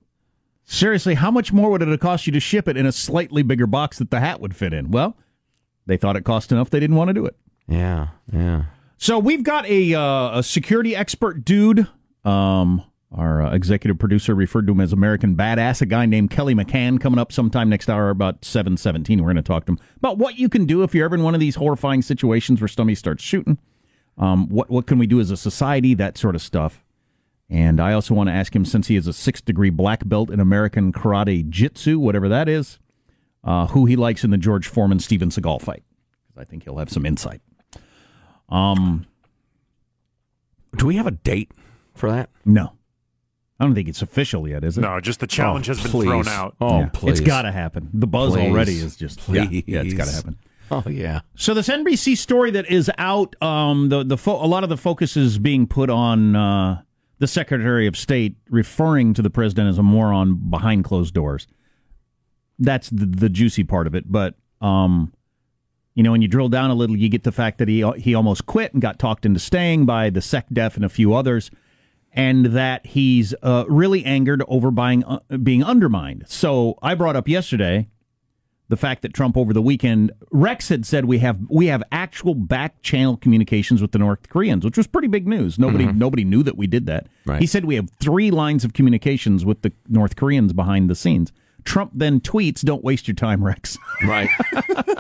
Seriously, 0.65 1.15
how 1.15 1.31
much 1.31 1.53
more 1.53 1.71
would 1.71 1.83
it 1.83 1.89
have 1.89 2.01
cost 2.01 2.27
you 2.27 2.33
to 2.33 2.41
ship 2.41 2.69
it 2.69 2.77
in 2.77 2.87
a 2.87 2.93
slightly 2.93 3.43
bigger 3.43 3.67
box 3.67 3.99
that 3.99 4.11
the 4.11 4.21
hat 4.21 4.41
would 4.41 4.57
fit 4.57 4.73
in? 4.73 4.91
Well, 4.91 5.17
they 5.87 5.97
thought 5.97 6.17
it 6.17 6.25
cost 6.25 6.53
enough. 6.53 6.71
They 6.71 6.81
didn't 6.81 6.97
want 6.97 7.09
to 7.09 7.15
do 7.15 7.27
it. 7.27 7.37
Yeah, 7.69 8.09
yeah. 8.33 8.65
So 8.97 9.19
we've 9.19 9.43
got 9.43 9.67
a 9.67 9.95
uh, 9.95 10.39
a 10.39 10.43
security 10.43 10.97
expert 10.97 11.45
dude. 11.45 11.87
Um, 12.25 12.83
our 13.13 13.43
uh, 13.43 13.55
executive 13.55 13.99
producer 13.99 14.35
referred 14.35 14.67
to 14.67 14.73
him 14.73 14.81
as 14.81 14.93
American 14.93 15.37
Badass. 15.37 15.83
A 15.83 15.87
guy 15.87 16.07
named 16.07 16.31
Kelly 16.31 16.55
McCann 16.55 17.01
coming 17.01 17.19
up 17.19 17.31
sometime 17.31 17.69
next 17.69 17.89
hour 17.91 18.11
about 18.11 18.45
seven 18.45 18.77
seventeen. 18.77 19.21
We're 19.21 19.33
going 19.33 19.37
to 19.37 19.43
talk 19.43 19.67
to 19.67 19.73
him 19.73 19.79
about 19.97 20.19
what 20.19 20.39
you 20.39 20.49
can 20.49 20.65
do 20.65 20.83
if 20.83 20.95
you're 20.95 21.05
ever 21.05 21.15
in 21.15 21.23
one 21.23 21.35
of 21.35 21.41
these 21.41 21.57
horrifying 21.57 22.03
situations 22.03 22.61
where 22.61 22.69
somebody 22.69 22.95
starts 22.95 23.23
shooting. 23.23 23.59
Um, 24.17 24.49
what 24.49 24.71
what 24.71 24.87
can 24.87 24.99
we 24.99 25.07
do 25.07 25.21
as 25.21 25.31
a 25.31 25.37
society? 25.37 25.95
That 25.95 26.17
sort 26.17 26.35
of 26.35 26.43
stuff. 26.43 26.84
And 27.55 27.81
I 27.81 27.93
also 27.93 28.15
want 28.15 28.29
to 28.29 28.33
ask 28.33 28.55
him, 28.57 28.65
since 28.65 28.89
he 28.89 28.97
is 28.97 29.07
a 29.07 29.13
sixth 29.13 29.45
degree 29.45 29.71
black 29.71 30.07
belt 30.09 30.29
in 30.29 30.41
American 30.41 30.93
Karate 30.93 31.49
Jitsu, 31.49 32.01
whatever 32.01 32.29
that 32.29 32.49
is, 32.49 32.81
uh, 33.45 33.69
who 33.69 33.87
he 33.87 33.95
likes 33.95 34.25
in 34.25 34.31
the 34.31 34.37
George 34.37 34.67
Foreman 34.67 34.99
Steven 34.99 35.29
Seagal 35.29 35.63
fight. 35.63 35.85
Because 36.27 36.41
I 36.41 36.45
think 36.51 36.65
he'll 36.65 36.79
have 36.79 36.91
some 36.91 37.07
insight. 37.07 37.43
Um, 38.49 39.07
do 40.77 40.87
we 40.87 40.97
have 40.97 41.07
a 41.07 41.13
date 41.13 41.53
for 41.95 42.11
that? 42.11 42.29
No, 42.45 42.73
I 43.61 43.65
don't 43.65 43.75
think 43.75 43.89
it's 43.89 44.03
official 44.03 44.49
yet, 44.49 44.65
is 44.65 44.77
it? 44.77 44.81
No, 44.81 44.99
just 45.01 45.21
the 45.21 45.27
challenge 45.29 45.69
Oh, 45.71 45.75
has 45.75 45.83
been 45.83 45.93
please. 45.93 46.07
thrown 46.07 46.29
out. 46.29 46.57
Oh, 46.61 46.81
Yeah. 46.81 46.89
please. 46.93 47.13
It's 47.13 47.21
got 47.21 47.43
to 47.43 47.53
happen. 47.53 47.89
The 47.95 48.07
buzz 48.09 48.33
Please. 48.35 48.51
already 48.51 48.79
is 48.79 48.97
just 48.97 49.21
yeah, 49.29 49.45
yeah, 49.49 49.83
it's 49.83 49.95
got 49.95 50.09
to 50.09 50.13
happen. 50.13 50.39
Oh 50.73 50.83
yeah. 50.89 51.21
So 51.37 51.55
this 51.55 51.69
NBC 51.69 52.17
story 52.17 52.51
that 52.51 52.67
is 52.69 52.91
out, 52.99 53.41
um, 53.43 53.91
the 53.91 54.03
the 54.03 54.17
fo- 54.19 54.45
a 54.45 54.49
lot 54.49 54.65
of 54.65 54.71
the 54.71 54.77
focus 54.77 55.17
is 55.17 55.39
being 55.39 55.67
put 55.69 55.89
on 55.91 56.35
uh, 56.35 56.83
the 57.19 57.27
Secretary 57.27 57.87
of 57.87 57.97
State 57.97 58.37
referring 58.51 59.15
to 59.15 59.23
the 59.23 59.31
president 59.31 59.69
as 59.69 59.79
a 59.79 59.83
moron 59.83 60.51
behind 60.51 60.85
closed 60.85 61.15
doors. 61.15 61.47
That's 62.59 62.91
the, 62.91 63.07
the 63.07 63.29
juicy 63.29 63.65
part 63.65 63.87
of 63.87 63.95
it, 63.95 64.11
but 64.11 64.35
um, 64.61 65.13
you 65.95 66.03
know, 66.03 66.13
when 66.13 66.23
you 66.23 66.29
drill 66.29 66.49
down 66.49 66.71
a 66.71 66.75
little, 66.75 66.97
you 66.97 67.09
get 67.09 67.23
the 67.23 67.33
fact 67.33 67.59
that 67.59 67.69
he 67.69 67.89
he 67.97 68.15
almost 68.15 68.47
quit 68.47 68.73
and 68.73 68.83
got 68.83 68.99
talked 68.99 69.25
into 69.25 69.41
staying 69.41 69.87
by 69.87 70.11
the 70.11 70.21
SecDef 70.21 70.77
and 70.77 70.85
a 70.85 70.89
few 70.89 71.15
others, 71.15 71.51
and 72.13 72.47
that 72.47 72.87
he's 72.87 73.35
uh, 73.43 73.65
really 73.69 74.05
angered 74.05 74.43
over 74.49 74.71
buying 74.71 75.05
uh, 75.05 75.21
being 75.43 75.63
undermined. 75.63 76.25
So 76.27 76.79
I 76.83 76.95
brought 76.95 77.17
up 77.17 77.29
yesterday 77.29 77.89
the 78.75 78.81
fact 78.81 79.03
that 79.03 79.15
Trump 79.15 79.37
over 79.37 79.53
the 79.53 79.63
weekend 79.63 80.11
Rex 80.33 80.69
had 80.69 80.85
said 80.85 81.05
we 81.05 81.21
have 81.21 81.39
we 81.49 81.69
have 81.69 81.85
actual 81.93 82.35
back 82.35 82.83
channel 82.83 83.17
communications 83.17 83.81
with 83.81 83.93
the 83.93 84.01
North 84.01 84.29
Koreans, 84.29 84.65
which 84.65 84.77
was 84.77 84.89
pretty 84.89 85.07
big 85.07 85.29
news. 85.29 85.61
Nobody 85.61 85.87
mm-hmm. 85.87 85.97
nobody 85.97 86.25
knew 86.25 86.43
that 86.43 86.57
we 86.57 86.67
did 86.67 86.87
that. 86.87 87.07
Right. 87.25 87.41
He 87.41 87.47
said 87.47 87.67
we 87.67 87.77
have 87.77 87.89
three 88.01 88.33
lines 88.33 88.65
of 88.65 88.73
communications 88.73 89.45
with 89.45 89.63
the 89.63 89.73
North 89.89 90.17
Koreans 90.17 90.53
behind 90.53 90.91
the 90.91 90.97
scenes. 90.97 91.33
Trump 91.63 91.93
then 91.95 92.19
tweets, 92.19 92.65
"Don't 92.65 92.83
waste 92.83 93.07
your 93.07 93.15
time, 93.15 93.45
Rex." 93.45 93.79
Right. 94.05 94.29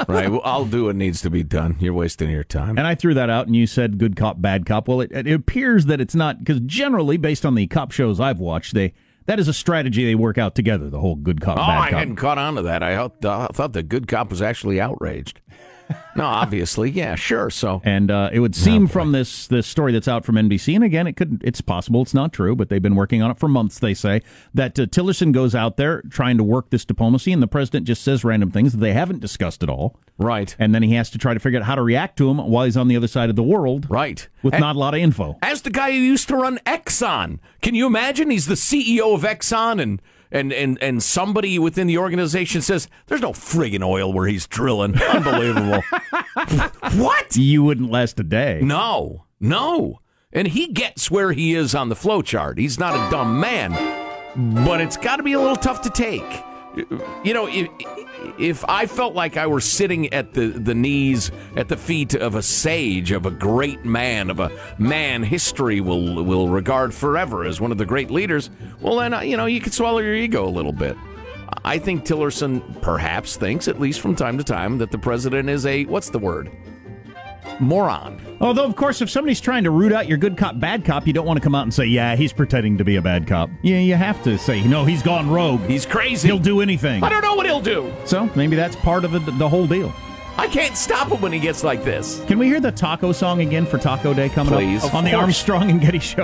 right. 0.09 0.31
Well, 0.31 0.41
I'll 0.45 0.64
do 0.64 0.85
what 0.85 0.95
needs 0.95 1.20
to 1.22 1.31
be 1.31 1.43
done. 1.43 1.77
You're 1.81 1.93
wasting 1.93 2.31
your 2.31 2.45
time. 2.45 2.79
And 2.79 2.87
I 2.87 2.95
threw 2.95 3.12
that 3.14 3.29
out, 3.29 3.49
and 3.49 3.57
you 3.57 3.66
said 3.66 3.99
good 3.99 4.14
cop, 4.14 4.41
bad 4.41 4.64
cop. 4.66 4.87
Well, 4.87 5.01
it, 5.01 5.11
it 5.11 5.31
appears 5.33 5.87
that 5.87 6.01
it's 6.01 6.14
not 6.14 6.39
because 6.39 6.61
generally, 6.61 7.16
based 7.16 7.45
on 7.45 7.57
the 7.57 7.66
cop 7.66 7.91
shows 7.91 8.20
I've 8.20 8.39
watched, 8.39 8.72
they 8.72 8.95
that 9.27 9.39
is 9.39 9.49
a 9.49 9.53
strategy 9.55 10.05
they 10.05 10.14
work 10.14 10.39
out 10.39 10.55
together. 10.55 10.91
The 10.91 11.01
whole 11.01 11.14
good 11.16 11.41
cop, 11.41 11.57
Oh, 11.59 11.61
bad 11.61 11.79
I 11.81 11.91
cop. 11.91 11.99
hadn't 11.99 12.16
caught 12.16 12.39
on 12.39 12.55
to 12.57 12.62
that. 12.62 12.83
I 12.83 12.97
thought, 12.97 13.25
uh, 13.25 13.49
thought 13.53 13.72
the 13.72 13.83
good 13.83 14.07
cop 14.09 14.31
was 14.31 14.43
actually 14.43 14.81
outraged. 14.81 15.41
No, 16.16 16.26
obviously, 16.26 16.91
yeah, 16.93 17.16
sure. 17.16 17.51
So, 17.51 17.82
And 17.85 18.09
uh, 18.09 18.30
it 18.32 18.39
would 18.39 18.55
seem 18.55 18.87
from 18.87 19.11
this 19.11 19.49
this 19.49 19.66
story 19.66 19.93
that's 19.93 20.07
out 20.07 20.24
from 20.24 20.37
NBC, 20.37 20.72
and 20.76 20.85
again, 20.85 21.09
it 21.09 21.14
could 21.16 21.43
it's 21.45 21.61
possible 21.61 22.03
it's 22.03 22.14
not 22.14 22.32
true, 22.32 22.55
but 22.55 22.68
they've 22.68 22.80
been 22.80 22.95
working 22.95 23.20
on 23.20 23.32
it 23.32 23.39
for 23.41 23.49
months. 23.49 23.80
They 23.80 23.95
say 23.95 24.22
that 24.55 24.78
uh, 24.78 24.87
Tillerson 24.87 25.32
goes 25.32 25.57
out 25.57 25.76
there 25.76 26.03
trying 26.03 26.37
to 26.39 26.45
work 26.45 26.70
this 26.70 26.85
diplomacy, 26.85 27.32
and 27.32 27.43
the 27.43 27.49
president 27.49 27.87
just 27.89 28.03
says 28.05 28.22
random 28.22 28.53
things 28.53 28.70
that 28.70 28.78
they 28.78 28.93
haven't 28.93 29.20
discussed 29.20 29.64
at 29.64 29.68
all, 29.68 29.99
right, 30.16 30.55
and 30.57 30.72
then 30.72 30.85
he 30.85 30.95
has 30.95 31.11
to 31.11 31.18
try 31.18 31.35
to 31.35 31.41
figure 31.41 31.59
out 31.59 31.64
how 31.66 31.74
to 31.74 31.82
react 31.82 32.16
to 32.18 32.30
him 32.30 32.39
while 32.39 32.64
he's 32.64 32.76
on 32.76 32.87
the 32.87 32.97
other 32.97 33.09
side 33.09 33.28
of 33.28 33.35
the 33.35 33.43
world, 33.43 33.91
right, 33.91 34.28
with 34.45 34.55
And- 34.55 34.61
not 34.61 34.76
a 34.76 34.78
lot 34.78 34.95
of 34.95 35.01
info. 35.01 35.37
as 35.43 35.62
the 35.62 35.70
guy 35.70 35.91
who 35.91 35.99
used 35.99 36.28
to 36.28 36.37
run 36.37 36.59
Exxon, 36.64 37.41
can 37.61 37.74
you 37.74 37.89
imagine? 37.89 38.30
He's 38.30 38.47
the 38.47 38.55
CEO 38.55 39.14
of 39.16 39.22
Exxon, 39.22 39.82
and 39.82 40.01
and 40.35 40.53
and 40.53 40.76
and 40.82 41.03
somebody 41.03 41.59
within 41.59 41.87
the 41.87 41.97
organization 41.97 42.61
says 42.61 42.89
there's 43.07 43.22
no 43.22 43.30
friggin' 43.30 43.82
oil 43.82 44.12
where 44.12 44.26
he's 44.26 44.47
drilling. 44.47 45.01
Unbelievable. 45.01 45.82
what? 46.97 47.37
You 47.37 47.62
wouldn't 47.62 47.91
last 47.91 48.18
a 48.20 48.24
day. 48.24 48.61
No, 48.62 49.24
no. 49.41 50.01
And 50.32 50.49
he 50.49 50.66
gets 50.66 51.11
where 51.11 51.32
he 51.32 51.55
is 51.55 51.74
on 51.74 51.89
the 51.89 51.97
flow 51.97 52.20
chart. 52.20 52.59
He's 52.59 52.78
not 52.78 52.95
a 52.95 53.11
dumb 53.11 53.39
man, 53.39 53.70
but 54.64 54.80
it's 54.80 54.97
got 54.97 55.16
to 55.16 55.22
be 55.22 55.32
a 55.35 55.39
little 55.39 55.57
tough 55.57 55.82
to 55.82 55.91
take. 55.91 56.45
You 57.25 57.35
know, 57.35 57.47
if, 57.47 57.68
if 58.39 58.64
I 58.68 58.87
felt 58.87 59.14
like 59.14 59.37
I 59.37 59.47
were 59.47 59.61
sitting 59.61 60.12
at 60.12 60.35
the, 60.35 60.49
the 60.49 60.75
knees, 60.75 61.31
at 61.57 61.68
the 61.68 61.77
feet 61.77 62.14
of 62.14 62.35
a 62.35 62.43
sage, 62.43 63.12
of 63.12 63.27
a 63.27 63.31
great 63.31 63.85
man, 63.85 64.31
of 64.31 64.41
a 64.41 64.51
man 64.79 65.22
history 65.22 65.81
will 65.81 66.25
will 66.25 66.49
regard 66.49 66.93
forever 66.93 67.45
as 67.45 67.61
one 67.61 67.70
of 67.70 67.79
the 67.79 67.87
great 67.87 68.11
leaders, 68.11 68.51
well, 68.81 68.97
then, 68.97 69.27
you 69.29 69.37
know, 69.37 69.47
you 69.47 69.61
could 69.61 69.75
swallow 69.75 69.99
your 69.99 70.14
ego 70.14 70.47
a 70.47 70.51
little 70.51 70.72
bit. 70.72 70.97
I 71.64 71.79
think 71.79 72.05
Tillerson 72.05 72.83
perhaps 72.83 73.37
thinks, 73.37 73.68
at 73.68 73.81
least 73.81 74.01
from 74.01 74.16
time 74.16 74.39
to 74.39 74.45
time, 74.45 74.79
that 74.79 74.91
the 74.91 74.99
president 74.99 75.49
is 75.49 75.64
a, 75.66 75.85
what's 75.85 76.11
the 76.11 76.18
word? 76.18 76.51
Moron. 77.61 78.20
Although, 78.40 78.64
of 78.64 78.76
course, 78.76 79.00
if 79.00 79.11
somebody's 79.11 79.40
trying 79.40 79.64
to 79.64 79.70
root 79.70 79.92
out 79.92 80.09
your 80.09 80.18
good 80.18 80.36
cop, 80.36 80.59
bad 80.59 80.84
cop, 80.84 81.07
you 81.07 81.12
don't 81.12 81.26
want 81.26 81.36
to 81.36 81.42
come 81.42 81.55
out 81.55 81.62
and 81.62 81.72
say, 81.72 81.86
"Yeah, 81.86 82.16
he's 82.16 82.32
pretending 82.32 82.78
to 82.78 82.84
be 82.84 82.96
a 82.96 83.02
bad 83.02 83.26
cop." 83.26 83.50
Yeah, 83.62 83.78
you 83.78 83.94
have 83.94 84.22
to 84.24 84.36
say, 84.38 84.62
"No, 84.62 84.84
he's 84.84 85.02
gone 85.02 85.30
rogue. 85.30 85.62
He's 85.66 85.86
crazy. 85.86 86.28
He'll 86.28 86.38
do 86.38 86.61
anything." 86.61 87.02
I 87.02 87.09
don't 87.09 87.22
know 87.22 87.34
what 87.34 87.46
he'll 87.46 87.61
do. 87.61 87.92
So 88.05 88.28
maybe 88.34 88.57
that's 88.57 88.76
part 88.76 89.05
of 89.05 89.12
the, 89.12 89.18
the 89.18 89.48
whole 89.48 89.66
deal. 89.66 89.92
I 90.36 90.48
can't 90.48 90.76
stop 90.76 91.09
him 91.12 91.20
when 91.20 91.32
he 91.32 91.38
gets 91.38 91.62
like 91.62 91.84
this. 91.84 92.20
Can 92.26 92.38
we 92.38 92.46
hear 92.46 92.61
the 92.61 92.72
taco 92.72 93.12
song 93.12 93.40
again 93.40 93.66
for 93.66 93.78
Taco 93.78 94.12
Day 94.12 94.28
coming 94.28 94.52
Please. 94.52 94.84
up 94.84 94.94
on 94.94 95.05
the. 95.05 95.14
Armstrong 95.14 95.70
and 95.70 95.80
Getty 95.80 96.00
Show? 96.00 96.24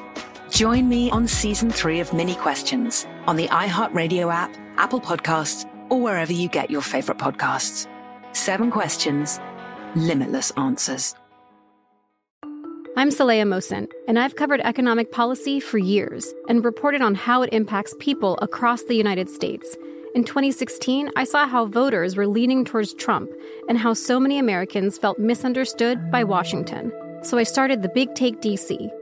Join 0.61 0.89
me 0.89 1.09
on 1.09 1.27
season 1.27 1.71
three 1.71 2.01
of 2.01 2.13
Minnie 2.13 2.35
Questions 2.35 3.07
on 3.25 3.35
the 3.35 3.47
iHeartRadio 3.47 4.31
app, 4.31 4.55
Apple 4.77 5.01
Podcasts, 5.01 5.67
or 5.89 5.99
wherever 5.99 6.31
you 6.31 6.47
get 6.47 6.69
your 6.69 6.83
favorite 6.83 7.17
podcasts. 7.17 7.87
Seven 8.33 8.69
questions, 8.69 9.39
limitless 9.95 10.51
answers. 10.51 11.15
I'm 12.95 13.09
Saleha 13.09 13.41
Mohsin, 13.41 13.87
and 14.07 14.19
I've 14.19 14.35
covered 14.35 14.61
economic 14.61 15.11
policy 15.11 15.59
for 15.59 15.79
years 15.79 16.31
and 16.47 16.63
reported 16.63 17.01
on 17.01 17.15
how 17.15 17.41
it 17.41 17.51
impacts 17.51 17.95
people 17.99 18.37
across 18.43 18.83
the 18.83 18.93
United 18.93 19.31
States. 19.31 19.75
In 20.13 20.23
2016, 20.23 21.09
I 21.15 21.23
saw 21.23 21.47
how 21.47 21.65
voters 21.65 22.15
were 22.15 22.27
leaning 22.27 22.65
towards 22.65 22.93
Trump 22.93 23.31
and 23.67 23.79
how 23.79 23.93
so 23.95 24.19
many 24.19 24.37
Americans 24.37 24.99
felt 24.99 25.17
misunderstood 25.17 26.11
by 26.11 26.23
Washington. 26.23 26.93
So 27.23 27.39
I 27.39 27.43
started 27.45 27.81
the 27.81 27.89
Big 27.89 28.13
Take 28.13 28.41
DC. 28.41 28.91